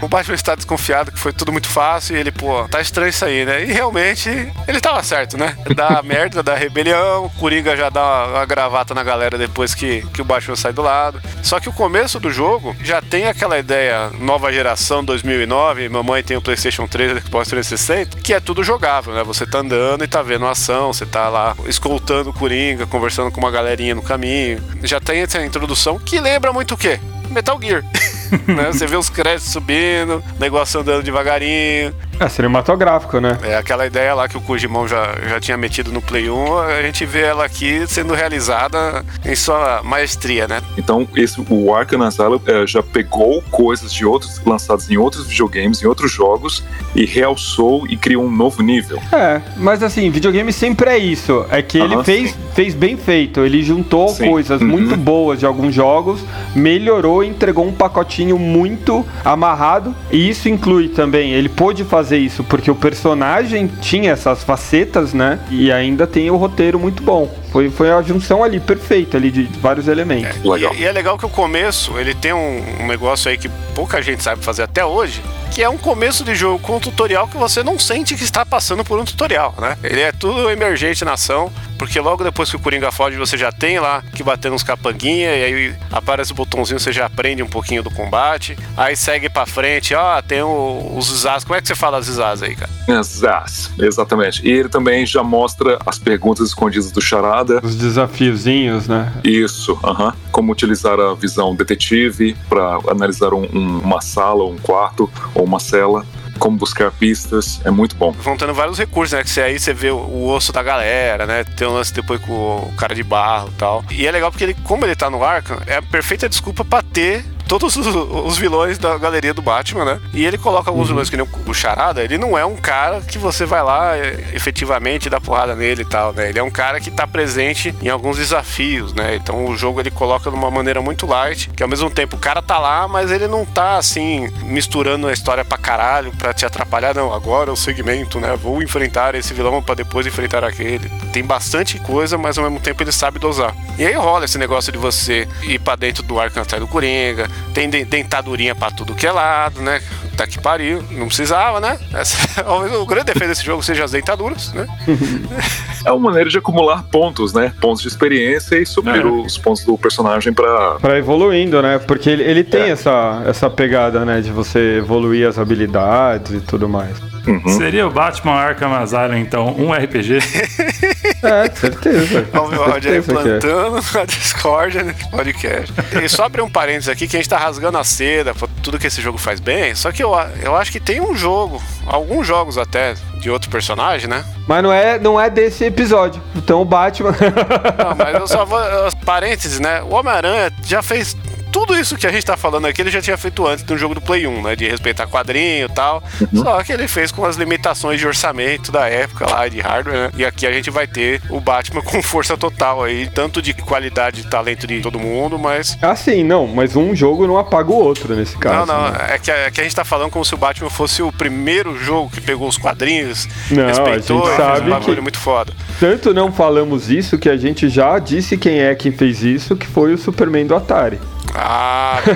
O 0.00 0.08
Batman 0.08 0.34
está 0.34 0.54
desconfiado 0.54 1.12
que 1.12 1.18
foi 1.18 1.32
tudo 1.32 1.52
muito 1.52 1.68
fácil 1.68 2.16
e 2.16 2.20
ele, 2.20 2.30
pô, 2.30 2.66
tá 2.68 2.80
estranho 2.80 3.10
isso 3.10 3.24
aí, 3.24 3.44
né? 3.44 3.64
E 3.64 3.72
realmente 3.72 4.28
ele 4.66 4.80
tava 4.80 5.02
certo, 5.02 5.36
né? 5.36 5.56
Dá 5.74 6.02
merda, 6.04 6.42
dá 6.42 6.54
rebelião, 6.54 7.26
o 7.26 7.30
Coringa 7.30 7.76
já 7.76 7.88
dá 7.88 8.02
uma, 8.02 8.26
uma 8.26 8.46
gravata 8.46 8.94
na 8.94 9.02
galera 9.02 9.36
depois 9.36 9.74
que, 9.74 10.02
que 10.12 10.22
o 10.22 10.24
Batman 10.24 10.56
sai 10.56 10.72
do 10.72 10.82
lado. 10.82 11.20
Só 11.42 11.60
que 11.60 11.68
o 11.68 11.72
começo 11.72 12.18
do 12.18 12.30
jogo 12.30 12.76
já 12.82 13.00
tem 13.00 13.26
aquela 13.26 13.58
ideia 13.58 14.10
nova 14.18 14.52
geração 14.52 15.04
2009, 15.04 15.88
mamãe 15.88 16.22
tem 16.22 16.36
o 16.36 16.42
PlayStation 16.42 16.86
3, 16.86 17.12
o 17.12 17.20
Xbox 17.20 17.48
360, 17.48 18.20
que 18.20 18.34
é 18.34 18.40
tudo 18.40 18.62
jogável, 18.62 19.14
né? 19.14 19.22
Você 19.24 19.46
tá 19.46 19.58
andando 19.58 20.04
e 20.04 20.08
tá 20.08 20.22
vendo 20.22 20.46
a 20.46 20.50
ação, 20.50 20.92
você 20.92 21.06
tá 21.06 21.28
lá 21.28 21.56
escoltando 21.66 22.30
o 22.30 22.32
Coringa, 22.32 22.86
conversando 22.86 23.30
com 23.30 23.40
uma 23.40 23.50
galerinha 23.50 23.94
no 23.94 24.02
caminho. 24.02 24.62
Já 24.82 25.00
tem 25.00 25.20
essa 25.20 25.44
introdução 25.44 25.98
que 25.98 26.20
lembra 26.20 26.52
muito 26.52 26.74
o 26.74 26.78
quê? 26.78 27.00
Metal 27.30 27.58
Gear. 27.60 27.84
né? 28.46 28.66
Você 28.72 28.86
vê 28.86 28.96
os 28.96 29.08
créditos 29.08 29.52
subindo, 29.52 30.22
negócio 30.38 30.80
andando 30.80 31.02
devagarinho. 31.02 31.94
É 32.20 32.28
cinematográfico, 32.28 33.18
né? 33.18 33.38
É 33.42 33.56
aquela 33.56 33.86
ideia 33.86 34.12
lá 34.14 34.28
que 34.28 34.36
o 34.36 34.42
Kojimão 34.42 34.86
já, 34.86 35.14
já 35.26 35.40
tinha 35.40 35.56
metido 35.56 35.90
no 35.90 36.02
Play 36.02 36.28
1, 36.28 36.58
a 36.58 36.82
gente 36.82 37.06
vê 37.06 37.22
ela 37.22 37.46
aqui 37.46 37.86
sendo 37.86 38.12
realizada 38.12 39.02
em 39.24 39.34
sua 39.34 39.80
maestria, 39.82 40.46
né? 40.46 40.60
Então, 40.76 41.08
esse, 41.16 41.40
o 41.48 41.74
Arkham 41.74 42.02
Asylum 42.02 42.38
eh, 42.46 42.66
já 42.66 42.82
pegou 42.82 43.42
coisas 43.50 43.90
de 43.90 44.04
outros 44.04 44.38
lançados 44.44 44.90
em 44.90 44.98
outros 44.98 45.26
videogames, 45.26 45.82
em 45.82 45.86
outros 45.86 46.12
jogos, 46.12 46.62
e 46.94 47.06
realçou 47.06 47.86
e 47.88 47.96
criou 47.96 48.24
um 48.24 48.30
novo 48.30 48.62
nível. 48.62 49.00
É, 49.12 49.40
mas 49.56 49.82
assim, 49.82 50.10
videogame 50.10 50.52
sempre 50.52 50.90
é 50.90 50.98
isso. 50.98 51.46
É 51.50 51.62
que 51.62 51.78
ele 51.78 51.94
Aham, 51.94 52.04
fez, 52.04 52.30
sim. 52.32 52.36
fez 52.54 52.74
bem 52.74 52.98
feito. 52.98 53.40
Ele 53.40 53.62
juntou 53.62 54.08
Sim. 54.10 54.28
coisas 54.30 54.60
Uhum. 54.60 54.68
muito 54.68 54.94
boas 54.96 55.38
de 55.40 55.46
alguns 55.46 55.74
jogos, 55.74 56.20
melhorou 56.54 57.24
e 57.24 57.28
entregou 57.28 57.66
um 57.66 57.72
pacotinho 57.72 58.38
muito 58.38 59.06
amarrado. 59.24 59.94
E 60.10 60.28
isso 60.28 60.48
inclui 60.50 60.88
também, 60.88 61.32
ele 61.32 61.48
pôde 61.48 61.82
fazer 61.84 62.09
isso 62.16 62.44
porque 62.44 62.70
o 62.70 62.74
personagem 62.74 63.70
tinha 63.80 64.12
essas 64.12 64.42
facetas, 64.42 65.12
né? 65.14 65.38
E 65.50 65.70
ainda 65.70 66.06
tem 66.06 66.30
o 66.30 66.36
roteiro 66.36 66.78
muito 66.78 67.02
bom. 67.02 67.30
Foi, 67.52 67.68
foi 67.70 67.90
a 67.90 68.00
junção 68.02 68.44
ali 68.44 68.60
perfeita 68.60 69.16
ali 69.16 69.30
de 69.30 69.42
vários 69.60 69.88
elementos. 69.88 70.42
Legal. 70.44 70.74
E, 70.74 70.80
e 70.80 70.84
é 70.84 70.92
legal 70.92 71.18
que 71.18 71.26
o 71.26 71.28
começo, 71.28 71.98
ele 71.98 72.14
tem 72.14 72.32
um, 72.32 72.64
um 72.82 72.86
negócio 72.86 73.30
aí 73.30 73.36
que 73.36 73.48
pouca 73.74 74.00
gente 74.02 74.22
sabe 74.22 74.44
fazer 74.44 74.62
até 74.62 74.84
hoje, 74.84 75.20
que 75.50 75.62
é 75.62 75.68
um 75.68 75.78
começo 75.78 76.22
de 76.24 76.34
jogo 76.34 76.58
com 76.60 76.76
um 76.76 76.80
tutorial 76.80 77.26
que 77.26 77.36
você 77.36 77.62
não 77.62 77.78
sente 77.78 78.14
que 78.14 78.22
está 78.22 78.46
passando 78.46 78.84
por 78.84 78.98
um 78.98 79.04
tutorial, 79.04 79.54
né? 79.58 79.76
Ele 79.82 80.00
é 80.00 80.12
tudo 80.12 80.48
emergente 80.48 81.04
na 81.04 81.14
ação, 81.14 81.50
porque 81.76 81.98
logo 81.98 82.22
depois 82.22 82.48
que 82.50 82.56
o 82.56 82.58
Coringa 82.60 82.92
foge, 82.92 83.16
você 83.16 83.36
já 83.36 83.50
tem 83.50 83.80
lá 83.80 84.02
que 84.14 84.22
bater 84.22 84.50
nos 84.50 84.62
capanguinha, 84.62 85.34
e 85.34 85.44
aí 85.44 85.74
aparece 85.90 86.30
o 86.30 86.34
botãozinho, 86.36 86.78
você 86.78 86.92
já 86.92 87.06
aprende 87.06 87.42
um 87.42 87.48
pouquinho 87.48 87.82
do 87.82 87.90
combate, 87.90 88.56
aí 88.76 88.94
segue 88.94 89.28
pra 89.28 89.44
frente, 89.46 89.92
ó, 89.94 90.20
tem 90.22 90.42
o- 90.42 90.94
os 90.96 91.06
zaz. 91.22 91.42
Como 91.42 91.56
é 91.56 91.60
que 91.60 91.66
você 91.66 91.74
fala 91.74 92.00
zaz 92.00 92.42
aí, 92.42 92.54
cara? 92.54 92.70
Zaz, 93.02 93.70
exatamente. 93.78 94.46
E 94.46 94.50
ele 94.52 94.68
também 94.68 95.04
já 95.06 95.22
mostra 95.22 95.78
as 95.84 95.98
perguntas 95.98 96.46
escondidas 96.48 96.92
do 96.92 97.00
Charada. 97.40 97.60
Os 97.62 97.74
desafiozinhos, 97.76 98.86
né? 98.88 99.12
Isso, 99.24 99.78
aham. 99.84 100.12
Como 100.30 100.52
utilizar 100.52 100.98
a 101.00 101.14
visão 101.14 101.54
detetive 101.54 102.36
para 102.48 102.78
analisar 102.88 103.32
um- 103.34 103.48
um- 103.52 103.78
uma 103.80 104.00
sala, 104.00 104.44
um 104.44 104.56
quarto 104.56 105.10
ou 105.34 105.44
uma 105.44 105.58
cela. 105.60 106.04
Como 106.38 106.56
buscar 106.56 106.90
pistas. 106.90 107.60
É 107.66 107.70
muito 107.70 107.94
bom. 107.96 108.12
Vão 108.12 108.34
tendo 108.34 108.54
vários 108.54 108.78
recursos, 108.78 109.12
né? 109.12 109.22
Que 109.22 109.28
você, 109.28 109.42
aí 109.42 109.58
você 109.58 109.74
vê 109.74 109.90
o, 109.90 109.96
o 109.98 110.28
osso 110.30 110.52
da 110.52 110.62
galera, 110.62 111.26
né? 111.26 111.44
Tem 111.44 111.68
um 111.68 111.72
lance 111.74 111.92
depois 111.92 112.18
com 112.22 112.32
o 112.32 112.72
cara 112.78 112.94
de 112.94 113.02
barro 113.02 113.48
e 113.52 113.58
tal. 113.58 113.84
E 113.90 114.06
é 114.06 114.10
legal 114.10 114.30
porque 114.30 114.44
ele, 114.44 114.56
como 114.64 114.86
ele 114.86 114.96
tá 114.96 115.10
no 115.10 115.22
Arkham, 115.22 115.58
é 115.66 115.76
a 115.76 115.82
perfeita 115.82 116.28
desculpa 116.30 116.64
pra 116.64 116.80
ter 116.82 117.26
todos 117.50 117.74
os, 117.74 117.84
os 117.84 118.38
vilões 118.38 118.78
da 118.78 118.96
galeria 118.96 119.34
do 119.34 119.42
Batman, 119.42 119.84
né? 119.84 120.00
E 120.14 120.24
ele 120.24 120.38
coloca 120.38 120.70
alguns 120.70 120.86
vilões 120.86 121.10
que 121.10 121.16
nem 121.16 121.26
o, 121.26 121.50
o 121.50 121.52
Charada, 121.52 122.00
ele 122.00 122.16
não 122.16 122.38
é 122.38 122.46
um 122.46 122.54
cara 122.54 123.00
que 123.00 123.18
você 123.18 123.44
vai 123.44 123.60
lá 123.60 123.96
é, 123.96 124.24
efetivamente 124.32 125.10
dar 125.10 125.20
porrada 125.20 125.56
nele 125.56 125.82
e 125.82 125.84
tal, 125.84 126.12
né? 126.12 126.28
Ele 126.28 126.38
é 126.38 126.42
um 126.44 126.50
cara 126.50 126.78
que 126.78 126.92
tá 126.92 127.08
presente 127.08 127.74
em 127.82 127.88
alguns 127.88 128.18
desafios, 128.18 128.94
né? 128.94 129.16
Então 129.16 129.46
o 129.46 129.56
jogo 129.56 129.80
ele 129.80 129.90
coloca 129.90 130.30
de 130.30 130.36
uma 130.36 130.48
maneira 130.48 130.80
muito 130.80 131.08
light, 131.08 131.50
que 131.50 131.60
ao 131.60 131.68
mesmo 131.68 131.90
tempo 131.90 132.14
o 132.14 132.20
cara 132.20 132.40
tá 132.40 132.56
lá, 132.56 132.86
mas 132.86 133.10
ele 133.10 133.26
não 133.26 133.44
tá 133.44 133.78
assim 133.78 134.28
misturando 134.44 135.08
a 135.08 135.12
história 135.12 135.44
pra 135.44 135.58
caralho 135.58 136.12
pra 136.12 136.32
te 136.32 136.46
atrapalhar, 136.46 136.94
não. 136.94 137.12
Agora 137.12 137.50
é 137.50 137.52
o 137.52 137.56
segmento, 137.56 138.20
né? 138.20 138.36
Vou 138.36 138.62
enfrentar 138.62 139.16
esse 139.16 139.34
vilão 139.34 139.60
pra 139.60 139.74
depois 139.74 140.06
enfrentar 140.06 140.44
aquele. 140.44 140.88
Tem 141.12 141.24
bastante 141.24 141.80
coisa, 141.80 142.16
mas 142.16 142.38
ao 142.38 142.44
mesmo 142.44 142.60
tempo 142.60 142.80
ele 142.80 142.92
sabe 142.92 143.18
dosar. 143.18 143.52
E 143.76 143.84
aí 143.84 143.94
rola 143.94 144.24
esse 144.24 144.38
negócio 144.38 144.70
de 144.70 144.78
você 144.78 145.26
ir 145.42 145.58
pra 145.58 145.74
dentro 145.74 146.04
do 146.04 146.20
Arkham 146.20 146.44
do 146.60 146.68
Coringa, 146.68 147.28
tem 147.54 147.68
de- 147.68 147.84
dentadurinha 147.84 148.54
pra 148.54 148.70
tudo 148.70 148.94
que 148.94 149.06
é 149.06 149.12
lado, 149.12 149.60
né? 149.62 149.80
Tá 150.20 150.26
que 150.26 150.38
pariu, 150.38 150.84
não 150.90 151.06
precisava, 151.06 151.60
né? 151.60 151.78
Essa, 151.94 152.42
talvez 152.44 152.74
o 152.74 152.84
grande 152.84 153.06
defeito 153.06 153.28
desse 153.30 153.42
jogo 153.42 153.62
seja 153.62 153.84
as 153.84 153.92
dentaduras, 153.92 154.52
né? 154.52 154.66
É 155.82 155.90
uma 155.90 156.10
maneira 156.10 156.28
de 156.28 156.36
acumular 156.36 156.82
pontos, 156.82 157.32
né? 157.32 157.54
Pontos 157.58 157.80
de 157.80 157.88
experiência 157.88 158.56
e 158.56 158.66
subir 158.66 158.96
É. 159.00 159.06
os 159.06 159.38
pontos 159.38 159.64
do 159.64 159.78
personagem 159.78 160.30
para 160.30 160.74
Pra 160.74 160.98
evoluindo, 160.98 161.62
né? 161.62 161.78
Porque 161.78 162.10
ele, 162.10 162.22
ele 162.22 162.44
tem 162.44 162.64
É. 162.64 162.68
essa, 162.68 163.22
essa 163.26 163.48
pegada, 163.48 164.04
né? 164.04 164.20
De 164.20 164.30
você 164.30 164.76
evoluir 164.76 165.26
as 165.26 165.38
habilidades 165.38 166.32
e 166.32 166.40
tudo 166.42 166.68
mais. 166.68 166.98
Uhum. 167.26 167.48
Seria 167.48 167.86
o 167.86 167.90
Batman 167.90 168.32
Arkham 168.32 168.72
Asylum, 168.74 169.16
então, 169.16 169.54
um 169.58 169.72
RPG? 169.72 170.18
É, 171.22 171.50
certeza. 171.50 172.26
Olha 172.32 172.78
o 172.78 172.80
que 172.80 172.88
é. 172.88 173.02
plantando 173.02 173.76
a 173.98 174.04
discórdia 174.06 174.82
nesse 174.82 175.06
podcast. 175.10 175.70
E 176.02 176.08
só 176.08 176.24
abrir 176.24 176.40
um 176.40 176.48
parênteses 176.48 176.88
aqui 176.88 177.06
que 177.06 177.14
a 177.14 177.20
gente 177.20 177.28
tá 177.28 177.36
rasgando 177.36 177.76
a 177.76 177.84
seda 177.84 178.34
por 178.34 178.48
tudo 178.62 178.78
que 178.78 178.86
esse 178.86 179.02
jogo 179.02 179.18
faz 179.18 179.38
bem. 179.38 179.74
Só 179.74 179.92
que 179.92 180.02
eu, 180.02 180.09
eu 180.42 180.56
acho 180.56 180.72
que 180.72 180.80
tem 180.80 181.00
um 181.00 181.14
jogo, 181.14 181.60
alguns 181.86 182.26
jogos 182.26 182.58
até, 182.58 182.94
de 183.20 183.30
outro 183.30 183.50
personagem, 183.50 184.08
né? 184.08 184.24
Mas 184.46 184.62
não 184.62 184.72
é, 184.72 184.98
não 184.98 185.20
é 185.20 185.28
desse 185.30 185.64
episódio. 185.64 186.20
Então 186.34 186.62
o 186.62 186.64
Batman. 186.64 187.12
Não, 187.12 187.94
mas 187.96 188.14
eu 188.14 188.26
só 188.26 188.44
vou. 188.46 188.58
Parênteses, 189.04 189.60
né? 189.60 189.82
O 189.82 189.94
Homem-Aranha 189.94 190.52
já 190.64 190.82
fez. 190.82 191.16
Tudo 191.52 191.74
isso 191.76 191.96
que 191.96 192.06
a 192.06 192.12
gente 192.12 192.24
tá 192.24 192.36
falando 192.36 192.66
aqui, 192.66 192.80
ele 192.80 192.90
já 192.90 193.00
tinha 193.02 193.16
feito 193.16 193.46
antes 193.46 193.64
do 193.64 193.76
jogo 193.76 193.94
do 193.94 194.00
Play 194.00 194.26
1, 194.26 194.42
né? 194.42 194.56
De 194.56 194.68
respeitar 194.68 195.06
quadrinho 195.06 195.66
e 195.66 195.68
tal. 195.68 196.02
Só 196.34 196.62
que 196.62 196.72
ele 196.72 196.86
fez 196.88 197.10
com 197.10 197.24
as 197.24 197.36
limitações 197.36 197.98
de 198.00 198.06
orçamento 198.06 198.70
da 198.70 198.86
época 198.88 199.28
lá, 199.28 199.48
de 199.48 199.60
hardware, 199.60 199.94
né? 199.96 200.10
E 200.16 200.24
aqui 200.24 200.46
a 200.46 200.52
gente 200.52 200.70
vai 200.70 200.86
ter 200.86 201.20
o 201.28 201.40
Batman 201.40 201.82
com 201.82 202.02
força 202.02 202.36
total 202.36 202.82
aí, 202.84 203.08
tanto 203.12 203.42
de 203.42 203.52
qualidade 203.54 204.20
e 204.20 204.24
talento 204.24 204.66
de 204.66 204.80
todo 204.80 204.98
mundo, 204.98 205.38
mas. 205.38 205.76
assim, 205.82 206.22
não, 206.22 206.46
mas 206.46 206.76
um 206.76 206.94
jogo 206.94 207.26
não 207.26 207.36
apaga 207.38 207.70
o 207.70 207.76
outro 207.76 208.14
nesse 208.14 208.36
caso. 208.38 208.66
não, 208.66 208.82
não, 208.82 208.90
né? 208.92 209.06
é 209.14 209.18
que, 209.18 209.30
é 209.30 209.50
que 209.50 209.60
a 209.60 209.64
gente 209.64 209.74
tá 209.76 209.84
falando 209.84 210.10
como 210.10 210.24
se 210.24 210.34
o 210.34 210.38
Batman 210.38 210.70
fosse 210.70 211.02
o 211.02 211.12
primeiro 211.12 211.76
jogo 211.78 212.10
que 212.10 212.20
pegou 212.20 212.48
os 212.48 212.56
quadrinhos, 212.56 213.26
Não, 213.50 213.64
a 213.64 213.66
respeitou, 213.68 214.18
gente 214.18 214.32
e 214.32 214.36
fez 214.36 214.36
sabe 214.36 214.66
um 214.66 214.70
bagulho 214.70 214.94
que- 214.96 215.00
muito 215.02 215.18
foda. 215.18 215.52
Tanto 215.78 216.12
não 216.14 216.30
falamos 216.32 216.90
isso 216.90 217.18
que 217.18 217.28
a 217.28 217.36
gente 217.36 217.68
já 217.68 217.98
disse 217.98 218.36
quem 218.36 218.60
é 218.60 218.74
quem 218.74 218.92
fez 218.92 219.22
isso, 219.22 219.56
que 219.56 219.66
foi 219.66 219.92
o 219.94 219.98
Superman 219.98 220.46
do 220.46 220.54
Atari. 220.54 221.00
Ah. 221.34 222.00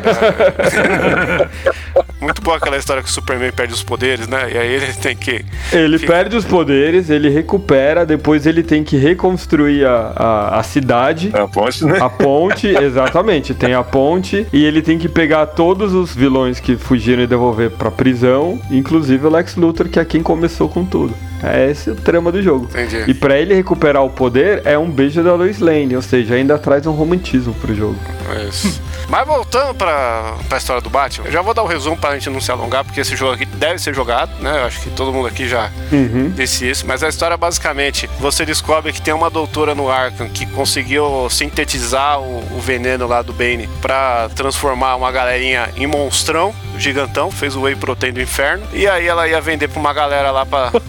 Muito 2.21 2.41
boa 2.41 2.57
aquela 2.57 2.77
história 2.77 3.03
que 3.03 3.09
o 3.09 3.13
Superman 3.13 3.53
perde 3.53 3.75
os 3.75 3.83
poderes, 3.83 4.27
né? 4.27 4.51
E 4.53 4.59
aí 4.59 4.73
ele 4.75 4.93
tem 4.95 5.15
que. 5.15 5.45
Ele 5.73 5.99
Fica- 5.99 6.13
perde 6.13 6.37
os 6.37 6.45
poderes, 6.45 7.11
ele 7.11 7.29
recupera, 7.29 8.07
depois 8.07 8.47
ele 8.47 8.63
tem 8.63 8.83
que 8.83 8.97
reconstruir 8.97 9.85
a, 9.85 10.13
a, 10.17 10.59
a 10.61 10.63
cidade. 10.63 11.31
A 11.35 11.47
ponte, 11.47 11.85
né? 11.85 11.99
A 12.01 12.09
ponte, 12.09 12.69
exatamente, 12.69 13.53
tem 13.55 13.75
a 13.75 13.83
ponte 13.83 14.47
e 14.53 14.65
ele 14.65 14.81
tem 14.81 14.99
que 14.99 15.09
pegar 15.09 15.47
todos 15.47 15.93
os 15.93 16.15
vilões 16.15 16.61
que 16.61 16.77
fugiram 16.77 17.23
e 17.23 17.27
devolver 17.27 17.71
pra 17.71 17.91
prisão, 17.91 18.59
inclusive 18.71 19.27
o 19.27 19.31
Lex 19.31 19.57
Luthor, 19.57 19.89
que 19.89 19.99
é 20.01 20.05
quem 20.05 20.23
começou 20.23 20.69
com 20.69 20.85
tudo. 20.85 21.15
É 21.43 21.71
esse 21.71 21.91
o 21.91 21.95
trama 21.95 22.33
do 22.33 22.43
jogo. 22.43 22.67
Entendi. 22.71 23.05
E 23.07 23.13
pra 23.13 23.39
ele 23.39 23.55
recuperar 23.55 24.03
o 24.03 24.09
poder 24.09 24.63
é 24.65 24.79
um 24.79 24.91
beijo 24.91 25.23
da 25.23 25.35
Lois 25.35 25.59
Lane, 25.59 25.95
ou 25.95 26.01
seja, 26.01 26.37
ainda 26.37 26.57
traz 26.57 26.87
um 26.87 26.93
romantismo 26.93 27.53
pro 27.55 27.75
jogo. 27.75 27.97
É 28.35 28.45
isso. 28.45 28.81
Mas 29.09 29.27
voltando 29.27 29.75
pra, 29.75 30.35
pra 30.49 30.59
história 30.59 30.81
do 30.83 30.91
Batman, 30.91 31.27
eu 31.27 31.33
já 31.33 31.43
vou 31.43 31.53
dar 31.55 31.63
o 31.63 31.67
resumo 31.67 31.97
pra 31.97 32.15
gente 32.15 32.31
não 32.31 32.41
se 32.41 32.51
alongar, 32.51 32.85
porque 32.85 33.01
esse 33.01 33.15
jogo 33.17 33.33
aqui 33.35 33.45
deve 33.47 33.79
ser 33.79 33.95
jogado, 33.95 34.31
né? 34.41 34.61
Eu 34.63 34.67
acho 34.67 34.81
que 34.81 34.91
todo 34.91 35.13
mundo 35.13 35.29
aqui 35.29 35.47
já 35.49 35.71
Uhum. 35.93 36.31
disse 36.35 36.69
isso. 36.69 36.87
Mas 36.87 37.03
a 37.03 37.09
história, 37.09 37.37
basicamente, 37.37 38.09
você 38.19 38.45
descobre 38.45 38.93
que 38.93 39.01
tem 39.03 39.13
uma 39.15 39.31
doutora 39.31 39.75
no 39.75 39.91
Arkham 39.91 40.29
que 40.29 40.47
conseguiu 40.47 41.29
sintetizar 41.31 42.19
o, 42.21 42.39
o 42.57 42.61
veneno 42.61 43.07
lá 43.07 43.23
do 43.23 43.33
Bane 43.33 43.69
pra 43.81 44.29
transformar 44.35 44.97
uma 44.97 45.13
galerinha 45.13 45.71
em 45.77 45.87
monstrão, 45.87 46.55
gigantão, 46.79 47.31
fez 47.31 47.55
o 47.57 47.63
Whey 47.63 47.77
Protein 47.77 48.13
do 48.13 48.21
inferno. 48.23 48.67
E 48.73 48.87
aí 48.89 49.07
ela 49.07 49.29
ia 49.29 49.41
vender 49.41 49.69
pra 49.69 49.79
uma 49.81 49.93
galera 49.93 50.31
lá 50.31 50.45
pra. 50.47 50.73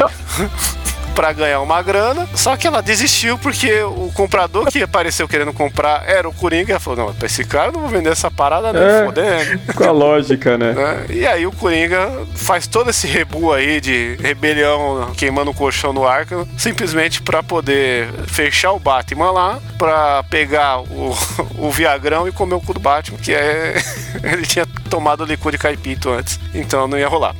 pra 1.14 1.32
ganhar 1.32 1.60
uma 1.60 1.82
grana. 1.82 2.28
Só 2.34 2.56
que 2.56 2.66
ela 2.66 2.80
desistiu 2.82 3.38
porque 3.38 3.82
o 3.82 4.10
comprador 4.14 4.66
que 4.70 4.82
apareceu 4.82 5.28
querendo 5.28 5.52
comprar 5.52 6.04
era 6.08 6.28
o 6.28 6.32
Coringa. 6.32 6.72
Ela 6.72 6.80
falou: 6.80 7.06
Não, 7.06 7.14
pra 7.14 7.26
esse 7.26 7.44
cara 7.44 7.68
eu 7.68 7.72
não 7.72 7.80
vou 7.80 7.88
vender 7.90 8.10
essa 8.10 8.30
parada, 8.30 8.72
não, 8.72 8.80
É. 8.80 9.04
fodendo. 9.04 9.60
Com 9.74 9.84
a 9.84 9.90
lógica, 9.90 10.56
né? 10.56 10.72
né? 10.72 11.06
E 11.10 11.26
aí 11.26 11.46
o 11.46 11.52
Coringa 11.52 12.10
faz 12.34 12.66
todo 12.66 12.90
esse 12.90 13.06
rebu 13.06 13.52
aí 13.52 13.80
de 13.80 14.16
rebelião 14.20 15.12
queimando 15.16 15.50
o 15.50 15.54
colchão 15.54 15.92
no 15.92 16.06
Arkham, 16.06 16.46
simplesmente 16.56 17.20
pra 17.22 17.42
poder 17.42 18.08
fechar 18.26 18.72
o 18.72 18.78
Batman 18.78 19.30
lá, 19.30 19.58
pra 19.78 20.22
pegar 20.24 20.80
o, 20.80 21.16
o 21.58 21.70
Viagrão 21.70 22.26
e 22.28 22.32
comer 22.32 22.54
o 22.54 22.60
cu 22.60 22.74
do 22.74 22.80
Batman, 22.80 23.18
que 23.18 23.34
é. 23.34 23.74
Ele 24.22 24.42
tinha 24.46 24.66
tomado 24.88 25.24
licor 25.24 25.52
de 25.52 25.58
caipito 25.58 26.10
antes, 26.10 26.38
então 26.54 26.86
não 26.88 26.98
ia 26.98 27.08
rolar. 27.08 27.34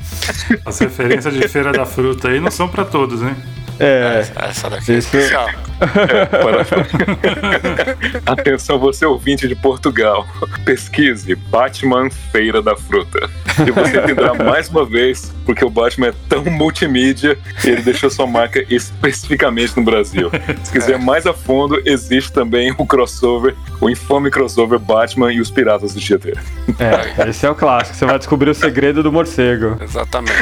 As 0.64 0.78
referências 0.78 1.34
de 1.34 1.46
Feira 1.48 1.72
da 1.72 1.84
Fruta 1.84 2.28
aí 2.28 2.40
não 2.40 2.50
são 2.50 2.68
pra 2.68 2.84
todos, 2.84 3.22
hein? 3.22 3.34
É. 3.80 4.24
Essa 4.48 4.68
daqui 4.70 4.92
é 4.92 4.96
Esse- 4.96 5.16
especial. 5.16 5.48
Para- 5.80 6.66
Atenção, 8.32 8.78
você 8.78 9.06
ouvinte 9.06 9.48
de 9.48 9.54
Portugal. 9.54 10.26
Pesquise 10.64 11.34
Batman 11.34 12.10
Feira 12.30 12.60
da 12.60 12.76
Fruta. 12.76 13.28
E 13.66 13.70
você 13.70 13.98
entenderá 13.98 14.34
mais 14.44 14.68
uma 14.68 14.84
vez 14.84 15.32
porque 15.46 15.64
o 15.64 15.70
Batman 15.70 16.08
é 16.08 16.14
tão 16.28 16.44
multimídia 16.44 17.36
e 17.64 17.68
ele 17.70 17.82
deixou 17.82 18.10
sua 18.10 18.26
marca 18.26 18.64
especificamente 18.68 19.76
no 19.76 19.82
Brasil. 19.82 20.30
Se 20.62 20.70
quiser 20.70 20.98
mais 20.98 21.26
a 21.26 21.32
fundo, 21.32 21.80
existe 21.84 22.32
também 22.32 22.74
o 22.78 22.86
crossover, 22.86 23.56
o 23.80 23.88
infame 23.90 24.30
crossover 24.30 24.78
Batman 24.78 25.32
e 25.32 25.40
os 25.40 25.50
Piratas 25.50 25.94
do 25.94 26.00
Tietê. 26.00 26.34
É, 26.78 27.28
esse 27.28 27.46
é 27.46 27.50
o 27.50 27.54
clássico. 27.54 27.96
Você 27.96 28.04
vai 28.06 28.18
descobrir 28.18 28.50
o 28.50 28.54
segredo 28.54 29.02
do 29.02 29.10
morcego. 29.10 29.76
Exatamente. 29.82 30.32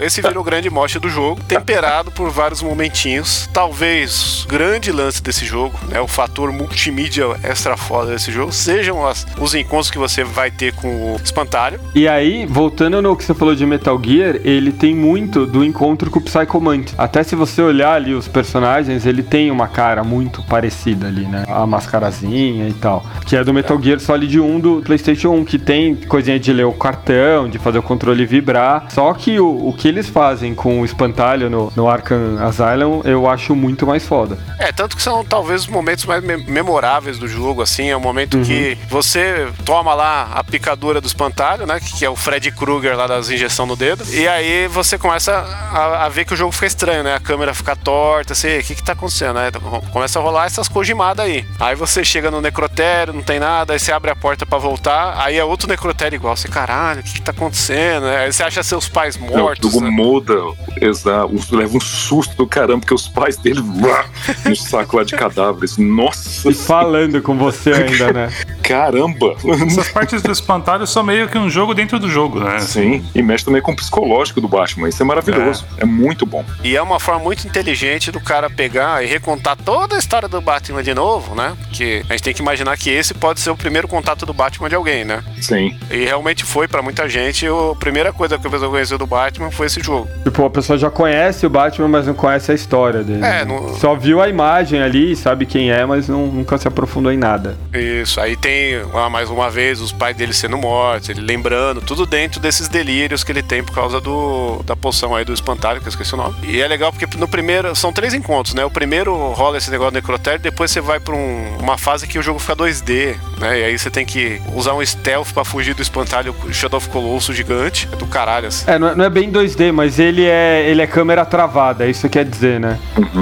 Esse 0.00 0.20
virou 0.22 0.40
o 0.42 0.44
grande 0.44 0.68
mote 0.70 0.98
do 0.98 1.08
jogo, 1.08 1.40
temperado 1.42 2.05
por 2.10 2.30
vários 2.30 2.62
momentinhos. 2.62 3.48
Talvez 3.52 4.44
o 4.44 4.48
grande 4.48 4.90
lance 4.92 5.22
desse 5.22 5.44
jogo, 5.44 5.78
né, 5.88 6.00
o 6.00 6.06
fator 6.08 6.52
multimídia 6.52 7.24
extra 7.42 7.76
foda 7.76 8.12
desse 8.12 8.30
jogo, 8.32 8.52
sejam 8.52 9.06
as- 9.06 9.26
os 9.40 9.54
encontros 9.54 9.90
que 9.90 9.98
você 9.98 10.24
vai 10.24 10.50
ter 10.50 10.72
com 10.74 11.14
o 11.14 11.16
espantalho. 11.22 11.78
E 11.94 12.06
aí, 12.08 12.46
voltando 12.46 13.00
no 13.02 13.16
que 13.16 13.24
você 13.24 13.34
falou 13.34 13.54
de 13.54 13.64
Metal 13.66 14.00
Gear, 14.02 14.36
ele 14.44 14.72
tem 14.72 14.94
muito 14.94 15.46
do 15.46 15.64
encontro 15.64 16.10
com 16.10 16.18
o 16.18 16.22
Psycho 16.22 16.60
Mantis. 16.60 16.94
Até 16.98 17.22
se 17.22 17.34
você 17.34 17.60
olhar 17.62 17.94
ali 17.94 18.14
os 18.14 18.28
personagens, 18.28 19.06
ele 19.06 19.22
tem 19.22 19.50
uma 19.50 19.68
cara 19.68 20.02
muito 20.04 20.42
parecida 20.44 21.06
ali, 21.08 21.26
né? 21.26 21.44
A 21.48 21.66
mascarazinha 21.66 22.68
e 22.68 22.72
tal. 22.74 23.04
Que 23.26 23.36
é 23.36 23.44
do 23.44 23.52
Metal 23.52 23.80
Gear 23.82 24.00
Solid 24.00 24.40
1 24.40 24.60
do 24.60 24.82
PlayStation 24.84 25.30
1, 25.30 25.44
que 25.44 25.58
tem 25.58 25.94
coisinha 25.94 26.38
de 26.38 26.52
ler 26.52 26.64
o 26.64 26.72
cartão, 26.72 27.48
de 27.48 27.58
fazer 27.58 27.78
o 27.78 27.82
controle 27.82 28.24
vibrar. 28.26 28.86
Só 28.90 29.12
que 29.14 29.38
o, 29.40 29.68
o 29.68 29.72
que 29.72 29.88
eles 29.88 30.08
fazem 30.08 30.54
com 30.54 30.80
o 30.80 30.84
espantalho 30.84 31.48
no, 31.50 31.72
no 31.76 31.88
Arkham 31.96 32.38
Asylum, 32.40 33.02
eu 33.04 33.28
acho 33.28 33.54
muito 33.54 33.86
mais 33.86 34.04
foda. 34.06 34.38
É, 34.58 34.70
tanto 34.72 34.96
que 34.96 35.02
são 35.02 35.24
talvez 35.24 35.62
os 35.62 35.66
momentos 35.68 36.04
mais 36.04 36.22
me- 36.22 36.36
memoráveis 36.36 37.18
do 37.18 37.26
jogo, 37.28 37.62
assim, 37.62 37.88
é 37.90 37.96
o 37.96 38.00
momento 38.00 38.38
que 38.40 38.76
você 38.88 39.48
toma 39.64 39.94
lá 39.94 40.30
a 40.34 40.44
picadura 40.44 41.00
do 41.00 41.06
espantalho, 41.06 41.66
né, 41.66 41.80
que 41.80 42.04
é 42.04 42.10
o 42.10 42.16
Fred 42.16 42.50
Krueger 42.52 42.96
lá 42.96 43.06
das 43.06 43.30
injeções 43.30 43.68
no 43.68 43.76
dedo, 43.76 44.04
e 44.12 44.28
aí 44.28 44.68
você 44.68 44.98
começa 44.98 45.32
a, 45.32 46.04
a 46.04 46.08
ver 46.08 46.24
que 46.24 46.34
o 46.34 46.36
jogo 46.36 46.52
fica 46.52 46.66
estranho, 46.66 47.02
né, 47.02 47.14
a 47.14 47.20
câmera 47.20 47.54
fica 47.54 47.74
torta, 47.74 48.32
assim, 48.32 48.58
o 48.58 48.62
que 48.62 48.74
que 48.74 48.82
tá 48.82 48.92
acontecendo, 48.92 49.34
né, 49.34 49.50
começa 49.92 50.18
a 50.18 50.22
rolar 50.22 50.46
essas 50.46 50.68
cojimadas 50.68 51.24
aí. 51.24 51.44
Aí 51.58 51.74
você 51.74 52.04
chega 52.04 52.30
no 52.30 52.40
necrotério, 52.40 53.12
não 53.12 53.22
tem 53.22 53.38
nada, 53.40 53.72
aí 53.72 53.78
você 53.78 53.92
abre 53.92 54.10
a 54.10 54.16
porta 54.16 54.44
pra 54.46 54.58
voltar, 54.58 55.14
aí 55.18 55.36
é 55.36 55.44
outro 55.44 55.68
necrotério 55.68 56.16
igual, 56.16 56.36
você, 56.36 56.48
caralho, 56.48 57.00
o 57.00 57.02
que 57.02 57.14
que 57.14 57.22
tá 57.22 57.30
acontecendo, 57.32 58.04
né? 58.06 58.18
aí 58.18 58.32
você 58.32 58.42
acha 58.42 58.62
seus 58.62 58.88
pais 58.88 59.16
Não, 59.16 59.26
o 59.28 59.36
mortos, 59.38 59.72
jogo 59.72 59.84
né? 59.84 59.90
muda, 59.90 60.34
exato, 60.80 61.34
leva 61.50 61.75
um 61.76 61.80
susto 61.80 62.36
do 62.36 62.46
caramba, 62.46 62.80
porque 62.80 62.94
os 62.94 63.08
pais 63.08 63.36
dele 63.36 63.60
no 63.60 64.56
saco 64.56 64.96
lá 64.96 65.04
de 65.04 65.14
cadáveres. 65.14 65.76
Nossa, 65.78 66.48
E 66.48 66.54
falando 66.54 67.20
com 67.22 67.36
você 67.36 67.72
ainda, 67.72 68.12
né? 68.12 68.32
caramba! 68.62 69.36
Essas 69.66 69.88
partes 69.88 70.22
do 70.22 70.32
espantalho 70.32 70.86
são 70.86 71.02
meio 71.02 71.28
que 71.28 71.38
um 71.38 71.48
jogo 71.48 71.74
dentro 71.74 71.98
do 71.98 72.08
jogo, 72.08 72.40
né? 72.40 72.58
Sim, 72.60 73.04
e 73.14 73.22
mexe 73.22 73.44
também 73.44 73.62
com 73.62 73.72
o 73.72 73.76
psicológico 73.76 74.40
do 74.40 74.48
Batman. 74.48 74.88
Isso 74.88 75.02
é 75.02 75.06
maravilhoso. 75.06 75.64
É, 75.78 75.84
muito 75.84 76.26
bom. 76.26 76.44
E 76.64 76.76
é 76.76 76.82
uma 76.82 76.98
forma 76.98 77.22
muito 77.22 77.46
inteligente 77.46 78.10
do 78.10 78.20
cara 78.20 78.50
pegar 78.50 79.04
e 79.04 79.06
recontar 79.06 79.56
toda 79.56 79.96
a 79.96 79.98
história 79.98 80.28
do 80.28 80.40
Batman 80.40 80.82
de 80.82 80.94
novo, 80.94 81.34
né? 81.34 81.56
Porque 81.62 82.02
a 82.08 82.12
gente 82.12 82.22
tem 82.22 82.34
que 82.34 82.42
imaginar 82.42 82.76
que 82.76 82.90
esse 82.90 83.14
pode 83.14 83.40
ser 83.40 83.50
o 83.50 83.56
primeiro 83.56 83.86
contato 83.86 84.26
do 84.26 84.32
Batman 84.32 84.68
de 84.68 84.74
alguém, 84.74 85.04
né? 85.04 85.22
Sim. 85.40 85.76
E 85.90 86.04
realmente 86.04 86.44
foi 86.44 86.66
pra 86.66 86.82
muita 86.82 87.08
gente. 87.08 87.46
A 87.46 87.74
primeira 87.78 88.12
coisa 88.12 88.38
que 88.38 88.46
a 88.46 88.50
pessoa 88.50 88.70
conheceu 88.70 88.98
do 88.98 89.06
Batman 89.06 89.50
foi 89.50 89.66
esse 89.66 89.80
jogo. 89.82 90.08
Tipo, 90.24 90.44
a 90.44 90.50
pessoa 90.50 90.78
já 90.78 90.90
conhece 90.90 91.46
o 91.46 91.50
Batman, 91.50 91.65
mas 91.88 92.06
não 92.06 92.14
conhece 92.14 92.50
a 92.52 92.54
história 92.54 93.02
dele. 93.02 93.24
É, 93.24 93.44
não- 93.44 93.74
Só 93.76 93.94
viu 93.94 94.20
a 94.20 94.28
imagem 94.28 94.80
ali, 94.80 95.14
sabe 95.16 95.46
quem 95.46 95.70
é, 95.70 95.84
mas 95.84 96.08
não- 96.08 96.26
nunca 96.26 96.56
se 96.58 96.66
aprofundou 96.68 97.12
em 97.12 97.16
nada. 97.16 97.56
Isso. 97.74 98.20
Aí 98.20 98.36
tem, 98.36 98.80
ah, 98.94 99.08
mais 99.10 99.28
uma 99.30 99.50
vez, 99.50 99.80
os 99.80 99.92
pais 99.92 100.16
dele 100.16 100.32
sendo 100.32 100.56
mortos, 100.56 101.08
ele 101.08 101.20
lembrando, 101.20 101.80
tudo 101.80 102.06
dentro 102.06 102.40
desses 102.40 102.68
delírios 102.68 103.22
que 103.24 103.32
ele 103.32 103.42
tem 103.42 103.62
por 103.62 103.74
causa 103.74 104.00
do, 104.00 104.62
da 104.64 104.74
poção 104.76 105.14
aí 105.14 105.24
do 105.24 105.32
espantalho, 105.32 105.80
que 105.80 105.86
eu 105.86 105.90
esqueci 105.90 106.14
o 106.14 106.16
nome. 106.16 106.34
E 106.42 106.60
é 106.60 106.66
legal 106.68 106.92
porque 106.92 107.06
no 107.18 107.28
primeiro, 107.28 107.74
são 107.74 107.92
três 107.92 108.14
encontros, 108.14 108.54
né? 108.54 108.64
O 108.64 108.70
primeiro 108.70 109.14
rola 109.32 109.58
esse 109.58 109.70
negócio 109.70 109.92
do 109.92 109.94
necrotério, 109.96 110.40
depois 110.40 110.70
você 110.70 110.80
vai 110.80 111.00
pra 111.00 111.14
um- 111.14 111.56
uma 111.60 111.76
fase 111.78 112.06
que 112.06 112.18
o 112.18 112.22
jogo 112.22 112.38
fica 112.38 112.54
2D, 112.54 113.16
né? 113.38 113.60
E 113.60 113.64
aí 113.64 113.78
você 113.78 113.90
tem 113.90 114.04
que 114.04 114.40
usar 114.54 114.74
um 114.74 114.84
stealth 114.84 115.32
pra 115.32 115.44
fugir 115.44 115.74
do 115.74 115.82
espantalho 115.82 116.34
Shadow 116.52 116.78
of 116.78 116.88
Colossus 116.88 117.34
gigante. 117.36 117.88
É 117.92 117.96
do 117.96 118.06
caralho, 118.06 118.48
assim. 118.48 118.64
É, 118.70 118.78
não 118.78 118.88
é, 118.88 118.94
não 118.94 119.04
é 119.04 119.10
bem 119.10 119.30
2D, 119.30 119.72
mas 119.72 119.98
ele 119.98 120.24
é, 120.24 120.68
ele 120.68 120.80
é 120.82 120.86
câmera 120.86 121.24
travada, 121.24 121.55
é 121.80 121.88
isso 121.88 122.02
que 122.02 122.08
quer 122.18 122.24
dizer, 122.24 122.58
né? 122.60 122.78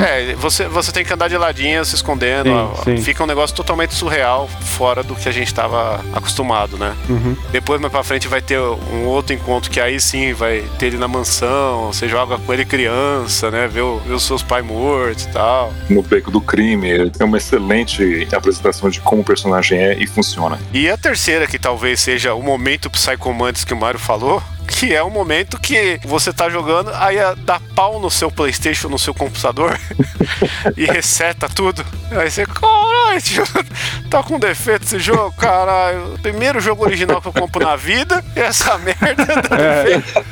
É, 0.07 0.35
você, 0.37 0.66
você 0.66 0.91
tem 0.93 1.05
que 1.05 1.12
andar 1.12 1.28
de 1.28 1.37
ladinho, 1.37 1.85
se 1.85 1.95
escondendo. 1.95 2.45
Sim, 2.49 2.55
ó, 2.55 2.74
sim. 2.85 2.97
Fica 2.99 3.22
um 3.22 3.26
negócio 3.26 3.55
totalmente 3.55 3.95
surreal, 3.95 4.49
fora 4.49 5.03
do 5.03 5.14
que 5.14 5.28
a 5.28 5.32
gente 5.32 5.53
tava 5.53 6.01
acostumado, 6.12 6.76
né? 6.78 6.95
Uhum. 7.09 7.37
Depois, 7.53 7.80
mais 7.80 7.93
pra 7.93 8.03
frente, 8.03 8.14
frente 8.14 8.28
vai 8.28 8.41
ter 8.41 8.61
um 8.61 9.07
outro 9.07 9.35
encontro 9.35 9.68
que 9.70 9.80
aí 9.80 9.99
sim 9.99 10.32
vai 10.32 10.62
ter 10.78 10.87
ele 10.87 10.97
na 10.99 11.09
mansão, 11.09 11.87
você 11.93 12.07
joga 12.09 12.39
com 12.39 12.53
ele 12.53 12.64
criança, 12.64 13.51
né? 13.51 13.66
Vê, 13.66 13.80
o- 13.80 13.99
vê 14.07 14.12
os 14.14 14.22
seus 14.22 14.41
pais 14.43 14.64
mortos 14.64 15.24
e 15.24 15.28
tal. 15.30 15.72
No 15.91 16.01
Beco 16.01 16.30
do 16.30 16.41
Crime, 16.41 17.11
é 17.18 17.24
uma 17.24 17.37
excelente 17.39 18.28
apresentação 18.32 18.89
de 18.89 19.01
como 19.01 19.22
o 19.22 19.24
personagem 19.24 19.78
é 19.78 19.95
e 19.99 20.07
funciona. 20.07 20.59
E 20.72 20.89
a 20.89 20.97
terceira, 20.97 21.47
que 21.47 21.59
talvez 21.59 21.99
seja 22.01 22.35
o 22.35 22.43
momento 22.43 22.89
Psycho 22.89 23.32
Mantis 23.32 23.64
que 23.64 23.74
o 23.74 23.76
Mário 23.76 23.99
falou, 23.99 24.41
que 24.66 24.94
é 24.94 25.02
o 25.02 25.10
momento 25.10 25.58
que 25.60 26.00
você 26.04 26.32
tá 26.32 26.48
jogando, 26.50 26.90
aí 26.94 27.18
a- 27.18 27.34
dá 27.34 27.60
pau 27.74 28.00
no 28.00 28.10
seu 28.10 28.30
Playstation, 28.30 28.88
no 28.88 28.98
seu 28.98 29.14
computador, 29.14 29.78
e 30.76 30.84
reseta 30.84 31.48
tudo. 31.48 31.84
Aí 32.10 32.30
você, 32.30 32.44
caralho, 32.46 33.64
tá 34.10 34.22
com 34.22 34.38
defeito 34.38 34.84
esse 34.84 34.98
jogo, 34.98 35.32
caralho. 35.38 36.18
Primeiro 36.22 36.60
jogo 36.60 36.84
original 36.84 37.20
que 37.20 37.28
eu 37.28 37.32
compro 37.32 37.64
na 37.64 37.76
vida, 37.76 38.24
e 38.36 38.40
essa 38.40 38.76
merda 38.84 39.24
dá 39.48 39.56
defeito. 39.56 40.24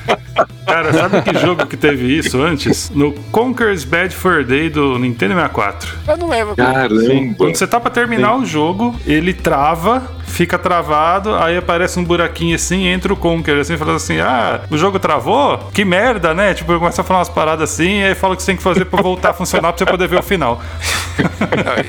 Cara, 0.67 0.93
sabe 0.93 1.23
que 1.23 1.39
jogo 1.39 1.67
que 1.67 1.77
teve 1.77 2.17
isso 2.19 2.41
antes? 2.43 2.91
No 2.91 3.13
Conker's 3.31 3.85
Bad 3.85 4.15
Fur 4.15 4.45
Day 4.45 4.71
do 4.71 4.99
Nintendo 4.99 5.35
64. 5.35 5.99
Eu 6.09 6.17
não 6.17 6.29
lembro. 6.29 6.57
Caramba! 6.57 7.35
Quando 7.37 7.57
você 7.57 7.67
tá 7.67 7.79
pra 7.79 7.91
terminar 7.91 8.37
o 8.37 8.45
jogo, 8.47 8.99
ele 9.07 9.33
trava, 9.35 10.03
fica 10.33 10.59
travado, 10.59 11.35
aí 11.37 11.57
aparece 11.57 11.99
um 11.99 12.05
buraquinho 12.05 12.55
assim, 12.57 12.87
entra 12.87 13.13
o 13.13 13.17
Conker, 13.17 13.59
assim, 13.59 13.77
falando 13.77 13.97
assim: 13.97 14.19
Ah, 14.21 14.61
o 14.71 14.77
jogo 14.79 14.99
travou? 14.99 15.59
Que 15.73 15.85
merda, 15.85 16.35
né? 16.35 16.55
Tipo, 16.55 16.79
começa 16.79 17.01
a 17.03 17.05
falar 17.05 17.21
umas 17.21 17.29
paradas 17.29 17.71
assim, 17.73 18.01
e 18.01 18.05
aí 18.05 18.15
fala 18.15 18.35
o 18.35 18.37
que 18.37 18.43
você 18.43 18.47
tem 18.47 18.57
que 18.57 18.63
fazer 18.63 18.85
pra 18.87 19.03
voltar 19.03 19.31
a 19.31 19.35
funcionar 19.35 19.73
pra 19.73 19.79
você 19.79 19.91
poder 19.91 20.09
ver 20.09 20.19
o 20.19 20.23
final. 20.23 20.61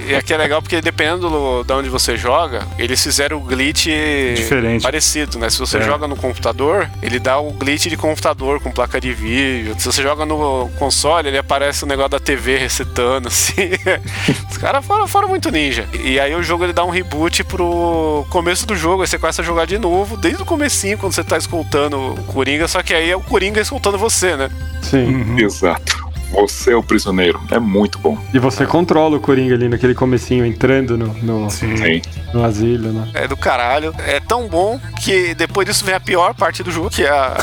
E 0.07 0.15
aqui 0.15 0.33
é 0.33 0.37
legal 0.37 0.61
porque 0.61 0.81
dependendo 0.81 1.29
do, 1.29 1.63
de 1.63 1.73
onde 1.73 1.89
você 1.89 2.17
joga, 2.17 2.63
eles 2.77 3.01
fizeram 3.01 3.37
o 3.37 3.41
glitch 3.41 3.87
Diferente. 4.35 4.81
parecido, 4.83 5.39
né? 5.39 5.49
Se 5.49 5.59
você 5.59 5.77
É. 5.77 5.81
joga 5.81 6.07
no 6.07 6.15
computador, 6.15 6.89
ele 7.01 7.19
dá 7.19 7.39
o 7.39 7.51
glitch 7.51 7.87
de 7.87 7.97
computador 7.97 8.59
com 8.61 8.71
placa 8.71 8.99
de 8.99 9.11
vídeo. 9.13 9.75
Se 9.77 9.85
você 9.85 10.01
joga 10.03 10.25
no 10.25 10.69
console, 10.77 11.27
ele 11.29 11.37
aparece 11.37 11.83
o 11.83 11.87
negócio 11.87 12.11
da 12.11 12.19
TV 12.19 12.57
resetando, 12.57 13.27
assim. 13.27 13.71
Os 14.51 14.57
caras 14.57 14.85
foram, 14.85 15.07
foram 15.07 15.27
muito 15.29 15.49
ninja. 15.51 15.87
E 16.03 16.19
aí 16.19 16.35
o 16.35 16.43
jogo 16.43 16.63
ele 16.65 16.73
dá 16.73 16.83
um 16.83 16.89
reboot 16.89 17.43
pro 17.43 18.25
começo 18.34 18.65
do 18.65 18.75
jogo, 18.75 19.03
aí 19.03 19.07
você 19.07 19.19
começa 19.19 19.43
a 19.43 19.45
jogar 19.45 19.67
de 19.67 19.77
novo, 19.77 20.17
desde 20.17 20.41
o 20.41 20.45
comecinho, 20.45 20.97
quando 20.97 21.13
você 21.13 21.23
tá 21.23 21.38
escoltando 21.38 21.99
o 21.99 22.23
Coringa, 22.23 22.67
só 22.67 22.81
que 22.81 22.91
aí 22.91 23.11
é 23.11 23.15
o 23.15 23.21
Coringa 23.21 23.61
escoltando 23.61 23.95
você, 23.95 24.36
né? 24.36 24.49
Sim. 24.81 25.39
Exato. 25.39 26.12
Você 26.34 26.73
é 26.73 26.75
o 26.75 26.81
prisioneiro. 26.81 27.39
É 27.51 27.59
muito 27.59 27.99
bom. 27.99 28.17
E 28.34 28.39
você 28.39 28.65
controla 28.65 29.15
o 29.17 29.19
Coringa 29.19 29.53
ali 29.53 29.69
naquele 29.69 29.93
comecinho, 29.93 30.43
entrando 30.43 30.97
no, 30.97 31.13
no, 31.21 31.49
Sim. 31.49 31.77
Sim. 31.77 32.01
no 32.34 32.43
asilo, 32.43 32.91
né? 32.91 33.11
É 33.13 33.27
do 33.27 33.38
caralho. 33.38 33.93
É 33.99 34.19
tão 34.19 34.47
bom 34.47 34.79
que 35.01 35.36
depois 35.36 35.67
disso 35.67 35.86
vem 35.86 35.93
a 35.93 35.99
pior 35.99 36.34
parte 36.34 36.63
do 36.63 36.71
jogo, 36.71 36.89
que 36.89 37.03
é 37.03 37.09
a, 37.09 37.36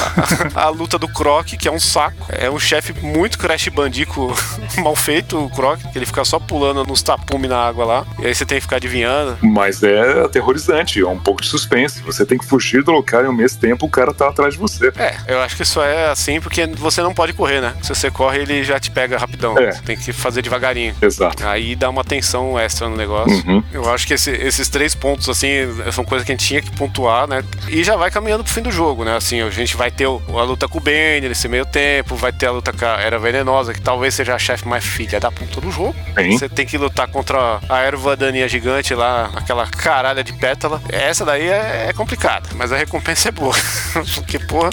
a, 0.54 0.68
luta 0.68 0.98
do 0.98 1.06
Croc, 1.06 1.46
que 1.46 1.68
é 1.68 1.72
um 1.72 1.78
saco. 1.78 2.26
É 2.28 2.50
um 2.50 2.58
chefe 2.58 2.92
muito 3.00 3.38
Crash 3.38 3.68
Bandico 3.68 4.34
mal 4.82 4.96
feito, 4.96 5.38
o 5.38 5.48
Croc, 5.50 5.78
que 5.92 5.96
ele 5.96 6.06
fica 6.06 6.24
só 6.24 6.40
pulando 6.40 6.84
nos 6.84 7.02
tapumes 7.02 7.48
na 7.48 7.58
água 7.58 7.84
lá. 7.84 8.06
E 8.18 8.26
aí 8.26 8.34
você 8.34 8.44
tem 8.44 8.58
que 8.58 8.62
ficar 8.62 8.76
adivinhando. 8.76 9.38
Mas 9.40 9.82
é 9.84 10.24
aterrorizante, 10.24 11.00
é 11.00 11.06
um 11.06 11.18
pouco 11.18 11.40
de 11.40 11.48
suspense. 11.48 12.02
Você 12.02 12.26
tem 12.26 12.36
que 12.36 12.44
fugir 12.44 12.82
do 12.82 12.90
local 12.90 13.22
e 13.22 13.26
ao 13.26 13.32
mesmo 13.32 13.60
tempo 13.60 13.86
o 13.86 13.90
cara 13.90 14.12
tá 14.12 14.28
atrás 14.28 14.54
de 14.54 14.60
você. 14.60 14.92
É, 14.96 15.16
eu 15.28 15.40
acho 15.40 15.56
que 15.56 15.62
isso 15.62 15.80
é 15.80 16.10
assim 16.10 16.40
porque 16.40 16.66
você 16.66 17.02
não 17.02 17.14
pode 17.14 17.32
correr, 17.32 17.60
né? 17.60 17.74
Se 17.82 17.94
você 17.94 18.10
corre, 18.10 18.40
ele 18.40 18.64
já 18.64 18.79
te 18.80 18.90
pega 18.90 19.18
rapidão. 19.18 19.56
É. 19.58 19.70
Tem 19.84 19.96
que 19.96 20.12
fazer 20.12 20.42
devagarinho. 20.42 20.94
Exato. 21.00 21.46
Aí 21.46 21.74
dá 21.76 21.88
uma 21.90 22.04
tensão 22.04 22.58
extra 22.58 22.88
no 22.88 22.96
negócio. 22.96 23.42
Uhum. 23.46 23.62
Eu 23.72 23.92
acho 23.92 24.06
que 24.06 24.14
esse- 24.14 24.30
esses 24.30 24.68
três 24.68 24.94
pontos, 24.94 25.28
assim, 25.28 25.48
são 25.92 26.04
coisas 26.04 26.24
que 26.26 26.32
a 26.32 26.34
gente 26.34 26.46
tinha 26.46 26.62
que 26.62 26.70
pontuar, 26.72 27.26
né? 27.28 27.44
E 27.68 27.82
já 27.84 27.96
vai 27.96 28.10
caminhando 28.10 28.42
pro 28.44 28.52
fim 28.52 28.62
do 28.62 28.70
jogo, 28.70 29.04
né? 29.04 29.16
Assim, 29.16 29.40
a 29.40 29.50
gente 29.50 29.76
vai 29.76 29.90
ter 29.90 30.06
o- 30.06 30.22
a 30.38 30.42
luta 30.42 30.66
com 30.68 30.78
o 30.78 30.80
Bane 30.80 31.28
nesse 31.28 31.48
meio 31.48 31.64
tempo, 31.66 32.16
vai 32.16 32.32
ter 32.32 32.46
a 32.46 32.50
luta 32.52 32.72
com 32.72 32.84
a 32.84 33.00
Era 33.00 33.18
Venenosa, 33.18 33.72
que 33.74 33.80
talvez 33.80 34.14
seja 34.14 34.34
a 34.34 34.38
chefe 34.38 34.66
mais 34.66 34.84
filha 34.84 35.20
da 35.20 35.30
puta 35.30 35.60
do 35.60 35.70
jogo. 35.70 35.94
Sim. 36.18 36.38
Você 36.38 36.48
tem 36.48 36.66
que 36.66 36.76
lutar 36.78 37.08
contra 37.08 37.60
a 37.68 37.78
erva 37.80 38.16
daninha 38.16 38.48
gigante 38.48 38.94
lá, 38.94 39.30
aquela 39.34 39.66
caralha 39.66 40.22
de 40.24 40.32
pétala. 40.32 40.80
Essa 40.88 41.24
daí 41.24 41.48
é, 41.48 41.86
é 41.88 41.92
complicada, 41.92 42.48
mas 42.54 42.72
a 42.72 42.76
recompensa 42.76 43.28
é 43.28 43.32
boa. 43.32 43.54
Porque, 44.14 44.38
porra. 44.38 44.70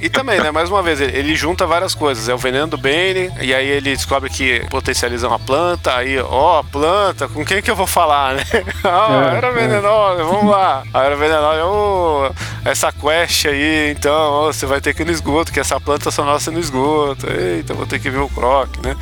E 0.00 0.08
também, 0.08 0.40
né? 0.40 0.50
Mais 0.50 0.68
uma 0.70 0.82
vez, 0.82 1.00
ele, 1.00 1.16
ele 1.16 1.34
junta 1.36 1.66
várias 1.66 1.94
coisas. 1.94 2.28
É 2.28 2.34
o 2.34 2.38
veneno 2.38 2.66
do 2.66 2.78
Bane, 2.78 3.30
e 3.48 3.54
aí 3.54 3.66
ele 3.66 3.94
descobre 3.96 4.28
que 4.28 4.60
potencializa 4.68 5.26
uma 5.26 5.38
planta. 5.38 5.96
Aí, 5.96 6.18
ó, 6.20 6.62
planta, 6.62 7.26
com 7.28 7.44
quem 7.44 7.62
que 7.62 7.70
eu 7.70 7.76
vou 7.76 7.86
falar, 7.86 8.34
né? 8.34 8.44
Ah, 8.84 9.30
É, 9.32 9.36
era 9.36 9.48
é. 9.48 9.52
venenosa, 9.52 10.22
vamos 10.24 10.50
lá. 10.50 10.82
A 10.92 11.02
era 11.04 11.16
venenosa, 11.16 11.64
ô, 11.64 12.30
essa 12.64 12.92
quest 12.92 13.46
aí, 13.46 13.90
então, 13.90 14.12
ó, 14.12 14.46
você 14.52 14.66
vai 14.66 14.80
ter 14.80 14.92
que 14.94 15.02
ir 15.02 15.04
no 15.06 15.12
esgoto, 15.12 15.52
que 15.52 15.60
essa 15.60 15.80
planta 15.80 16.10
só 16.10 16.24
nasce 16.24 16.50
no 16.50 16.58
esgoto. 16.60 17.26
Eita, 17.30 17.72
vou 17.74 17.86
ter 17.86 17.98
que 17.98 18.10
ver 18.10 18.18
o 18.18 18.28
Croc, 18.28 18.68
né? 18.82 18.94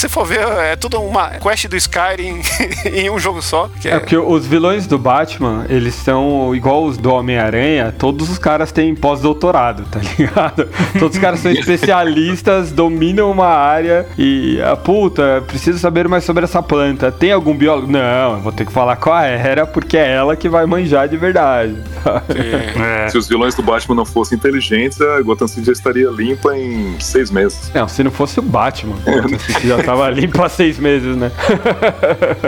Se 0.00 0.08
for 0.08 0.24
ver, 0.24 0.40
é 0.40 0.76
tudo 0.76 0.98
uma 0.98 1.28
quest 1.32 1.68
do 1.68 1.76
Skyrim 1.76 2.40
em 2.90 3.10
um 3.10 3.18
jogo 3.18 3.42
só. 3.42 3.68
Que 3.82 3.88
É 3.90 3.98
porque 3.98 4.16
os 4.16 4.46
vilões 4.46 4.86
do 4.86 4.98
Batman, 4.98 5.66
eles 5.68 5.94
são 5.94 6.54
igual 6.54 6.84
os 6.84 6.96
do 6.96 7.12
Homem-Aranha, 7.12 7.94
todos 7.98 8.30
os 8.30 8.38
caras 8.38 8.72
têm 8.72 8.94
pós-doutorado, 8.94 9.84
tá 9.90 10.00
ligado? 10.18 10.66
Todos 10.98 11.16
os 11.16 11.20
caras 11.22 11.40
são 11.40 11.52
especialistas, 11.52 12.72
dominam 12.72 13.30
uma 13.30 13.48
área 13.48 14.06
e, 14.16 14.58
a 14.62 14.74
puta, 14.74 15.44
preciso 15.46 15.78
saber 15.78 16.08
mais 16.08 16.24
sobre 16.24 16.44
essa 16.44 16.62
planta. 16.62 17.12
Tem 17.12 17.32
algum 17.32 17.54
biólogo? 17.54 17.92
Não, 17.92 18.36
eu 18.36 18.40
vou 18.40 18.52
ter 18.52 18.64
que 18.64 18.72
falar 18.72 18.96
com 18.96 19.12
a 19.12 19.26
Era, 19.26 19.66
porque 19.66 19.98
é 19.98 20.12
ela 20.12 20.34
que 20.34 20.48
vai 20.48 20.64
manjar 20.64 21.10
de 21.10 21.18
verdade. 21.18 21.76
É. 22.30 23.08
Se 23.08 23.18
os 23.18 23.28
vilões 23.28 23.54
do 23.54 23.62
Batman 23.62 23.94
não 23.94 24.04
fossem 24.06 24.38
inteligentes, 24.38 25.00
a 25.00 25.20
Gotham 25.20 25.46
City 25.46 25.66
já 25.66 25.72
estaria 25.72 26.08
limpa 26.08 26.56
em 26.56 26.98
seis 26.98 27.30
meses. 27.30 27.70
Não, 27.74 27.86
se 27.86 28.02
não 28.02 28.10
fosse 28.10 28.38
o 28.38 28.42
Batman, 28.42 28.96
se 29.38 29.68
já 29.68 29.76
tava 29.90 30.10
limpo 30.10 30.42
há 30.42 30.48
seis 30.48 30.78
meses, 30.78 31.16
né? 31.16 31.32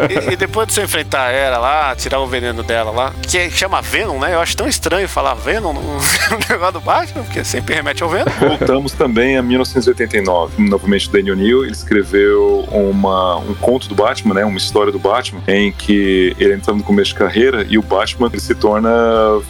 E, 0.09 0.33
e 0.33 0.37
depois 0.37 0.69
de 0.69 0.75
você 0.75 0.83
enfrentar 0.83 1.27
a 1.27 1.31
Era 1.31 1.59
lá, 1.59 1.95
tirar 1.97 2.21
o 2.21 2.27
veneno 2.27 2.63
dela 2.63 2.91
lá, 2.91 3.13
que 3.23 3.37
é- 3.39 3.51
chama 3.51 3.83
Venom, 3.83 4.19
né? 4.19 4.35
Eu 4.35 4.41
acho 4.41 4.57
tão 4.57 4.69
estranho 4.69 5.09
falar 5.09 5.35
Venom 5.35 5.73
no, 5.73 5.83
no 5.83 6.39
negócio 6.49 6.73
do 6.75 6.81
Batman, 6.81 7.23
porque 7.25 7.45
sempre 7.45 7.75
remete 7.75 8.03
ao 8.03 8.09
Venom. 8.09 8.31
Voltamos 8.39 8.93
também 8.93 9.37
a 9.37 9.43
1989. 9.43 10.63
Novamente, 10.63 11.09
o 11.09 11.13
Daniel 11.13 11.37
Neal 11.37 11.65
ele 11.65 11.73
escreveu 11.73 12.67
uma, 12.71 13.37
um 13.39 13.55
conto 13.55 13.89
do 13.89 13.95
Batman, 13.95 14.35
né, 14.35 14.45
uma 14.45 14.59
história 14.59 14.93
do 14.93 14.99
Batman, 14.99 15.43
em 15.49 15.73
que 15.73 16.35
ele 16.39 16.55
entra 16.55 16.73
no 16.73 16.83
começo 16.83 17.13
de 17.13 17.17
carreira 17.17 17.67
e 17.69 17.77
o 17.77 17.83
Batman 17.83 18.29
ele 18.33 18.41
se 18.41 18.55
torna 18.55 18.91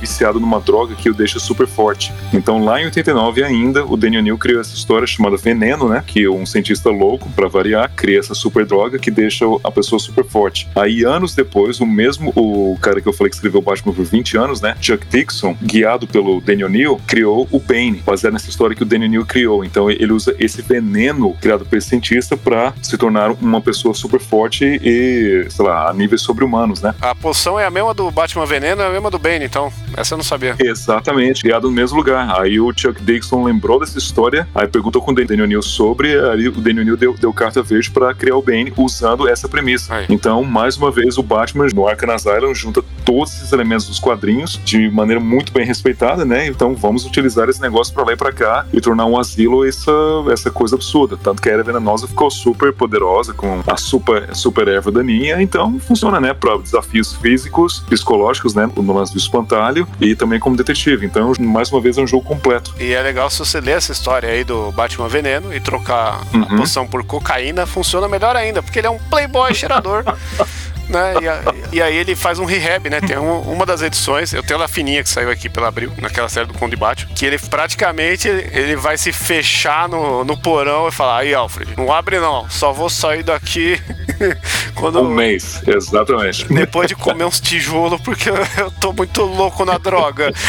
viciado 0.01 0.41
numa 0.41 0.61
droga 0.61 0.95
que 0.95 1.11
o 1.11 1.15
deixa 1.15 1.39
super 1.39 1.67
forte. 1.67 2.13
Então, 2.33 2.65
lá 2.65 2.81
em 2.81 2.85
89 2.87 3.45
ainda, 3.45 3.85
o 3.85 3.97
Daniel 3.97 4.23
Neal 4.23 4.39
criou 4.39 4.61
essa 4.61 4.75
história 4.75 5.07
chamada 5.07 5.37
Veneno, 5.37 5.89
né, 5.89 6.03
que 6.07 6.27
um 6.29 6.47
cientista 6.47 6.91
louco, 6.91 7.29
para 7.31 7.49
variar, 7.49 7.82
cria 7.89 8.19
essa 8.19 8.35
super 8.35 8.65
droga 8.65 8.99
que 8.99 9.11
deixa 9.11 9.45
a 9.65 9.71
pessoa 9.71 9.99
super 9.99 10.25
forte. 10.25 10.69
Aí, 10.75 11.05
anos 11.05 11.35
depois, 11.35 11.81
o 11.81 11.87
mesmo, 11.87 12.33
o 12.37 12.77
cara 12.81 13.01
que 13.01 13.09
eu 13.09 13.13
falei 13.13 13.31
que 13.31 13.37
escreveu 13.37 13.61
o 13.61 13.63
Batman 13.63 13.93
por 13.93 14.05
20 14.05 14.37
anos, 14.37 14.61
né, 14.61 14.77
Chuck 14.81 15.07
Dixon, 15.07 15.57
guiado 15.63 16.07
pelo 16.07 16.41
Daniel 16.41 16.69
Neal, 16.69 17.01
criou 17.07 17.49
o 17.51 17.59
Bane, 17.59 18.03
baseado 18.05 18.33
nessa 18.33 18.49
história 18.49 18.77
que 18.77 18.83
o 18.83 18.87
Daniel 18.87 19.11
Neal 19.11 19.25
criou. 19.25 19.65
Então 19.65 19.91
ele 19.91 20.13
usa 20.13 20.35
esse 20.39 20.63
veneno 20.63 21.35
criado 21.41 21.65
por 21.65 21.77
esse 21.77 21.89
cientista 21.89 22.37
para 22.37 22.73
se 22.83 22.97
tornar 22.97 23.31
uma 23.33 23.61
pessoa 23.61 23.95
super 23.95 24.21
forte 24.21 24.65
e, 24.83 25.47
sei 25.51 25.65
lá, 25.65 25.91
a 25.91 25.93
níveis 25.93 26.23
sobre-humanos, 26.23 26.81
né? 26.81 26.95
A 27.01 27.15
poção 27.15 27.59
é 27.59 27.67
a 27.67 27.71
mesma 27.71 27.95
do 27.95 28.11
Batman 28.11 28.47
Veneno, 28.47 28.83
é 28.83 28.87
a 28.87 28.91
mesma 28.91 29.11
do 29.11 29.19
Bane, 29.19 29.45
então. 29.45 29.73
Essa 29.97 30.15
eu 30.15 30.19
não 30.19 30.25
sabia. 30.25 30.57
Exatamente, 30.59 31.43
criado 31.43 31.69
no 31.69 31.73
mesmo 31.73 31.97
lugar. 31.97 32.41
Aí 32.41 32.59
o 32.59 32.73
Chuck 32.75 33.03
Dixon 33.03 33.45
lembrou 33.45 33.81
dessa 33.81 33.99
história, 33.99 34.49
aí 34.55 34.67
perguntou 34.67 35.03
com 35.03 35.13
o 35.13 35.15
Daniel 35.15 35.47
Neal 35.47 35.63
sobre, 35.63 36.19
aí 36.19 36.49
o 36.49 36.53
Daniel 36.53 36.85
Neal 36.85 36.97
deu, 36.97 37.15
deu 37.15 37.33
carta 37.33 37.63
verde 37.73 37.91
para 37.91 38.13
criar 38.15 38.37
o 38.37 38.43
Bane 38.43 38.73
usando 38.77 39.29
essa 39.29 39.49
premissa. 39.49 39.95
Aí. 39.95 40.07
Então, 40.09 40.43
mais 40.45 40.77
uma 40.77 40.91
vez, 40.91 41.17
o 41.19 41.23
Batman 41.23 41.67
no 41.75 41.87
Arkham 41.89 42.11
Asylum 42.13 42.55
junta 42.55 42.83
todos 43.05 43.33
esses 43.35 43.53
elementos 43.53 43.87
dos 43.87 43.99
quadrinhos 43.99 44.61
de 44.65 44.91
maneira 44.91 45.21
muito 45.21 45.53
bem 45.53 45.65
respeitada, 45.67 46.25
né? 46.25 46.47
Então, 46.47 46.75
vamos 46.75 47.05
utilizar 47.05 47.49
esse 47.49 47.61
negócio 47.61 47.93
para 47.95 48.05
lá 48.05 48.13
e 48.13 48.17
para 48.17 48.33
cá 48.33 48.67
e 48.73 48.81
tornar 48.81 49.07
um 49.07 49.19
asilo 49.19 49.67
essa, 49.67 49.93
essa 50.31 50.51
coisa 50.51 50.77
absurda. 50.77 51.17
Tanto 51.17 51.41
que 51.43 51.49
a 51.49 51.53
Era 51.53 51.63
Venenosa 51.63 52.07
ficou 52.07 52.31
super 52.31 52.73
poderosa 52.73 53.33
com 53.33 53.63
a 53.67 53.77
super, 53.77 54.35
super 54.35 54.69
erva 54.69 54.91
daninha, 54.91 55.41
então 55.43 55.79
funciona, 55.81 56.21
né? 56.21 56.33
Para 56.35 56.57
desafios 56.59 57.13
físicos, 57.15 57.81
psicológicos, 57.89 58.55
né? 58.55 58.69
No 58.77 58.93
lance 58.93 59.13
do 59.13 59.19
espantalho 59.19 59.87
e 60.01 60.15
também 60.15 60.39
como 60.41 60.57
detetive. 60.57 61.07
Então, 61.07 61.33
mais 61.41 61.71
uma 61.71 61.81
vez, 61.81 61.99
é 61.99 62.03
um 62.03 62.07
jogo 62.07 62.25
completo. 62.25 62.75
E 62.79 62.93
é 62.93 63.03
legal 63.03 63.31
se 63.31 63.39
você 63.39 63.61
ler 63.61 63.73
essa 63.77 63.93
história 63.93 64.29
aí 64.29 64.45
do 64.45 64.71
Batman 64.73 65.09
Veneno 65.09 65.55
e 65.55 65.61
trocar 65.61 66.21
a 66.33 66.37
Uhum. 66.37 66.57
poção 66.59 66.87
por 66.87 67.05
cocaína, 67.05 67.62
funciona 67.67 68.09
melhor 68.09 68.37
ainda, 68.37 68.63
porque 68.63 68.79
ele 68.79 68.87
é 68.87 68.91
um 68.91 68.99
playboy 68.99 69.55
cheirador. 69.55 70.05
né? 70.93 71.15
E, 71.23 71.29
a- 71.29 71.41
e 71.73 71.83
aí 71.83 71.97
ele 71.97 72.15
faz 72.15 72.39
um 72.39 72.45
rehab, 72.45 72.89
né? 72.91 73.01
Tem 73.01 73.19
um- 73.19 73.41
uma 73.41 73.65
das 73.67 73.83
edições, 73.83 74.33
eu 74.33 74.43
tenho 74.43 74.59
ela 74.59 74.69
fininha 74.69 75.03
que 75.03 75.09
saiu 75.09 75.31
aqui 75.31 75.49
pela 75.49 75.69
Abril, 75.69 75.93
naquela 75.99 76.29
série 76.29 76.47
do 76.47 76.55
Conde 76.55 76.77
Batman, 76.77 77.13
que 77.15 77.25
ele 77.27 77.39
praticamente 77.39 78.29
ele 78.29 78.77
vai 78.77 78.97
se 78.99 79.13
fechar 79.13 79.89
no, 79.89 80.25
no 80.25 80.37
porão 80.37 80.89
e 80.89 80.93
falar: 80.93 81.19
aí, 81.19 81.35
Alfred, 81.35 81.73
não 81.77 81.93
abre 81.93 82.19
não, 82.19 82.49
só 82.51 82.73
vou 82.73 82.89
sair 82.91 83.23
daqui 83.23 83.81
quando. 84.75 85.01
Um 85.03 85.09
mês, 85.15 85.63
exatamente. 85.67 86.45
Depois 86.53 86.87
de 86.89 86.95
comer 86.95 87.25
uns 87.25 87.41
tijolos, 87.41 88.01
porque 88.03 88.29
eu, 88.31 88.71
tô 88.81 88.93
muito 88.93 89.23
louco 89.23 89.65
na 89.65 89.79
droga. 89.79 90.33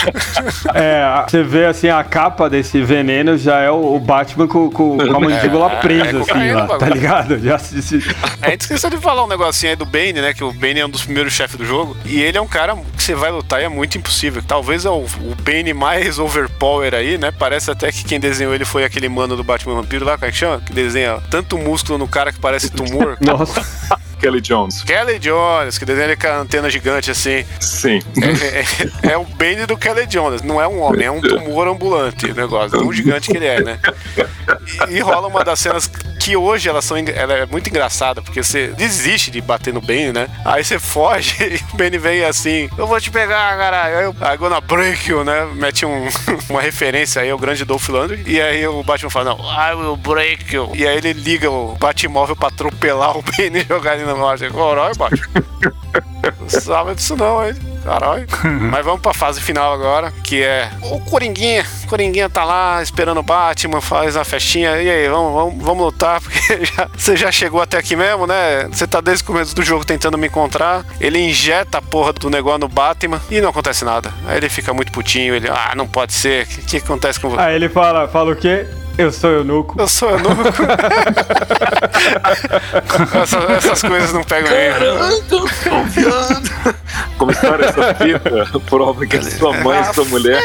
É, 0.73 1.01
a- 1.03 1.25
você 1.27 1.43
vê 1.43 1.65
assim, 1.65 1.89
a 1.89 2.03
capa 2.03 2.49
desse 2.49 2.81
veneno 2.81 3.37
já 3.37 3.59
é 3.59 3.69
o, 3.69 3.99
Batman 3.99 4.47
com, 4.47 4.69
com, 4.69 4.97
com 4.97 5.15
a 5.15 5.19
mandíbula 5.19 5.71
É, 5.71 5.75
presa, 5.81 6.17
é 6.17 6.21
assim, 6.21 6.51
lá, 6.51 6.77
tá 6.77 6.89
ligado? 6.89 7.39
Já 7.39 7.57
se, 7.57 7.81
se- 7.81 8.01
A 8.41 8.49
gente 8.49 8.61
esqueceu 8.61 8.89
de 8.89 8.97
falar 8.97 9.23
um 9.23 9.27
negocinho 9.27 9.71
aí 9.71 9.75
do 9.75 9.85
Bane, 9.85 10.13
né? 10.13 10.32
Que 10.33 10.43
o 10.43 10.51
Bane 10.51 10.79
é 10.79 10.85
um 10.85 10.89
dos 10.89 11.03
primeiros 11.03 11.33
chefes 11.33 11.57
do 11.57 11.65
jogo. 11.65 11.95
E 12.05 12.21
ele 12.21 12.37
é 12.37 12.41
um 12.41 12.47
cara 12.47 12.75
que 12.75 13.03
você 13.03 13.15
vai 13.15 13.31
lutar 13.31 13.61
e 13.61 13.65
é 13.65 13.69
muito 13.69 13.97
impossível. 13.97 14.41
Talvez 14.45 14.85
é 14.85 14.89
o, 14.89 15.03
o 15.03 15.35
Bane 15.41 15.73
mais 15.73 16.19
overpower 16.19 16.93
aí, 16.93 17.17
né? 17.17 17.31
Parece 17.31 17.71
até 17.71 17.91
que 17.91 18.03
quem 18.03 18.19
desenhou 18.19 18.53
ele 18.53 18.65
foi 18.65 18.83
aquele 18.83 19.09
mano 19.09 19.35
do 19.35 19.43
Batman 19.43 19.75
Vampiro 19.75 20.05
lá, 20.05 20.17
como 20.17 20.27
é 20.27 20.31
que 20.31 20.37
chama? 20.37 20.61
Que 20.61 20.73
desenha 20.73 21.21
tanto 21.29 21.57
músculo 21.57 21.97
no 21.97 22.07
cara 22.07 22.31
que 22.31 22.39
parece 22.39 22.69
tumor. 22.69 23.17
Nossa. 23.21 23.61
Kelly 24.23 24.39
Jones. 24.39 24.83
Kelly 24.83 25.19
Jones, 25.19 25.77
que 25.77 25.83
desenha 25.83 26.15
com 26.15 26.27
a 26.27 26.37
antena 26.37 26.69
gigante 26.69 27.11
assim. 27.11 27.43
Sim. 27.59 27.99
É, 28.21 29.09
é- 29.09 29.13
é 29.13 29.17
o 29.17 29.25
Bane 29.25 29.65
do 29.65 29.75
Kelly 29.77 30.07
Jones. 30.07 30.41
Não 30.41 30.61
é 30.61 30.67
um 30.67 30.79
homem, 30.79 31.05
é 31.05 31.11
um 31.11 31.19
tumor 31.19 31.67
ambulante 31.67 32.27
o 32.27 32.33
negócio. 32.33 32.79
Tão 32.79 32.93
gigante 32.93 33.29
que 33.29 33.35
ele 33.35 33.45
é, 33.45 33.61
né? 33.61 33.79
E, 34.89 34.95
e 34.95 34.99
rola 35.01 35.27
uma 35.27 35.43
das 35.43 35.59
cenas 35.59 35.87
que 36.21 36.37
hoje 36.37 36.69
elas 36.69 36.85
são, 36.85 36.95
ela 36.97 37.33
é 37.33 37.45
muito 37.45 37.67
engraçada, 37.69 38.21
porque 38.21 38.41
você 38.41 38.67
desiste 38.67 39.29
de 39.29 39.41
bater 39.41 39.73
no 39.73 39.81
Bane, 39.81 40.13
né? 40.13 40.29
Aí 40.45 40.63
você 40.63 40.79
foge 40.79 41.35
e 41.43 41.73
o 41.73 41.77
Bane 41.77 41.97
vem 41.97 42.23
assim: 42.23 42.69
Eu 42.77 42.87
vou 42.87 42.99
te 43.01 43.11
pegar, 43.11 43.57
caralho. 43.57 43.97
Aí 43.97 44.03
eu, 44.05 44.11
I 44.33 44.37
gonna 44.37 44.61
break 44.61 45.09
you, 45.09 45.25
né? 45.25 45.45
Mete 45.53 45.85
um, 45.85 46.07
uma 46.49 46.61
referência 46.61 47.21
aí 47.21 47.29
ao 47.29 47.37
grande 47.37 47.65
Dolph 47.65 47.89
Lundgren. 47.89 48.23
E 48.25 48.41
aí 48.41 48.65
o 48.65 48.81
Batman 48.83 49.09
fala: 49.09 49.35
Não, 49.35 49.39
I 49.39 49.75
will 49.75 49.97
break 49.97 50.55
you. 50.55 50.71
E 50.73 50.87
aí 50.87 50.95
ele 50.97 51.11
liga 51.11 51.51
o 51.51 51.75
Batmóvel 51.75 52.37
pra 52.37 52.47
atropelar 52.47 53.17
o 53.17 53.21
Bane 53.21 53.59
e 53.59 53.67
jogar 53.67 53.95
ele 53.95 54.05
na 54.05 54.12
margem. 54.15 54.51
Caralho, 54.51 54.95
Batman. 54.95 55.43
Não 56.39 56.49
sabe 56.49 56.95
disso 56.95 57.15
não, 57.15 57.45
hein? 57.45 57.53
Caralho. 57.83 58.25
Mas 58.71 58.85
vamos 58.85 59.01
pra 59.01 59.13
fase 59.13 59.41
final 59.41 59.73
agora, 59.73 60.11
que 60.23 60.41
é 60.41 60.69
o 60.81 60.99
Coringuinha. 61.01 61.65
O 61.83 61.87
Coringuinha 61.87 62.29
tá 62.29 62.45
lá 62.45 62.81
esperando 62.81 63.19
o 63.19 63.23
Batman, 63.23 63.81
faz 63.81 64.15
a 64.15 64.23
festinha. 64.23 64.81
E 64.81 64.89
aí, 64.89 65.07
vamos, 65.09 65.33
vamos, 65.33 65.63
vamos 65.63 65.83
lutar, 65.85 66.21
porque 66.21 66.39
já- 66.65 66.87
você 66.97 67.17
já 67.17 67.31
chegou 67.31 67.61
até 67.61 67.77
aqui 67.77 67.95
mesmo, 67.95 68.25
né? 68.25 68.67
Você 68.71 68.87
tá 68.87 69.01
desde 69.01 69.23
o 69.23 69.27
começo 69.27 69.53
do 69.53 69.61
jogo 69.63 69.83
tentando 69.85 70.17
me 70.17 70.27
encontrar. 70.27 70.85
Ele 70.99 71.19
injeta 71.19 71.79
a 71.79 71.81
porra 71.81 72.13
do 72.13 72.29
negócio 72.29 72.59
no 72.59 72.69
Batman 72.69 73.21
e 73.29 73.41
não 73.41 73.49
acontece 73.49 73.83
nada. 73.83 74.13
Aí 74.25 74.37
ele 74.37 74.47
fica 74.49 74.73
muito 74.73 74.91
putinho, 74.93 75.35
ele, 75.35 75.49
ah, 75.49 75.73
não 75.75 75.87
pode 75.87 76.13
ser. 76.13 76.45
O 76.45 76.47
que, 76.47 76.61
que 76.63 76.77
acontece 76.77 77.19
com 77.19 77.29
você? 77.31 77.41
Aí 77.41 77.55
ele 77.55 77.67
fala, 77.67 78.07
fala 78.07 78.31
o 78.31 78.35
quê? 78.35 78.65
Eu 78.97 79.11
sou 79.11 79.29
eunuco. 79.31 79.79
Eu 79.79 79.87
sou 79.87 80.09
eunuco. 80.11 80.43
essas, 83.21 83.49
essas 83.49 83.81
coisas 83.81 84.13
não 84.13 84.23
pegam 84.23 84.51
ele. 84.51 84.85
tô 85.29 85.41
confiando. 85.41 86.49
Começaram 87.17 87.65
essa 87.65 87.95
fita, 87.95 88.45
prova 88.69 89.07
que 89.07 89.17
a 89.17 89.23
sua 89.23 89.57
mãe 89.57 89.81
e 89.81 89.93
sua 89.93 90.05
mulher. 90.05 90.41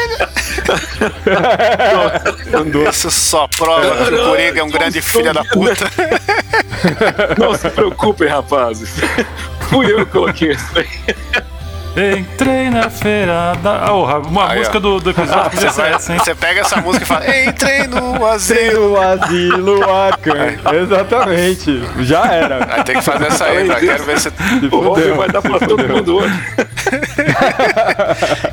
Isso 2.89 3.09
só 3.11 3.47
prova 3.47 4.05
que 4.05 4.15
o 4.15 4.25
Coringa 4.25 4.59
é 4.59 4.63
um 4.63 4.69
grande 4.69 5.01
filho 5.01 5.33
da 5.33 5.43
puta. 5.43 5.85
Não 7.37 7.53
se 7.53 7.69
preocupem, 7.69 8.27
rapazes. 8.27 8.95
Fui 9.69 9.91
eu 9.91 10.03
que 10.05 10.11
coloquei 10.11 10.51
isso 10.53 10.65
aí. 10.75 10.87
Entrei 11.95 12.69
na 12.69 12.89
feira 12.89 13.53
da. 13.63 13.91
Oh, 13.93 14.05
uma 14.27 14.51
Aí, 14.51 14.59
música 14.59 14.79
do, 14.79 14.99
do 14.99 15.09
episódio 15.09 15.51
podia 15.51 15.71
ser 15.71 15.85
essa, 15.87 16.13
hein? 16.13 16.19
Você 16.19 16.35
pega 16.35 16.61
essa 16.61 16.77
música 16.81 17.03
e 17.03 17.07
fala: 17.07 17.25
Entrei 17.45 17.87
no 17.87 18.25
asilo. 18.27 18.91
No 18.91 19.01
asilo 19.01 19.89
Arkham. 19.91 20.35
Exatamente. 20.81 21.81
Já 21.99 22.25
era. 22.27 22.65
Vai 22.65 22.83
ter 22.83 22.95
que 22.95 23.01
fazer 23.01 23.27
essa 23.27 23.45
aí? 23.45 23.67
Quero 23.75 24.03
ver 24.03 24.19
se. 24.19 24.29
O 24.71 24.79
Robin 24.79 25.11
vai 25.11 25.29
dar 25.29 25.41
pra 25.41 25.59
todo 25.59 25.87
mundo 25.87 26.17
hoje. 26.17 26.39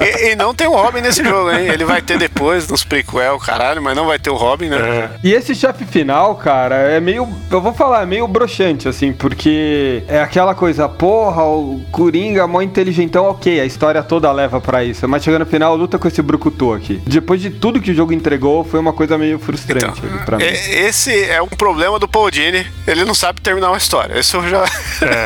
E, 0.01 0.33
e 0.33 0.37
não 0.37 0.55
tem 0.55 0.67
o 0.67 0.73
Robin 0.73 1.01
nesse 1.01 1.23
jogo, 1.23 1.51
hein? 1.51 1.69
Ele 1.69 1.85
vai 1.85 2.03
ter 2.03 2.19
depois 2.19 2.69
nos 2.69 2.85
prequel, 2.85 3.39
caralho, 3.39 3.81
mas 3.83 3.97
não 3.97 4.07
vai 4.07 4.19
ter 4.19 4.31
o 4.31 4.35
Robin, 4.35 4.69
né? 4.69 4.77
É. 4.77 5.11
E 5.23 5.33
esse 5.33 5.55
chefe 5.55 5.85
final, 5.85 6.35
cara, 6.35 6.75
é 6.75 7.01
meio. 7.01 7.29
Eu 7.51 7.61
vou 7.61 7.73
falar, 7.73 8.03
é 8.03 8.07
meio 8.07 8.27
broxante, 8.27 8.89
assim, 8.89 9.13
porque 9.13 10.03
é 10.09 10.21
aquela 10.21 10.55
coisa, 10.55 10.89
porra, 10.89 11.45
o 11.45 11.81
Coringa, 11.91 12.47
mó 12.47 12.61
inteligentão, 12.61 13.26
ok, 13.31 13.61
a 13.61 13.65
história 13.65 14.03
toda 14.03 14.31
leva 14.33 14.61
pra 14.61 14.85
isso. 14.85 15.07
Mas 15.09 15.23
chegando 15.23 15.41
no 15.41 15.47
final, 15.47 15.77
luta 15.77 15.99
com 15.99 16.09
esse 16.09 16.21
brucutu 16.23 16.73
aqui. 16.73 17.01
Depois 17.07 17.41
de 17.41 17.51
tudo 17.51 17.81
que 17.81 17.91
o 17.91 17.95
jogo 17.95 18.13
entregou, 18.13 18.65
foi 18.65 18.81
uma 18.81 18.93
coisa 18.93 19.17
meio 19.19 19.39
frustrante 19.39 20.01
ali 20.05 20.19
pra 20.25 20.37
mim. 20.39 20.45
E- 20.45 20.87
Esse 20.87 21.25
é 21.25 21.41
um 21.43 21.49
problema 21.49 21.99
do 21.99 22.09
Paul 22.09 22.31
Dini. 22.31 22.67
Ele 22.87 23.05
não 23.05 23.15
sabe 23.15 23.41
terminar 23.41 23.69
uma 23.71 23.77
história. 23.79 24.19
Isso 24.19 24.37
eu 24.37 24.49
já. 24.49 24.65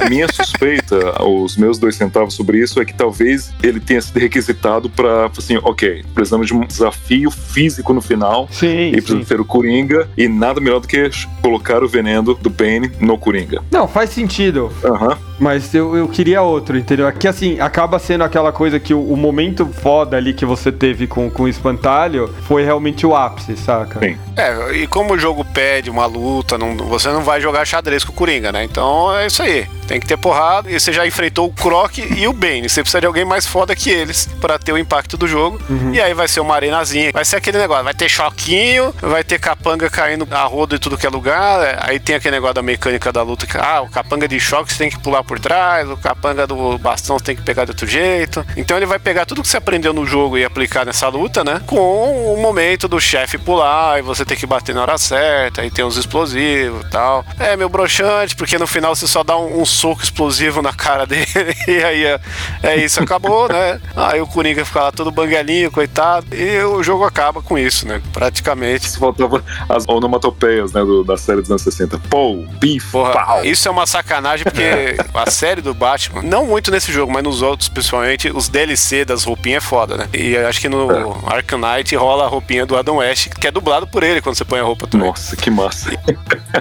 Minha 0.08 0.26
suspeita, 0.32 1.22
os 1.22 1.56
meus 1.56 1.78
dois 1.78 1.94
centavos 1.96 2.34
sobre 2.34 2.58
isso, 2.58 2.80
é 2.80 2.84
que 2.84 2.94
talvez 2.94 3.52
ele 3.62 3.80
tenha 3.80 4.00
sido 4.00 4.18
requisitado 4.18 4.88
pra, 4.90 5.26
assim, 5.36 5.58
ok, 5.62 6.04
precisamos 6.14 6.46
de 6.46 6.54
um 6.54 6.60
desafio 6.66 7.30
físico 7.30 7.92
no 7.92 8.00
final. 8.00 8.48
Sim, 8.50 8.88
E 8.88 8.92
precisa 8.92 9.18
sim. 9.18 9.24
ter 9.24 9.40
o 9.40 9.44
Coringa, 9.44 10.08
e 10.16 10.28
nada 10.28 10.60
melhor 10.60 10.80
do 10.80 10.88
que 10.88 11.10
colocar 11.42 11.82
o 11.82 11.88
veneno 11.88 12.34
do 12.34 12.50
Bane 12.50 12.90
no 13.00 13.18
Coringa. 13.18 13.62
Não, 13.70 13.86
faz 13.88 14.10
sentido. 14.10 14.72
Aham. 14.84 15.16
Mas 15.40 15.74
eu, 15.74 15.96
eu 15.96 16.06
queria 16.06 16.42
outro, 16.42 16.76
entendeu? 16.76 17.08
Aqui, 17.08 17.26
assim, 17.26 17.58
acaba 17.60 17.98
sendo 17.98 18.22
aquela 18.24 18.52
coisa 18.52 18.78
que 18.78 18.92
o, 18.92 19.00
o 19.02 19.16
momento 19.16 19.66
foda 19.66 20.16
ali 20.16 20.34
que 20.34 20.44
você 20.44 20.70
teve 20.70 21.06
com, 21.06 21.30
com 21.30 21.44
o 21.44 21.48
espantalho 21.48 22.28
foi 22.42 22.62
realmente 22.62 23.06
o 23.06 23.16
ápice, 23.16 23.56
saca? 23.56 23.98
Sim. 24.00 24.18
É, 24.36 24.72
e 24.76 24.86
como 24.86 25.14
o 25.14 25.18
jogo 25.18 25.42
pede 25.44 25.88
uma 25.88 26.04
luta, 26.06 26.58
não- 26.58 26.76
você 26.76 27.08
não 27.08 27.22
vai 27.22 27.40
jogar 27.40 27.64
xadrez 27.64 28.04
com 28.04 28.12
o 28.12 28.14
Coringa, 28.14 28.52
né? 28.52 28.64
Então 28.64 29.16
é 29.16 29.26
isso 29.26 29.42
aí. 29.42 29.66
Tem 29.90 29.98
que 29.98 30.06
ter 30.06 30.16
porrada. 30.16 30.70
E 30.70 30.78
você 30.78 30.92
já 30.92 31.04
enfrentou 31.04 31.48
o 31.48 31.52
Croc 31.52 31.98
e 31.98 32.28
o 32.28 32.32
Bane. 32.32 32.68
Você 32.68 32.80
precisa 32.80 33.00
de 33.00 33.08
alguém 33.08 33.24
mais 33.24 33.44
foda 33.44 33.74
que 33.74 33.90
eles 33.90 34.28
pra 34.40 34.56
ter 34.56 34.72
o 34.72 34.78
impacto 34.78 35.16
do 35.16 35.26
jogo. 35.26 35.60
E 35.92 36.00
aí 36.00 36.14
vai 36.14 36.28
ser 36.28 36.38
uma 36.38 36.54
arenazinha. 36.54 37.10
Vai 37.12 37.24
ser 37.24 37.34
aquele 37.34 37.58
negócio. 37.58 37.82
Vai 37.82 37.92
ter 37.92 38.08
choquinho, 38.08 38.94
vai 39.00 39.24
ter 39.24 39.40
capanga 39.40 39.90
caindo 39.90 40.28
a 40.30 40.44
roda 40.44 40.76
em 40.76 40.78
tudo 40.78 40.96
que 40.96 41.04
é 41.04 41.10
lugar. 41.10 41.76
Aí 41.80 41.98
tem 41.98 42.14
aquele 42.14 42.36
negócio 42.36 42.54
da 42.54 42.62
mecânica 42.62 43.10
da 43.10 43.20
luta. 43.22 43.48
Que, 43.48 43.58
ah, 43.58 43.80
o 43.80 43.90
capanga 43.90 44.28
de 44.28 44.38
choque 44.38 44.72
você 44.72 44.78
tem 44.78 44.90
que 44.90 44.98
pular 45.00 45.24
por 45.24 45.40
trás. 45.40 45.90
O 45.90 45.96
capanga 45.96 46.46
do 46.46 46.78
bastão 46.78 47.18
você 47.18 47.24
tem 47.24 47.34
que 47.34 47.42
pegar 47.42 47.64
de 47.64 47.72
outro 47.72 47.88
jeito. 47.88 48.46
Então 48.56 48.76
ele 48.76 48.86
vai 48.86 49.00
pegar 49.00 49.26
tudo 49.26 49.42
que 49.42 49.48
você 49.48 49.56
aprendeu 49.56 49.92
no 49.92 50.06
jogo 50.06 50.38
e 50.38 50.44
aplicar 50.44 50.86
nessa 50.86 51.08
luta, 51.08 51.42
né? 51.42 51.60
Com 51.66 52.32
o 52.32 52.40
momento 52.40 52.86
do 52.86 53.00
chefe 53.00 53.38
pular 53.38 53.98
e 53.98 54.02
você 54.02 54.24
ter 54.24 54.36
que 54.36 54.46
bater 54.46 54.72
na 54.72 54.82
hora 54.82 54.96
certa. 54.98 55.62
Aí 55.62 55.70
tem 55.72 55.84
os 55.84 55.96
explosivos 55.96 56.86
e 56.86 56.90
tal. 56.90 57.24
É 57.40 57.56
meio 57.56 57.68
broxante, 57.68 58.36
porque 58.36 58.56
no 58.56 58.68
final 58.68 58.94
você 58.94 59.08
só 59.08 59.24
dá 59.24 59.36
um, 59.36 59.62
um 59.62 59.64
soco 59.80 60.02
explosivo 60.02 60.60
na 60.62 60.72
cara 60.72 61.06
dele. 61.06 61.26
E 61.68 61.82
aí 61.84 62.04
é, 62.04 62.20
é 62.62 62.76
isso, 62.76 63.02
acabou, 63.02 63.48
né? 63.48 63.80
Aí 63.96 64.20
o 64.20 64.26
Coringa 64.26 64.64
fica 64.64 64.80
lá 64.82 64.92
todo 64.92 65.10
banguelinho, 65.10 65.70
coitado. 65.70 66.26
E 66.34 66.58
o 66.64 66.82
jogo 66.82 67.04
acaba 67.04 67.40
com 67.42 67.56
isso, 67.58 67.86
né? 67.86 68.00
Praticamente. 68.12 68.88
Se 68.90 68.98
faltava 68.98 69.42
as 69.68 69.84
onomatopeias, 69.88 70.72
né, 70.72 70.80
do- 70.84 71.04
da 71.04 71.16
série 71.16 71.40
dos 71.40 71.50
anos 71.50 71.62
60. 71.62 71.98
Pô, 72.10 72.44
beef, 72.58 72.90
Porra, 72.90 73.12
pau. 73.12 73.44
isso 73.44 73.68
é 73.68 73.70
uma 73.70 73.86
sacanagem 73.86 74.44
porque 74.44 74.96
a 75.14 75.30
série 75.30 75.60
do 75.60 75.72
Batman, 75.74 76.22
não 76.22 76.46
muito 76.46 76.70
nesse 76.70 76.92
jogo, 76.92 77.12
mas 77.12 77.22
nos 77.22 77.40
outros, 77.42 77.68
principalmente, 77.68 78.30
os 78.34 78.48
DLC 78.48 79.04
das 79.04 79.24
roupinhas 79.24 79.62
é 79.62 79.66
foda, 79.66 79.96
né? 79.96 80.08
E 80.12 80.32
eu 80.34 80.46
acho 80.48 80.60
que 80.60 80.68
no 80.68 80.88
Arkham 81.26 81.58
Knight 81.58 81.94
rola 81.96 82.24
a 82.24 82.28
roupinha 82.28 82.66
do 82.66 82.76
Adam 82.76 82.96
West, 82.96 83.28
que 83.28 83.46
é 83.46 83.50
dublado 83.50 83.86
por 83.86 84.02
ele 84.02 84.20
quando 84.20 84.36
você 84.36 84.44
põe 84.44 84.60
a 84.60 84.64
roupa 84.64 84.86
também. 84.86 85.06
Nossa, 85.06 85.36
que 85.36 85.50
massa. 85.50 85.90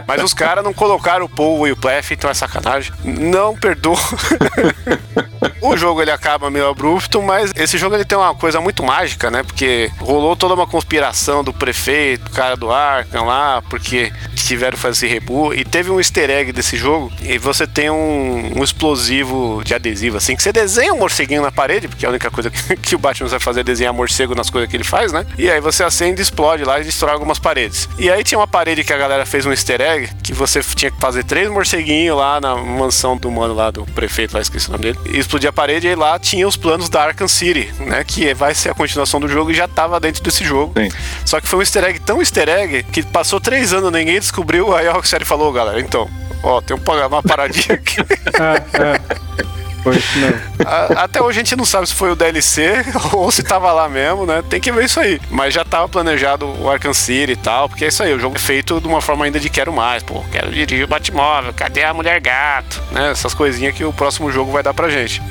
Mas 0.07 0.23
os 0.23 0.33
caras 0.33 0.63
não 0.63 0.73
colocaram 0.73 1.25
o 1.25 1.29
Paul 1.29 1.67
e 1.67 1.71
o 1.71 1.77
Plef, 1.77 2.11
então 2.13 2.29
é 2.29 2.33
sacanagem. 2.33 2.91
Não 3.17 3.55
perdoa. 3.55 3.97
o 5.61 5.75
jogo 5.77 6.01
ele 6.01 6.11
acaba 6.11 6.49
meio 6.49 6.69
abrupto, 6.69 7.21
mas 7.21 7.51
esse 7.55 7.77
jogo 7.77 7.95
ele 7.95 8.05
tem 8.05 8.17
uma 8.17 8.33
coisa 8.33 8.59
muito 8.61 8.83
mágica, 8.83 9.29
né? 9.29 9.43
Porque 9.43 9.91
rolou 9.99 10.35
toda 10.35 10.53
uma 10.53 10.67
conspiração 10.67 11.43
do 11.43 11.53
prefeito, 11.53 12.31
cara 12.31 12.55
do 12.55 12.71
Arkham 12.71 13.25
lá, 13.25 13.61
porque 13.69 14.11
tiveram 14.35 14.75
que 14.75 14.81
fazer 14.81 15.05
esse 15.05 15.07
reboot. 15.07 15.59
E 15.59 15.63
teve 15.63 15.91
um 15.91 15.99
easter 15.99 16.29
egg 16.29 16.51
desse 16.51 16.75
jogo, 16.75 17.11
e 17.21 17.37
você 17.37 17.67
tem 17.67 17.89
um, 17.89 18.59
um 18.59 18.63
explosivo 18.63 19.61
de 19.63 19.73
adesivo, 19.73 20.17
assim, 20.17 20.35
que 20.35 20.41
você 20.41 20.51
desenha 20.51 20.93
um 20.93 20.97
morceguinho 20.97 21.41
na 21.41 21.51
parede, 21.51 21.87
porque 21.87 22.05
é 22.05 22.07
a 22.07 22.09
única 22.09 22.31
coisa 22.31 22.49
que, 22.81 22.95
o 22.95 22.99
Batman 22.99 23.27
vai 23.27 23.39
fazer 23.39 23.59
é 23.59 23.63
desenhar 23.63 23.93
morcego 23.93 24.33
nas 24.33 24.49
coisas 24.49 24.69
que 24.69 24.75
ele 24.75 24.83
faz, 24.83 25.11
né? 25.11 25.25
E 25.37 25.49
aí 25.49 25.59
você 25.59 25.83
acende, 25.83 26.21
explode 26.21 26.63
lá 26.63 26.79
e 26.79 26.83
destrói 26.83 27.13
algumas 27.13 27.39
paredes. 27.39 27.89
E 27.97 28.09
aí 28.09 28.23
tinha 28.23 28.39
uma 28.39 28.47
parede 28.47 28.83
que 28.83 28.93
a 28.93 28.97
galera 28.97 29.25
fez 29.25 29.45
um 29.45 29.51
easter 29.51 29.81
egg, 29.81 30.09
que 30.23 30.33
você 30.33 30.61
tinha 30.61 30.89
que 30.89 30.99
fazer 30.99 31.23
três 31.23 31.49
morceguinhos 31.49 32.17
lá 32.17 32.39
na 32.39 32.55
mansão 32.55 33.17
do 33.17 33.29
mano 33.29 33.53
lá, 33.53 33.69
do 33.69 33.85
prefeito 33.85 34.33
lá, 34.33 34.41
esqueci 34.41 34.69
o 34.69 34.71
nome 34.71 34.83
dele. 34.85 34.99
E 35.05 35.19
a 35.49 35.53
parede 35.53 35.87
e 35.87 35.89
aí 35.89 35.95
lá 35.95 36.17
tinha 36.17 36.47
os 36.47 36.55
planos 36.55 36.89
da 36.89 37.03
Arkham 37.03 37.27
City, 37.27 37.73
né? 37.79 38.03
Que 38.03 38.33
vai 38.33 38.55
ser 38.55 38.69
a 38.69 38.73
continuação 38.73 39.19
do 39.19 39.27
jogo 39.27 39.51
e 39.51 39.53
já 39.53 39.67
tava 39.67 39.99
dentro 39.99 40.23
desse 40.23 40.43
jogo. 40.43 40.73
Sim. 40.77 40.89
Só 41.25 41.41
que 41.41 41.47
foi 41.47 41.59
um 41.59 41.61
easter 41.61 41.83
egg 41.83 41.99
tão 41.99 42.19
easter 42.19 42.49
egg 42.49 42.83
que 42.83 43.03
passou 43.03 43.39
três 43.39 43.73
anos, 43.73 43.91
ninguém 43.91 44.19
descobriu, 44.19 44.75
aí 44.75 44.87
a 44.87 44.93
Rocksteady 44.93 45.25
falou, 45.25 45.51
galera, 45.51 45.79
então, 45.79 46.09
Ó, 46.43 46.61
tem 46.61 46.75
um, 46.75 47.07
uma 47.07 47.23
paradinha 47.23 47.75
aqui. 47.75 47.97
É, 48.39 48.81
é. 48.81 49.49
Mesmo. 49.85 50.39
A- 50.65 51.03
Até 51.03 51.21
hoje 51.21 51.39
a 51.39 51.43
gente 51.43 51.55
não 51.55 51.65
sabe 51.65 51.87
se 51.87 51.93
foi 51.95 52.11
o 52.11 52.15
DLC 52.15 52.83
ou 53.13 53.31
se 53.31 53.43
tava 53.43 53.71
lá 53.71 53.87
mesmo, 53.89 54.25
né? 54.25 54.43
Tem 54.49 54.59
que 54.59 54.71
ver 54.71 54.85
isso 54.85 54.99
aí. 54.99 55.19
Mas 55.29 55.53
já 55.53 55.63
tava 55.63 55.87
planejado 55.87 56.45
o 56.59 56.69
Arkham 56.69 56.93
City 56.93 57.33
e 57.33 57.35
tal, 57.35 57.69
porque 57.69 57.85
é 57.85 57.87
isso 57.87 58.03
aí, 58.03 58.13
o 58.13 58.19
jogo 58.19 58.35
é 58.35 58.39
feito 58.39 58.79
de 58.81 58.87
uma 58.87 59.01
forma 59.01 59.25
ainda 59.25 59.39
de 59.39 59.49
quero 59.49 59.71
mais, 59.73 60.03
pô. 60.03 60.23
Quero 60.31 60.51
dirigir 60.51 60.83
o 60.83 60.87
Batmóvel, 60.87 61.53
cadê 61.53 61.83
a 61.83 61.93
Mulher 61.93 62.19
Gato? 62.19 62.81
Né? 62.91 63.11
Essas 63.11 63.33
coisinhas 63.33 63.73
que 63.75 63.83
o 63.83 63.93
próximo 63.93 64.31
jogo 64.31 64.51
vai 64.51 64.63
dar 64.63 64.73
pra 64.73 64.89
gente. 64.89 65.21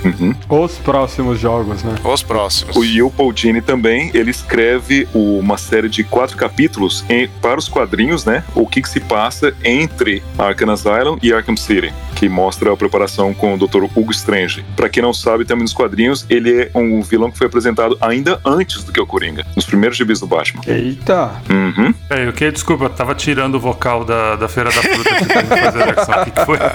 Os 0.48 0.74
próximos 0.76 1.38
jogos, 1.38 1.82
né? 1.82 1.94
Os 2.04 2.22
próximos. 2.22 2.76
O 2.76 2.80
Neil 2.82 3.10
Paulini 3.10 3.60
também, 3.60 4.10
ele 4.14 4.30
escreve 4.30 5.08
uma 5.14 5.56
série 5.58 5.88
de 5.88 6.02
quatro 6.04 6.36
capítulos 6.36 7.04
em- 7.08 7.28
para 7.40 7.58
os 7.58 7.68
quadrinhos, 7.68 8.24
né? 8.24 8.42
O 8.54 8.66
que, 8.66 8.82
que 8.82 8.88
se 8.88 9.00
passa 9.00 9.52
entre 9.64 10.22
Arkham 10.38 10.70
Asylum 10.70 11.18
e 11.22 11.32
Arkham 11.32 11.56
City, 11.56 11.92
que 12.18 12.28
mostra 12.28 12.72
a 12.72 12.76
preparação 12.76 13.32
com 13.32 13.54
o 13.54 13.56
Dr. 13.56 13.84
Hugo 13.94 14.10
Strange. 14.10 14.64
Pra 14.74 14.88
quem 14.88 15.00
não 15.00 15.14
sabe, 15.14 15.44
também 15.44 15.62
nos 15.62 15.72
quadrinhos, 15.72 16.26
ele 16.28 16.62
é 16.62 16.70
um 16.74 17.00
vilão 17.00 17.30
que 17.30 17.38
foi 17.38 17.46
apresentado 17.46 17.96
ainda 18.00 18.40
antes 18.44 18.82
do 18.82 18.92
que 18.92 19.00
o 19.00 19.06
Coringa, 19.06 19.46
nos 19.54 19.64
primeiros 19.64 19.96
gibis 19.96 20.18
do 20.18 20.26
Batman. 20.26 20.62
Eita! 20.66 21.30
Uhum. 21.48 21.94
É, 22.10 22.28
o 22.28 22.32
que? 22.32 22.50
Desculpa, 22.50 22.86
eu 22.86 22.90
tava 22.90 23.14
tirando 23.14 23.54
o 23.54 23.60
vocal 23.60 24.04
da, 24.04 24.34
da 24.34 24.48
Feira 24.48 24.68
da 24.70 24.82
Fruta 24.82 25.14
aqui 25.14 25.24
pra 25.26 25.40
gente 25.42 25.60
fazer 25.60 25.82
a 25.82 25.86
versão. 25.86 26.20
O 26.20 26.24
que, 26.24 26.30
que 26.32 26.44
foi? 26.44 26.58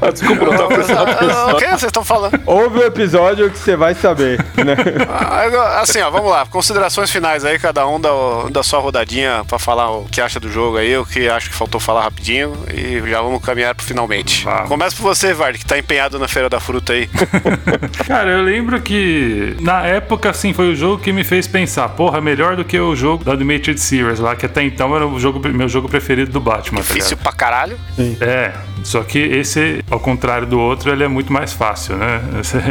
Ah, 0.00 0.10
desculpa, 0.10 0.44
não 0.44 0.52
tava 0.52 0.68
prestando 0.68 1.10
atenção. 1.10 1.50
O 1.50 1.56
que 1.56 1.66
vocês 1.66 1.82
estão 1.84 2.04
falando? 2.04 2.40
Ouve 2.46 2.78
o 2.78 2.82
episódio 2.84 3.50
que 3.50 3.58
você 3.58 3.76
vai 3.76 3.94
saber, 3.94 4.38
né? 4.56 4.76
Ah, 5.08 5.80
Assim, 5.80 6.00
ó, 6.00 6.10
vamos 6.10 6.30
lá. 6.30 6.46
Considerações 6.46 7.10
finais 7.10 7.44
aí, 7.44 7.58
cada 7.58 7.86
um 7.86 8.00
da, 8.00 8.10
da 8.50 8.62
sua 8.62 8.78
rodadinha 8.78 9.42
pra 9.46 9.58
falar 9.58 9.90
o 9.90 10.04
que 10.04 10.20
acha 10.20 10.38
do 10.38 10.50
jogo 10.50 10.76
aí, 10.76 10.96
o 10.96 11.06
que 11.06 11.28
acho 11.28 11.48
que 11.48 11.56
faltou 11.56 11.80
falar 11.80 12.02
rapidinho 12.02 12.52
e 12.72 13.00
já 13.08 13.22
vamos 13.22 13.42
caminhar 13.42 13.74
pro 13.74 13.84
finalmente. 13.84 14.46
Vamos. 14.54 14.68
Começa 14.68 14.96
por 14.96 15.02
você, 15.02 15.32
Vard, 15.32 15.58
que 15.58 15.64
tá 15.66 15.78
empenhado 15.78 16.18
na 16.18 16.28
Feira 16.28 16.48
da 16.48 16.60
Fruta 16.60 16.92
aí. 16.92 17.08
Cara, 18.06 18.30
eu 18.30 18.42
lembro 18.42 18.80
que 18.80 19.56
na 19.60 19.82
época, 19.82 20.30
assim, 20.30 20.52
foi 20.52 20.72
o 20.72 20.76
jogo 20.76 21.02
que 21.02 21.12
me 21.12 21.24
fez 21.24 21.46
pensar, 21.46 21.88
porra, 21.90 22.20
melhor 22.20 22.56
do 22.56 22.64
que 22.64 22.78
o 22.78 22.94
jogo 22.94 23.24
da 23.24 23.32
Animated 23.32 23.78
Series 23.80 24.18
lá, 24.18 24.34
que 24.36 24.46
até 24.46 24.62
então 24.62 24.94
era 24.94 25.06
o 25.06 25.18
jogo, 25.18 25.40
meu 25.48 25.68
jogo 25.68 25.88
preferido 25.88 26.30
do 26.30 26.40
Batman, 26.40 26.80
tá 26.80 26.88
Difícil 26.88 27.10
ligado? 27.10 27.22
pra 27.22 27.32
caralho. 27.32 27.78
É, 28.20 28.52
só 28.82 29.02
que 29.02 29.18
esse, 29.18 29.84
ao 29.90 30.00
contrário 30.00 30.46
do 30.46 30.58
outro, 30.58 30.90
ele 30.90 31.04
é 31.04 31.08
muito 31.08 31.32
mais 31.32 31.52
fácil, 31.52 31.96
né? 31.96 32.20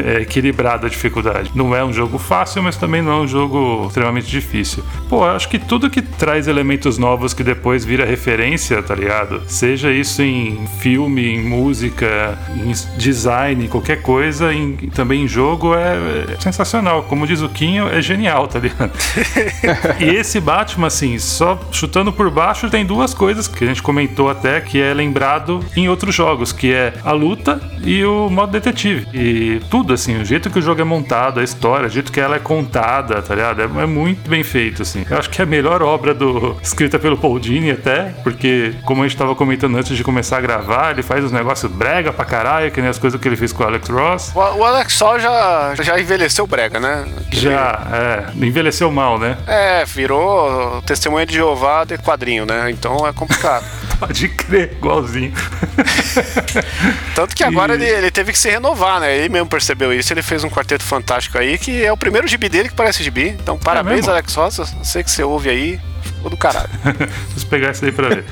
É 0.05 0.21
equilibrado 0.21 0.85
a 0.85 0.89
dificuldade. 0.89 1.51
Não 1.55 1.75
é 1.75 1.83
um 1.83 1.93
jogo 1.93 2.17
fácil, 2.17 2.61
mas 2.63 2.75
também 2.75 3.01
não 3.01 3.11
é 3.11 3.15
um 3.21 3.27
jogo 3.27 3.85
extremamente 3.87 4.27
difícil. 4.27 4.83
Pô, 5.07 5.25
eu 5.25 5.31
acho 5.31 5.47
que 5.49 5.57
tudo 5.59 5.89
que 5.89 6.01
traz 6.01 6.47
elementos 6.47 6.97
novos 6.97 7.33
que 7.33 7.43
depois 7.43 7.85
vira 7.85 8.05
referência, 8.05 8.81
tá 8.81 8.95
ligado? 8.95 9.43
Seja 9.47 9.91
isso 9.91 10.21
em 10.21 10.65
filme, 10.79 11.27
em 11.35 11.41
música, 11.41 11.68
em 11.71 12.71
design, 12.97 13.67
qualquer 13.67 14.01
coisa, 14.01 14.53
em- 14.53 14.75
também 14.93 15.23
em 15.23 15.27
jogo, 15.27 15.73
é, 15.75 16.33
é 16.33 16.39
sensacional. 16.39 17.03
Como 17.03 17.25
diz 17.27 17.41
o 17.41 17.49
Quinho, 17.49 17.87
é 17.87 18.01
genial, 18.01 18.47
tá 18.47 18.59
ligado? 18.59 18.91
E 19.99 20.05
esse 20.15 20.39
Batman, 20.39 20.87
assim, 20.87 21.17
só 21.19 21.59
chutando 21.71 22.11
por 22.11 22.29
baixo, 22.29 22.69
tem 22.69 22.85
duas 22.85 23.13
coisas 23.13 23.47
que 23.47 23.63
a 23.63 23.67
gente 23.67 23.81
comentou 23.83 24.29
até, 24.29 24.61
que 24.61 24.81
é 24.81 24.93
lembrado 24.93 25.59
em 25.75 25.89
outros 25.89 26.13
jogos, 26.15 26.51
que 26.51 26.73
é 26.73 26.93
a 27.03 27.11
luta 27.11 27.59
e 27.83 28.03
o 28.05 28.29
modo 28.29 28.51
detetive. 28.51 29.07
E 29.13 29.61
tudo, 29.69 29.93
assim, 29.93 30.19
o 30.21 30.25
jeito 30.25 30.49
que 30.49 30.59
o 30.59 30.61
jogo 30.61 30.81
é 30.81 30.83
montado, 30.83 31.39
a 31.39 31.43
história, 31.43 31.87
o 31.87 31.89
jeito 31.89 32.11
que 32.11 32.19
ela 32.19 32.35
é 32.35 32.39
contada, 32.39 33.21
tá 33.21 33.35
ligado? 33.35 33.61
É, 33.61 33.65
é 33.83 33.85
muito 33.85 34.29
bem 34.29 34.43
feito, 34.43 34.81
assim. 34.81 35.05
Eu 35.09 35.17
acho 35.17 35.29
que 35.29 35.41
é 35.41 35.43
a 35.43 35.47
melhor 35.47 35.81
obra 35.81 36.13
do 36.13 36.55
escrita 36.63 36.97
pelo 36.99 37.17
Paul 37.17 37.39
Dini 37.39 37.71
até, 37.71 38.13
porque, 38.23 38.73
como 38.85 39.03
a 39.03 39.07
gente 39.07 39.17
tava 39.17 39.35
comentando 39.35 39.75
antes 39.77 39.95
de 39.95 40.03
começar 40.03 40.37
a 40.37 40.41
gravar, 40.41 40.91
ele 40.91 41.03
faz 41.03 41.23
os 41.23 41.31
negócios 41.31 41.58
brega 41.67 42.13
pra 42.13 42.23
caralho, 42.25 42.71
que 42.71 42.79
nem 42.79 42.89
as 42.89 42.97
coisas 42.99 43.19
que 43.19 43.27
ele 43.27 43.35
fez 43.35 43.51
com 43.51 43.63
o 43.63 43.67
Alex 43.67 43.89
Ross. 43.89 44.31
O, 44.35 44.39
o 44.39 44.63
Alex 44.63 44.93
Sol 44.93 45.19
já, 45.19 45.73
já 45.81 45.99
envelheceu 45.99 46.45
brega, 46.47 46.79
né? 46.79 47.05
Já, 47.31 47.87
é, 47.91 48.45
envelheceu 48.45 48.91
mal, 48.91 49.17
né? 49.19 49.37
É, 49.47 49.83
virou 49.85 50.81
testemunha 50.83 51.25
de 51.25 51.33
Jeová 51.35 51.83
de 51.83 51.97
quadrinho, 51.97 52.45
né? 52.45 52.69
Então 52.71 53.05
é 53.07 53.11
complicado. 53.13 53.65
Pode 53.99 54.29
crer, 54.29 54.71
igualzinho. 54.73 55.33
Tanto 57.15 57.35
que 57.35 57.43
agora 57.43 57.73
E- 57.73 57.75
ele, 57.75 57.85
ele 57.85 58.11
teve 58.11 58.31
que 58.31 58.39
se 58.39 58.49
renovar, 58.49 58.99
né? 59.01 59.15
Ele 59.17 59.29
mesmo 59.29 59.47
percebeu 59.47 59.93
isso. 59.93 60.13
Ele 60.13 60.21
fez 60.21 60.43
um 60.43 60.49
quarteto 60.49 60.83
fantástico 60.83 61.37
aí, 61.37 61.57
que 61.57 61.83
é 61.83 61.91
o 61.91 61.97
primeiro 61.97 62.27
gibi 62.27 62.47
dele 62.49 62.69
que 62.69 62.75
parece 62.75 63.03
gibi. 63.03 63.29
Então, 63.29 63.57
parabéns, 63.57 63.97
mesmo? 63.97 64.11
Alex 64.11 64.33
Rosa. 64.35 64.65
Sei 64.83 65.03
que 65.03 65.11
você 65.11 65.23
ouve 65.23 65.49
aí. 65.49 65.79
Ficou 66.01 66.29
do 66.31 66.37
caralho. 66.37 66.69
Preciso 67.25 67.47
pegar 67.47 67.71
isso 67.71 67.83
aí 67.85 67.91
pra 67.91 68.07
ver. 68.09 68.25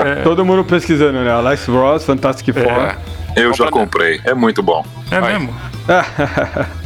É, 0.00 0.22
Todo 0.22 0.44
mundo 0.44 0.64
pesquisando, 0.64 1.22
né? 1.24 1.30
Alex 1.30 1.66
Ross, 1.66 2.04
Fantastic 2.04 2.54
Four. 2.54 2.96
Eu 3.36 3.54
já 3.54 3.70
comprei, 3.70 4.20
é 4.24 4.34
muito 4.34 4.62
bom. 4.62 4.84
é 5.10 5.20
Vai. 5.20 5.32
mesmo? 5.38 5.54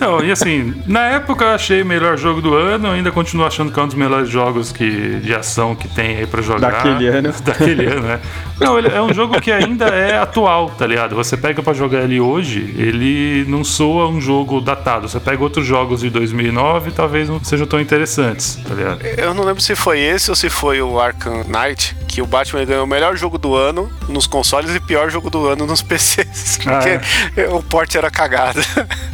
Não, 0.00 0.22
e 0.22 0.30
assim, 0.30 0.74
na 0.86 1.06
época 1.06 1.44
eu 1.44 1.50
achei 1.50 1.82
o 1.82 1.86
melhor 1.86 2.16
jogo 2.16 2.40
do 2.40 2.54
ano, 2.54 2.90
ainda 2.90 3.10
continuo 3.10 3.46
achando 3.46 3.72
que 3.72 3.78
é 3.78 3.82
um 3.82 3.86
dos 3.86 3.96
melhores 3.96 4.28
jogos 4.28 4.70
que, 4.72 5.16
de 5.20 5.34
ação 5.34 5.74
que 5.74 5.88
tem 5.88 6.18
aí 6.18 6.26
pra 6.26 6.42
jogar. 6.42 6.70
Daquele 6.70 7.08
ano. 7.08 7.32
Daquele 7.42 7.86
ano, 7.86 8.02
né? 8.02 8.20
Não, 8.60 8.78
ele 8.78 8.88
é 8.88 9.00
um 9.00 9.12
jogo 9.12 9.40
que 9.40 9.50
ainda 9.50 9.86
é 9.86 10.18
atual, 10.18 10.70
tá 10.70 10.86
ligado? 10.86 11.14
Você 11.16 11.36
pega 11.36 11.62
pra 11.62 11.72
jogar 11.72 12.02
ele 12.02 12.20
hoje, 12.20 12.74
ele 12.76 13.44
não 13.48 13.64
soa 13.64 14.08
um 14.08 14.20
jogo 14.20 14.60
datado. 14.60 15.08
Você 15.08 15.20
pega 15.20 15.42
outros 15.42 15.66
jogos 15.66 16.00
de 16.00 16.10
2009, 16.10 16.90
talvez 16.90 17.28
não 17.28 17.42
sejam 17.42 17.66
tão 17.66 17.80
interessantes, 17.80 18.58
tá 18.66 18.74
ligado? 18.74 19.04
Eu 19.04 19.34
não 19.34 19.44
lembro 19.44 19.62
se 19.62 19.74
foi 19.74 20.00
esse 20.00 20.30
ou 20.30 20.36
se 20.36 20.50
foi 20.50 20.82
o 20.82 20.98
Arkham 21.00 21.44
Knight, 21.44 21.96
que 22.06 22.20
o 22.20 22.26
Batman 22.26 22.64
ganhou 22.64 22.84
o 22.84 22.86
melhor 22.86 23.16
jogo 23.16 23.38
do 23.38 23.54
ano 23.54 23.90
nos 24.08 24.26
consoles 24.26 24.74
e 24.74 24.80
pior 24.80 25.10
jogo 25.10 25.30
do 25.30 25.46
ano 25.46 25.66
nos 25.66 25.82
PCs. 25.82 26.58
Ah, 26.68 26.80
Porque 26.80 27.42
o 27.50 27.62
porte 27.62 27.96
era 27.96 28.10
cagado. 28.10 28.60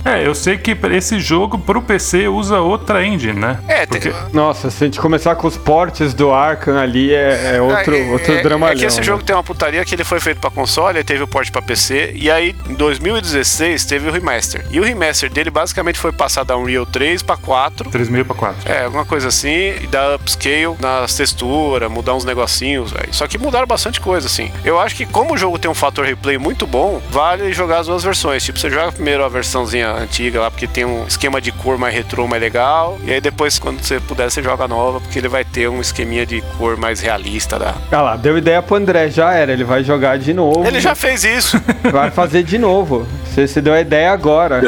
É, 0.05 0.24
eu 0.25 0.35
sei 0.35 0.57
que 0.59 0.77
esse 0.93 1.19
jogo 1.21 1.59
pro 1.59 1.81
PC 1.83 2.29
usa 2.29 2.61
outra 2.61 3.05
engine, 3.07 3.39
né? 3.39 3.59
É, 3.69 3.87
tem- 3.87 4.01
Porque- 4.01 4.13
Nossa, 4.33 4.71
se 4.71 4.85
a 4.85 4.87
gente 4.87 5.01
começar 5.01 5.35
com 5.37 5.47
os 5.47 5.57
portes 5.57 6.13
do 6.15 6.33
Arkham 6.33 6.77
ali, 6.79 7.13
é, 7.15 7.55
é 7.57 7.61
outro, 7.61 7.95
É, 7.97 8.11
outro 8.11 8.33
é, 8.33 8.43
dramalhão. 8.43 8.75
É 8.75 8.79
que 8.79 8.85
esse 8.85 8.99
né? 8.99 9.03
jogo 9.03 9.23
tem 9.23 9.35
uma 9.35 9.43
putaria 9.45 9.85
que 9.85 9.95
ele 9.95 10.05
foi 10.05 10.21
feito 10.21 10.41
pra 10.41 10.51
console, 10.51 10.99
aí 10.99 11.05
teve 11.05 11.23
o 11.23 11.29
port 11.29 11.51
pra 11.51 11.63
PC, 11.63 12.13
e 12.15 12.31
aí 12.31 12.55
em 12.69 12.75
2016 12.75 13.85
teve 13.85 14.09
o 14.09 14.13
remaster. 14.13 14.65
E 14.71 14.81
o 14.81 14.85
remaster 14.85 15.31
dele 15.31 15.51
basicamente 15.51 15.99
foi 15.99 16.13
passar 16.13 16.45
da 16.45 16.57
Unreal 16.57 16.87
3 16.87 17.23
pra 17.23 17.37
4. 17.37 17.91
3,5 17.91 18.25
pra 18.25 18.35
4. 18.35 18.73
É, 18.73 18.85
alguma 18.85 19.05
coisa 19.05 19.29
assim, 19.29 19.75
e 19.83 19.87
dar 19.87 20.15
upscale 20.17 20.75
nas 20.81 21.15
texturas, 21.15 21.91
mudar 21.91 22.15
uns 22.15 22.25
negocinhos, 22.25 22.91
velho. 22.93 23.13
Só 23.13 23.27
que 23.27 23.39
mudaram 23.39 23.67
bastante 23.67 24.01
coisa, 24.01 24.27
assim. 24.27 24.51
Eu 24.65 24.79
acho 24.79 24.95
que 24.97 25.07
como 25.07 25.35
o 25.35 25.37
jogo 25.37 25.59
tem 25.59 25.71
um 25.71 25.75
fator 25.75 26.05
replay 26.05 26.39
muito 26.39 26.67
bom, 26.67 27.01
vale 27.11 27.53
jogar 27.53 27.79
as 27.81 27.87
duas 27.87 28.03
versões. 28.03 28.43
Tipo, 28.45 28.59
você 28.59 28.71
joga 28.71 28.93
primeiro 28.93 29.25
a 29.25 29.29
versãozinha 29.29 29.91
antiga 29.91 30.14
lá, 30.39 30.51
porque 30.51 30.67
tem 30.67 30.85
um 30.85 31.07
esquema 31.07 31.41
de 31.41 31.53
cor 31.53 31.79
mais 31.79 31.95
retrô, 31.95 32.27
mais 32.27 32.41
legal. 32.41 32.99
E 33.05 33.13
aí 33.13 33.21
depois, 33.21 33.59
quando 33.59 33.81
você 33.81 34.01
puder, 34.01 34.31
você 34.31 34.43
joga 34.43 34.65
a 34.65 34.69
nova, 34.69 35.01
porque 35.01 35.19
ele 35.19 35.29
vai 35.29 35.45
ter 35.45 35.69
um 35.69 35.81
esqueminha 35.81 36.25
de 36.25 36.41
cor 36.57 36.77
mais 36.77 37.01
realista 37.01 37.59
da. 37.59 37.75
Ah 37.91 38.03
lá, 38.03 38.17
deu 38.17 38.39
ideia 38.39 38.63
pro 38.63 38.77
André, 38.77 39.09
já 39.11 39.33
era. 39.33 39.53
Ele 39.53 39.65
vai 39.65 39.83
jogar 39.83 40.19
de 40.19 40.33
novo. 40.33 40.67
Ele 40.67 40.81
já 40.81 40.95
fez 40.95 41.25
isso. 41.25 41.61
Vai 41.93 42.11
fazer 42.11 42.43
de 42.43 42.59
novo. 42.59 43.07
Você, 43.25 43.47
você 43.47 43.61
deu 43.61 43.73
a 43.73 43.81
ideia 43.81 44.13
agora. 44.13 44.63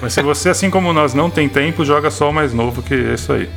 Mas 0.00 0.12
se 0.12 0.22
você, 0.22 0.50
assim 0.50 0.70
como 0.70 0.92
nós, 0.92 1.14
não 1.14 1.30
tem 1.30 1.48
tempo, 1.48 1.84
joga 1.84 2.10
só 2.10 2.30
o 2.30 2.32
mais 2.32 2.52
novo, 2.52 2.82
que 2.82 2.94
é 2.94 3.14
isso 3.14 3.32
aí. 3.32 3.48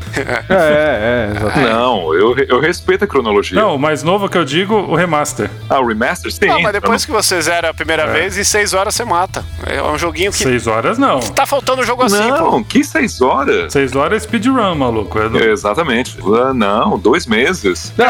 É, 0.50 0.54
é, 0.54 1.32
exatamente. 1.36 1.70
Não, 1.70 2.14
eu, 2.14 2.38
eu 2.38 2.60
respeito 2.60 3.04
a 3.04 3.08
cronologia. 3.08 3.60
Não, 3.60 3.76
o 3.76 3.80
mais 3.80 4.04
novo 4.04 4.30
que 4.30 4.38
eu 4.38 4.46
digo, 4.46 4.76
o 4.76 4.96
remaster. 4.96 5.50
Ah, 5.70 5.80
o 5.80 5.88
remaster? 5.88 6.32
Sim. 6.32 6.48
Não, 6.48 6.62
mas 6.62 6.74
depois 6.74 7.06
que 7.06 7.12
você 7.12 7.42
zera 7.42 7.70
a 7.70 7.74
primeira 7.74 8.08
vez, 8.08 8.38
em 8.38 8.44
6 8.44 8.74
horas 8.74 8.96
você 8.96 9.04
mata. 9.04 9.44
É 9.66 9.82
um 9.82 9.98
joguinho 9.98 10.32
que 10.32 10.38
Seis 10.38 10.68
horas 10.68 10.98
não. 11.02 11.20
tá 11.20 11.46
faltando 11.46 11.82
o 11.82 11.86
jogo 11.86 12.04
assim, 12.04 12.18
pô. 12.30 12.52
Não, 12.52 12.64
que 12.64 12.84
seis 12.84 13.22
horas? 13.22 13.74
Seis 13.74 13.96
horas 13.96 14.24
é 14.24 14.26
speedrun, 14.28 14.76
maluco. 14.76 15.20
É 15.20 15.28
do- 15.28 15.38
Exatamente. 15.44 16.18
Ah, 16.42 16.54
não, 16.54 16.98
dois 16.98 17.26
meses. 17.26 17.92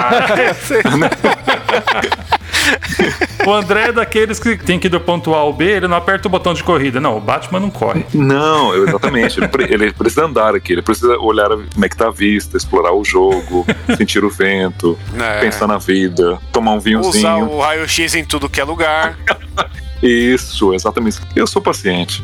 O 3.46 3.52
André 3.54 3.88
é 3.88 3.92
daqueles 3.92 4.40
que 4.40 4.56
tem 4.56 4.78
que 4.78 4.86
ir 4.88 4.90
do 4.90 5.00
ponto 5.00 5.34
A 5.34 5.38
ao 5.40 5.52
B, 5.52 5.66
ele 5.66 5.88
não 5.88 5.98
aperta 5.98 6.28
o 6.28 6.32
botão 6.32 6.54
de 6.54 6.64
corrida. 6.64 7.00
Não, 7.02 7.18
o 7.18 7.20
Batman 7.20 7.60
não 7.60 7.72
corre. 7.72 8.06
Não, 8.14 8.76
exatamente. 8.76 9.40
Ele, 9.40 9.48
pre- 9.48 9.74
ele 9.74 9.92
precisa 9.92 10.26
andar 10.26 10.54
aqui, 10.56 10.74
ele 10.74 10.82
precisa 10.84 11.18
olhar 11.18 11.50
como 11.50 11.86
é 11.86 11.90
que 11.90 11.98
tá 11.98 12.08
a 12.08 12.12
vista, 12.12 12.56
explorar 12.58 12.94
o 12.94 13.04
jogo, 13.04 13.66
sentir 13.98 14.24
o 14.24 14.30
vento, 14.30 14.98
É. 15.20 15.40
pensar 15.40 15.66
na 15.68 15.78
vida, 15.80 16.38
tomar 16.52 16.72
um 16.74 16.78
Usar 16.78 16.84
vinhozinho. 16.90 17.50
o 17.50 17.62
raio-x 17.62 18.14
em 18.16 18.24
tudo 18.24 18.48
que 18.48 18.62
é 18.62 18.64
lugar. 18.64 19.18
Isso, 20.04 20.74
exatamente. 20.74 21.20
Eu 21.36 21.46
sou 21.48 21.62
paciente. 21.62 22.24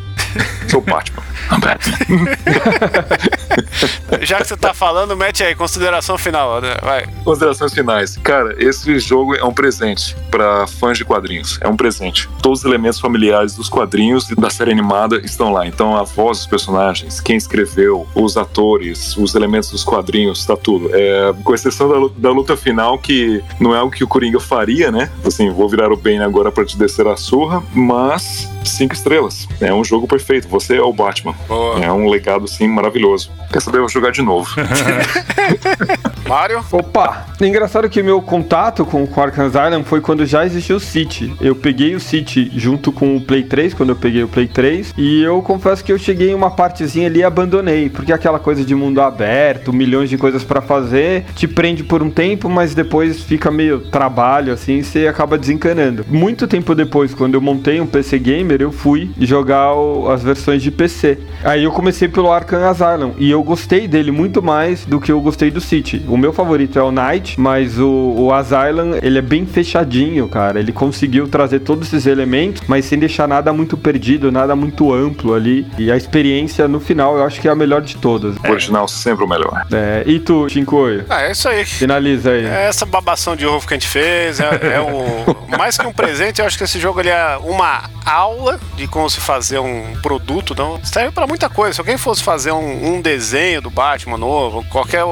Sou 0.68 0.82
Batman. 0.82 1.24
Já 4.22 4.38
que 4.38 4.48
você 4.48 4.58
tá 4.58 4.74
falando, 4.74 5.16
mete 5.16 5.44
aí, 5.44 5.56
consideração 5.56 6.18
final, 6.18 6.62
né? 6.62 6.76
vai. 6.82 7.06
Considerações 7.24 7.74
finais. 7.74 8.18
Cara, 8.24 8.56
esse 8.60 8.98
jogo 9.00 9.36
é 9.36 9.44
um 9.44 9.54
presente 9.54 10.16
para 10.30 10.68
fãs 10.68 10.98
de 10.98 11.06
quadrinhos. 11.06 11.58
É 11.62 11.68
um 11.68 11.76
presente. 11.76 12.30
Todos 12.42 12.60
os 12.60 12.66
elementos 12.66 13.00
familiares 13.00 13.56
dos 13.56 13.70
quadrinhos 13.70 14.30
e 14.30 14.36
da 14.36 14.50
série 14.50 14.72
animada 14.72 15.18
estão 15.24 15.52
lá. 15.52 15.66
Então, 15.66 15.96
a 15.96 16.04
voz 16.04 16.40
dos 16.40 16.48
personagens, 16.48 17.20
quem 17.20 17.36
escreveu, 17.38 18.08
os 18.16 18.38
atores, 18.38 19.16
os 19.18 19.36
elementos 19.36 19.70
dos 19.72 19.84
quadrinhos, 19.84 20.46
tá 20.46 20.56
tudo. 20.56 20.90
É, 20.94 21.34
com 21.44 21.54
exceção 21.54 21.90
da, 21.90 21.96
lu- 21.98 22.10
da 22.10 22.32
luta 22.32 22.56
final, 22.58 22.98
que 23.00 23.44
não 23.60 23.76
é 23.76 23.80
algo 23.80 23.92
que 23.96 24.04
o 24.04 24.08
Coringa 24.08 24.40
faria, 24.40 24.92
né? 24.92 25.10
Assim, 25.26 25.50
vou 25.50 25.68
virar 25.70 25.92
o 25.92 25.98
Bane 25.98 26.20
agora 26.24 26.52
pra 26.52 26.66
te 26.66 26.78
descer 26.78 27.08
a 27.08 27.16
surra, 27.18 27.64
mas 27.74 28.50
cinco 28.64 28.94
estrelas. 28.94 29.48
É 29.62 29.74
um 29.74 29.84
jogo 29.84 30.08
perfeito. 30.08 30.48
Você 30.50 30.78
é 30.78 30.82
o 30.82 30.94
Batman. 30.94 31.27
Boa. 31.48 31.80
É 31.84 31.92
um 31.92 32.10
legado, 32.10 32.46
assim, 32.46 32.68
maravilhoso. 32.68 33.32
Quer 33.52 33.62
saber? 33.62 33.78
Eu 33.78 33.82
vou 33.84 33.90
jogar 33.90 34.12
de 34.12 34.22
novo. 34.22 34.50
Mário? 36.28 36.64
Opa! 36.72 37.26
Engraçado 37.40 37.90
que 37.90 38.04
meu 38.04 38.22
contato 38.22 38.86
com 38.86 39.04
o 39.04 39.22
Arkham 39.22 39.46
Asylum 39.46 39.84
foi 39.84 40.02
quando 40.02 40.26
já 40.26 40.46
existia 40.46 40.76
o 40.76 40.80
City. 40.80 41.34
Eu 41.40 41.56
peguei 41.56 41.96
o 41.96 42.00
City 42.00 42.52
junto 42.56 42.92
com 42.92 43.16
o 43.16 43.22
Play 43.22 43.44
3, 43.44 43.74
quando 43.74 43.90
eu 43.90 43.96
peguei 43.96 44.24
o 44.24 44.28
Play 44.28 44.48
3, 44.48 44.94
e 44.98 45.22
eu 45.24 45.42
confesso 45.42 45.84
que 45.84 45.92
eu 45.92 45.98
cheguei 45.98 46.32
em 46.32 46.34
uma 46.34 46.52
partezinha 46.52 47.08
ali 47.08 47.20
e 47.20 47.24
abandonei, 47.24 47.90
porque 47.90 48.12
aquela 48.12 48.40
coisa 48.40 48.64
de 48.66 48.76
mundo 48.76 49.00
aberto, 49.02 49.72
milhões 49.72 50.10
de 50.10 50.18
coisas 50.18 50.44
pra 50.44 50.62
fazer, 50.62 51.24
te 51.36 51.48
prende 51.48 51.84
por 51.84 52.04
um 52.04 52.10
tempo, 52.10 52.50
mas 52.50 52.76
depois 52.76 53.22
fica 53.22 53.50
meio 53.50 53.80
trabalho 53.80 54.52
assim, 54.52 54.80
e 54.80 54.84
você 54.84 55.08
acaba 55.08 55.38
desencanando. 55.38 56.06
Muito 56.10 56.46
tempo 56.48 56.76
depois, 56.76 57.14
quando 57.14 57.36
eu 57.36 57.42
montei 57.42 57.80
um 57.80 57.88
PC 57.88 58.20
gamer, 58.20 58.62
eu 58.62 58.72
fui 58.72 59.12
jogar 59.22 59.74
o- 59.74 60.10
as 60.12 60.24
versões 60.24 60.62
de 60.62 60.72
PC. 60.72 61.17
Aí 61.44 61.64
eu 61.64 61.72
comecei 61.72 62.08
pelo 62.08 62.32
Arkham 62.32 62.68
Asylum 62.68 63.14
e 63.18 63.30
eu 63.30 63.44
gostei 63.44 63.88
dele 63.88 64.12
muito 64.12 64.42
mais 64.42 64.86
do 64.86 65.00
que 65.00 65.12
eu 65.12 65.22
gostei 65.22 65.52
do 65.52 65.62
City. 65.62 66.04
O 66.08 66.18
meu 66.18 66.34
favorito 66.34 66.80
é 66.80 66.84
o 66.84 66.92
Knight, 66.92 67.40
mas 67.40 67.80
o, 67.80 68.16
o 68.18 68.34
Asylum, 68.34 68.98
ele 69.02 69.20
é 69.20 69.22
bem 69.22 69.46
fechadinho, 69.46 70.28
cara. 70.28 70.60
Ele 70.60 70.72
conseguiu 70.72 71.28
trazer 71.28 71.60
todos 71.60 71.88
esses 71.88 72.06
elementos, 72.06 72.64
mas 72.68 72.86
sem 72.86 72.98
deixar 72.98 73.28
nada 73.28 73.54
muito 73.54 73.78
perdido, 73.78 74.32
nada 74.32 74.56
muito 74.56 74.94
amplo 74.94 75.34
ali. 75.34 75.68
E 75.78 75.92
a 75.92 75.98
experiência 75.98 76.68
no 76.68 76.80
final 76.80 77.18
eu 77.18 77.24
acho 77.24 77.40
que 77.40 77.48
é 77.48 77.52
a 77.52 77.56
melhor 77.56 77.82
de 77.82 77.98
todas. 77.98 78.36
O 78.36 78.52
original 78.52 78.88
sempre 78.88 79.24
o 79.24 79.28
melhor. 79.28 79.66
É, 79.72 80.04
e 80.06 80.20
tu, 80.20 80.50
Shinkoio? 80.50 81.06
Ah, 81.10 81.24
é 81.24 81.32
isso 81.32 81.48
aí. 81.48 81.66
Finaliza 81.66 82.32
aí. 82.32 82.46
É 82.46 82.68
essa 82.68 82.86
babação 82.86 83.36
de 83.36 83.46
ovo 83.46 83.68
que 83.68 83.74
a 83.74 83.78
gente 83.78 83.88
fez. 83.88 84.40
É, 84.40 84.76
é 84.76 84.82
o, 84.82 85.36
mais 85.58 85.78
que 85.78 85.86
um 85.86 85.94
presente, 85.94 86.42
eu 86.42 86.48
acho 86.48 86.58
que 86.58 86.64
esse 86.64 86.80
jogo 86.80 87.00
ele 87.00 87.10
é 87.10 87.38
uma 87.44 87.84
aula 88.06 88.60
de 88.76 88.88
como 88.88 89.10
se 89.10 89.20
fazer 89.20 89.60
um 89.60 89.94
produto. 90.02 90.56
Não 90.56 90.80
pra 91.12 91.28
muita 91.28 91.50
coisa. 91.50 91.74
Se 91.74 91.82
alguém 91.82 91.98
fosse 91.98 92.24
fazer 92.24 92.52
um, 92.52 92.96
um 92.96 93.02
desenho 93.02 93.62
do 93.62 93.70
Batman 93.70 94.18
novo, 94.18 94.64
qualquer 94.70 95.04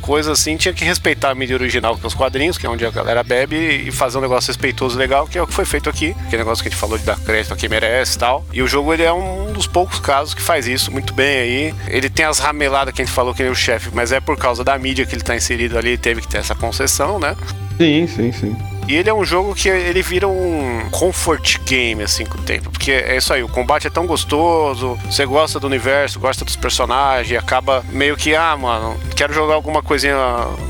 coisa 0.00 0.32
assim, 0.32 0.56
tinha 0.56 0.74
que 0.74 0.84
respeitar 0.84 1.30
a 1.30 1.34
mídia 1.34 1.56
original 1.56 1.96
que 1.96 2.04
é 2.04 2.06
os 2.06 2.14
quadrinhos, 2.14 2.58
que 2.58 2.66
é 2.66 2.68
onde 2.68 2.84
a 2.84 2.90
galera 2.90 3.22
bebe, 3.22 3.56
e 3.56 3.90
fazer 3.90 4.18
um 4.18 4.20
negócio 4.20 4.48
respeitoso 4.48 4.98
legal, 4.98 5.26
que 5.26 5.38
é 5.38 5.42
o 5.42 5.46
que 5.46 5.54
foi 5.54 5.64
feito 5.64 5.88
aqui. 5.88 6.14
Aquele 6.26 6.38
negócio 6.38 6.62
que 6.62 6.68
a 6.68 6.70
gente 6.70 6.80
falou 6.80 6.98
de 6.98 7.04
dar 7.04 7.18
crédito 7.18 7.54
a 7.54 7.56
quem 7.56 7.68
merece 7.68 8.16
e 8.16 8.18
tal. 8.18 8.44
E 8.52 8.62
o 8.62 8.68
jogo 8.68 8.92
ele 8.92 9.02
é 9.02 9.12
um 9.12 9.52
dos 9.52 9.66
poucos 9.66 10.00
casos 10.00 10.34
que 10.34 10.42
faz 10.42 10.66
isso 10.66 10.90
muito 10.90 11.12
bem 11.12 11.38
aí. 11.38 11.74
Ele 11.88 12.08
tem 12.08 12.24
as 12.24 12.38
rameladas 12.38 12.94
que 12.94 13.02
a 13.02 13.04
gente 13.04 13.14
falou 13.14 13.34
que 13.34 13.42
nem 13.42 13.52
o 13.52 13.54
chefe, 13.54 13.90
mas 13.92 14.12
é 14.12 14.20
por 14.20 14.36
causa 14.36 14.64
da 14.64 14.76
mídia 14.78 15.06
que 15.06 15.14
ele 15.14 15.22
tá 15.22 15.36
inserido 15.36 15.78
ali, 15.78 15.96
teve 15.96 16.20
que 16.20 16.28
ter 16.28 16.38
essa 16.38 16.54
concessão, 16.54 17.18
né? 17.18 17.36
Sim, 17.78 18.06
sim, 18.06 18.32
sim. 18.32 18.79
E 18.88 18.96
ele 18.96 19.08
é 19.08 19.14
um 19.14 19.24
jogo 19.24 19.54
que 19.54 19.68
ele 19.68 20.02
vira 20.02 20.26
um 20.26 20.88
comfort 20.90 21.58
game, 21.64 22.02
assim, 22.02 22.24
com 22.24 22.38
o 22.38 22.42
tempo. 22.42 22.70
Porque 22.70 22.90
é 22.90 23.16
isso 23.16 23.32
aí, 23.32 23.42
o 23.42 23.48
combate 23.48 23.86
é 23.86 23.90
tão 23.90 24.06
gostoso, 24.06 24.98
você 25.04 25.24
gosta 25.24 25.60
do 25.60 25.66
universo, 25.66 26.18
gosta 26.18 26.44
dos 26.44 26.56
personagens, 26.56 27.30
e 27.30 27.36
acaba 27.36 27.84
meio 27.90 28.16
que, 28.16 28.34
ah, 28.34 28.56
mano, 28.56 28.98
quero 29.14 29.32
jogar 29.32 29.54
alguma 29.54 29.82
coisinha 29.82 30.16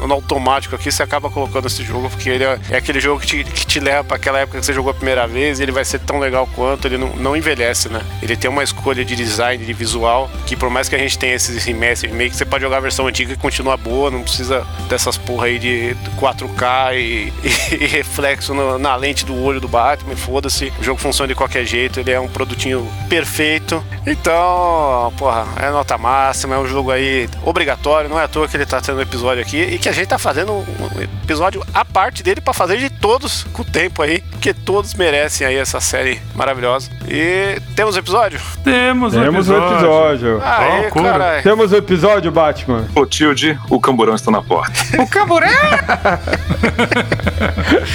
no 0.06 0.12
automático 0.12 0.74
aqui, 0.74 0.90
você 0.90 1.02
acaba 1.02 1.30
colocando 1.30 1.66
esse 1.66 1.82
jogo, 1.82 2.10
porque 2.10 2.28
ele 2.28 2.44
é, 2.44 2.58
é 2.70 2.76
aquele 2.76 3.00
jogo 3.00 3.20
que 3.20 3.26
te, 3.26 3.44
que 3.44 3.66
te 3.66 3.80
leva 3.80 4.04
pra 4.04 4.16
aquela 4.16 4.38
época 4.38 4.58
que 4.58 4.66
você 4.66 4.72
jogou 4.72 4.90
a 4.90 4.94
primeira 4.94 5.26
vez, 5.26 5.58
e 5.58 5.62
ele 5.62 5.72
vai 5.72 5.84
ser 5.84 6.00
tão 6.00 6.18
legal 6.18 6.48
quanto, 6.54 6.86
ele 6.86 6.98
não, 6.98 7.14
não 7.16 7.36
envelhece, 7.36 7.88
né? 7.88 8.02
Ele 8.22 8.36
tem 8.36 8.50
uma 8.50 8.62
escolha 8.62 9.04
de 9.04 9.16
design, 9.16 9.64
de 9.64 9.72
visual, 9.72 10.30
que 10.46 10.56
por 10.56 10.68
mais 10.68 10.88
que 10.88 10.94
a 10.94 10.98
gente 10.98 11.18
tenha 11.18 11.34
esses 11.34 11.64
remaster, 11.64 12.12
meio 12.12 12.30
que 12.30 12.36
você 12.36 12.44
pode 12.44 12.62
jogar 12.62 12.78
a 12.78 12.80
versão 12.80 13.06
antiga 13.06 13.32
e 13.32 13.36
continua 13.36 13.76
boa, 13.76 14.10
não 14.10 14.22
precisa 14.22 14.66
dessas 14.88 15.16
porra 15.16 15.46
aí 15.46 15.58
de 15.58 15.96
4K 16.18 16.94
e, 17.00 17.32
e 17.80 18.09
reflexo 18.10 18.52
no- 18.52 18.76
na 18.78 18.96
lente 18.96 19.24
do 19.24 19.40
olho 19.42 19.60
do 19.60 19.68
Batman, 19.68 20.16
foda-se. 20.16 20.72
O 20.80 20.82
jogo 20.82 21.00
funciona 21.00 21.28
de 21.28 21.34
qualquer 21.34 21.64
jeito, 21.64 22.00
ele 22.00 22.10
é 22.10 22.18
um 22.18 22.26
produtinho 22.28 22.86
perfeito. 23.08 23.82
Então, 24.04 25.12
porra, 25.16 25.46
é 25.62 25.70
nota 25.70 25.96
máxima, 25.96 26.56
é 26.56 26.58
um 26.58 26.66
jogo 26.66 26.90
aí 26.90 27.28
obrigatório, 27.44 28.10
não 28.10 28.18
é 28.18 28.24
à 28.24 28.28
toa 28.28 28.48
que 28.48 28.56
ele 28.56 28.66
tá 28.66 28.80
tendo 28.80 28.98
um 28.98 29.02
episódio 29.02 29.40
aqui 29.42 29.60
e 29.62 29.78
que 29.78 29.88
a 29.88 29.92
gente 29.92 30.08
tá 30.08 30.18
fazendo 30.18 30.52
um 30.52 31.02
episódio 31.24 31.64
à 31.72 31.84
parte 31.84 32.22
dele 32.24 32.40
pra 32.40 32.52
fazer 32.52 32.78
de 32.78 32.90
todos 32.90 33.44
com 33.52 33.62
o 33.62 33.64
tempo 33.64 34.02
aí, 34.02 34.20
porque 34.32 34.52
todos 34.52 34.92
merecem 34.94 35.46
aí 35.46 35.56
essa 35.56 35.80
série 35.80 36.20
maravilhosa. 36.34 36.90
E 37.08 37.60
temos 37.76 37.96
episódio? 37.96 38.40
Temos 38.64 39.14
um 39.14 39.22
Temos 39.22 39.48
o 39.48 39.54
episódio. 39.54 39.76
episódio. 39.76 40.42
Aê, 40.44 40.80
loucura. 40.82 41.10
caralho. 41.12 41.42
Temos 41.42 41.72
o 41.72 41.76
episódio, 41.76 42.32
Batman. 42.32 42.86
Clotilde, 42.92 43.58
o 43.68 43.78
camburão 43.80 44.14
está 44.16 44.30
na 44.30 44.42
porta. 44.42 44.72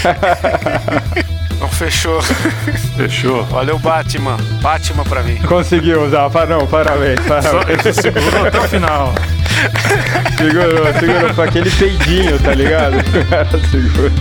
Não 1.59 1.69
fechou. 1.69 2.21
Fechou. 2.97 3.43
Valeu, 3.45 3.79
Batman. 3.79 4.37
Batman 4.61 5.03
pra 5.03 5.23
mim. 5.23 5.37
Conseguiu 5.47 6.03
usar. 6.03 6.29
Não, 6.47 6.67
parabéns, 6.67 7.19
Só 7.25 7.41
parabéns. 7.41 7.95
segurou 7.95 8.45
até 8.45 8.59
o 8.59 8.63
final. 8.67 9.13
Segurou, 10.37 10.93
segurou. 10.99 11.33
Foi 11.33 11.47
aquele 11.47 11.71
peidinho, 11.71 12.37
tá 12.39 12.53
ligado? 12.53 12.97
O 12.97 13.25
cara 13.29 13.47
segurou. 13.71 14.11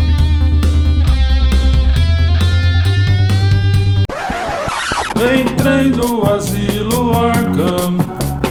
Entrei 5.16 5.91
no 5.91 6.33
asilo 6.35 7.16
Arkham 7.27 7.97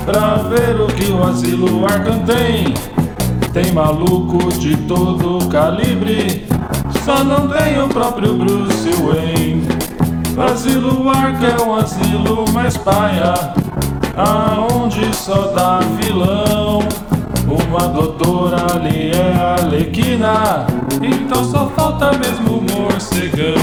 pra 0.05 0.35
ver 0.49 0.79
o 0.81 0.87
que 0.87 1.11
o 1.11 1.23
asilo 1.23 1.85
Arkham 1.85 2.19
tem. 2.25 2.73
Tem 3.53 3.71
maluco 3.71 4.51
de 4.53 4.75
todo 4.75 5.47
calibre, 5.47 6.43
só 7.05 7.23
não 7.23 7.47
tem 7.47 7.79
o 7.79 7.87
próprio 7.87 8.33
Bruce 8.33 8.89
Wayne. 8.93 9.67
Asilo 10.35 11.07
Arkham 11.07 11.49
é 11.49 11.61
um 11.61 11.75
asilo 11.75 12.45
mais 12.51 12.75
paia, 12.77 13.35
aonde 14.17 15.15
só 15.15 15.53
dá 15.55 15.81
vilão. 16.01 16.79
Uma 17.47 17.87
doutora 17.89 18.57
ali 18.73 19.11
é 19.11 19.61
Alequina, 19.61 20.65
então 20.99 21.43
só 21.43 21.67
falta 21.75 22.11
mesmo 22.13 22.63
morcegão. 22.71 23.53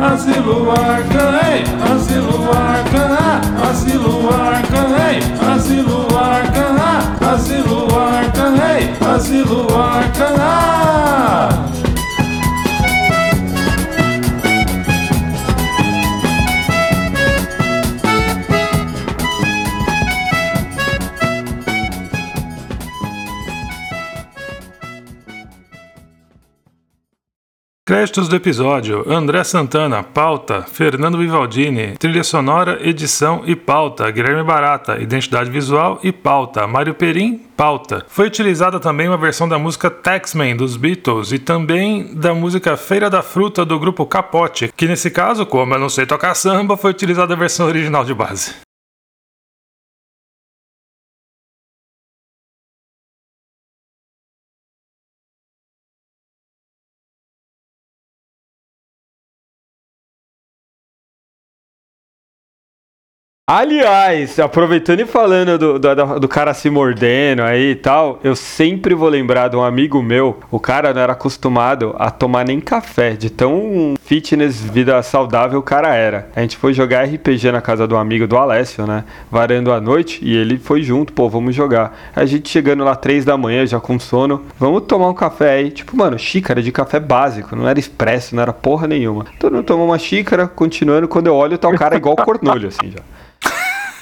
Asilo 0.00 0.70
Arkham, 0.70 1.34
ei, 1.50 1.64
Asilo 1.94 2.50
Arkham, 2.50 3.16
ah, 3.18 3.70
Asilo 3.70 4.28
Arkham, 4.32 4.94
ei, 5.10 5.54
Asilo 5.54 6.06
Arkham, 6.16 6.76
ah, 6.78 7.05
Asilo 7.26 7.88
Arkham, 7.90 8.54
ei, 8.54 8.94
Asilo 9.14 9.66
Arkham. 9.74 9.85
Créditos 27.88 28.26
do 28.26 28.34
episódio: 28.34 29.04
André 29.08 29.44
Santana, 29.44 30.02
pauta, 30.02 30.62
Fernando 30.62 31.18
Vivaldini, 31.18 31.96
trilha 31.96 32.24
sonora, 32.24 32.80
edição 32.82 33.44
e 33.46 33.54
pauta, 33.54 34.10
Guilherme 34.10 34.42
Barata, 34.42 35.00
identidade 35.00 35.48
visual 35.50 36.00
e 36.02 36.10
pauta, 36.10 36.66
Mário 36.66 36.94
Perim, 36.94 37.46
pauta. 37.56 38.04
Foi 38.08 38.26
utilizada 38.26 38.80
também 38.80 39.06
uma 39.06 39.16
versão 39.16 39.48
da 39.48 39.56
música 39.56 39.88
Taxman 39.88 40.56
dos 40.56 40.76
Beatles 40.76 41.30
e 41.30 41.38
também 41.38 42.12
da 42.12 42.34
música 42.34 42.76
Feira 42.76 43.08
da 43.08 43.22
Fruta 43.22 43.64
do 43.64 43.78
grupo 43.78 44.04
Capote, 44.04 44.68
que 44.76 44.88
nesse 44.88 45.08
caso, 45.08 45.46
como 45.46 45.72
eu 45.72 45.78
não 45.78 45.88
sei 45.88 46.06
tocar 46.06 46.34
samba, 46.34 46.76
foi 46.76 46.90
utilizada 46.90 47.34
a 47.34 47.36
versão 47.36 47.68
original 47.68 48.04
de 48.04 48.12
base. 48.12 48.65
Aliás, 63.48 64.40
aproveitando 64.40 64.98
e 64.98 65.06
falando 65.06 65.56
do, 65.56 65.78
do, 65.78 66.18
do, 66.18 66.26
cara 66.26 66.52
se 66.52 66.68
mordendo 66.68 67.42
aí 67.42 67.70
e 67.70 67.74
tal, 67.76 68.18
eu 68.24 68.34
sempre 68.34 68.92
vou 68.92 69.08
lembrar 69.08 69.46
de 69.46 69.54
um 69.54 69.62
amigo 69.62 70.02
meu. 70.02 70.40
O 70.50 70.58
cara 70.58 70.92
não 70.92 71.00
era 71.00 71.12
acostumado 71.12 71.94
a 71.96 72.10
tomar 72.10 72.44
nem 72.44 72.58
café, 72.60 73.12
de 73.12 73.30
tão 73.30 73.94
fitness, 74.02 74.60
vida 74.60 75.00
saudável 75.00 75.60
o 75.60 75.62
cara 75.62 75.94
era. 75.94 76.28
A 76.34 76.40
gente 76.40 76.56
foi 76.56 76.74
jogar 76.74 77.04
RPG 77.04 77.52
na 77.52 77.60
casa 77.60 77.86
do 77.86 77.96
amigo 77.96 78.26
do 78.26 78.36
Alessio, 78.36 78.84
né? 78.84 79.04
Varando 79.30 79.70
a 79.70 79.80
noite 79.80 80.18
e 80.24 80.36
ele 80.36 80.58
foi 80.58 80.82
junto, 80.82 81.12
pô, 81.12 81.28
vamos 81.28 81.54
jogar. 81.54 81.96
A 82.16 82.24
gente 82.24 82.48
chegando 82.48 82.82
lá 82.82 82.96
três 82.96 83.24
da 83.24 83.36
manhã, 83.36 83.64
já 83.64 83.78
com 83.78 83.96
sono, 83.96 84.42
vamos 84.58 84.82
tomar 84.88 85.08
um 85.08 85.14
café 85.14 85.50
aí. 85.50 85.70
Tipo, 85.70 85.96
mano, 85.96 86.18
xícara 86.18 86.60
de 86.60 86.72
café 86.72 86.98
básico, 86.98 87.54
não 87.54 87.68
era 87.68 87.78
expresso, 87.78 88.34
não 88.34 88.42
era 88.42 88.52
porra 88.52 88.88
nenhuma. 88.88 89.24
Todo 89.38 89.54
mundo 89.54 89.64
tomou 89.66 89.86
uma 89.86 90.00
xícara, 90.00 90.48
continuando, 90.48 91.06
quando 91.06 91.28
eu 91.28 91.34
olho, 91.36 91.56
tá 91.56 91.68
o 91.68 91.78
cara 91.78 91.94
igual 91.94 92.16
cornolho, 92.16 92.66
assim 92.66 92.90
já. 92.90 93.15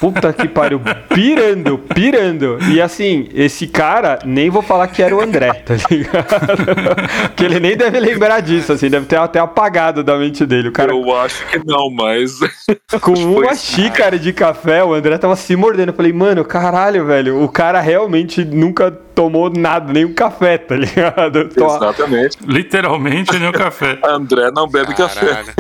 Puta 0.00 0.32
que 0.32 0.48
pariu, 0.48 0.80
pirando, 1.08 1.78
pirando. 1.78 2.58
E 2.70 2.80
assim, 2.80 3.28
esse 3.34 3.66
cara, 3.66 4.18
nem 4.24 4.50
vou 4.50 4.62
falar 4.62 4.88
que 4.88 5.02
era 5.02 5.14
o 5.14 5.20
André, 5.20 5.52
tá 5.52 5.74
ligado? 5.90 7.34
que 7.34 7.44
ele 7.44 7.60
nem 7.60 7.76
deve 7.76 7.98
lembrar 8.00 8.40
disso, 8.40 8.72
assim, 8.72 8.90
deve 8.90 9.06
ter 9.06 9.18
até 9.18 9.38
apagado 9.38 10.02
da 10.02 10.16
mente 10.16 10.44
dele. 10.44 10.68
O 10.68 10.72
cara, 10.72 10.92
Eu 10.92 11.16
acho 11.16 11.46
que 11.46 11.60
não, 11.64 11.90
mas. 11.90 12.38
com 13.00 13.12
uma 13.12 13.54
xícara 13.54 14.18
de 14.18 14.32
café, 14.32 14.84
o 14.84 14.92
André 14.92 15.16
tava 15.18 15.36
se 15.36 15.54
mordendo. 15.56 15.88
Eu 15.88 15.94
falei, 15.94 16.12
mano, 16.12 16.44
caralho, 16.44 17.06
velho, 17.06 17.42
o 17.42 17.48
cara 17.48 17.80
realmente 17.80 18.44
nunca 18.44 19.03
tomou 19.14 19.50
nada, 19.50 19.92
nem 19.92 20.04
um 20.04 20.12
café, 20.14 20.58
tá 20.58 20.74
ligado? 20.76 21.48
Tô- 21.50 21.66
Exatamente. 21.76 22.38
Literalmente 22.46 23.38
nem 23.38 23.48
o 23.48 23.52
café. 23.52 23.98
André 24.04 24.50
não 24.50 24.68
bebe 24.68 24.94
café. 24.94 25.26
Caralho. 25.26 25.52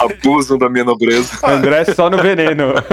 Abusam 0.00 0.58
da 0.58 0.68
minha 0.68 0.84
nobreza. 0.84 1.38
André 1.44 1.84
só 1.86 2.10
no 2.10 2.18
veneno. 2.18 2.74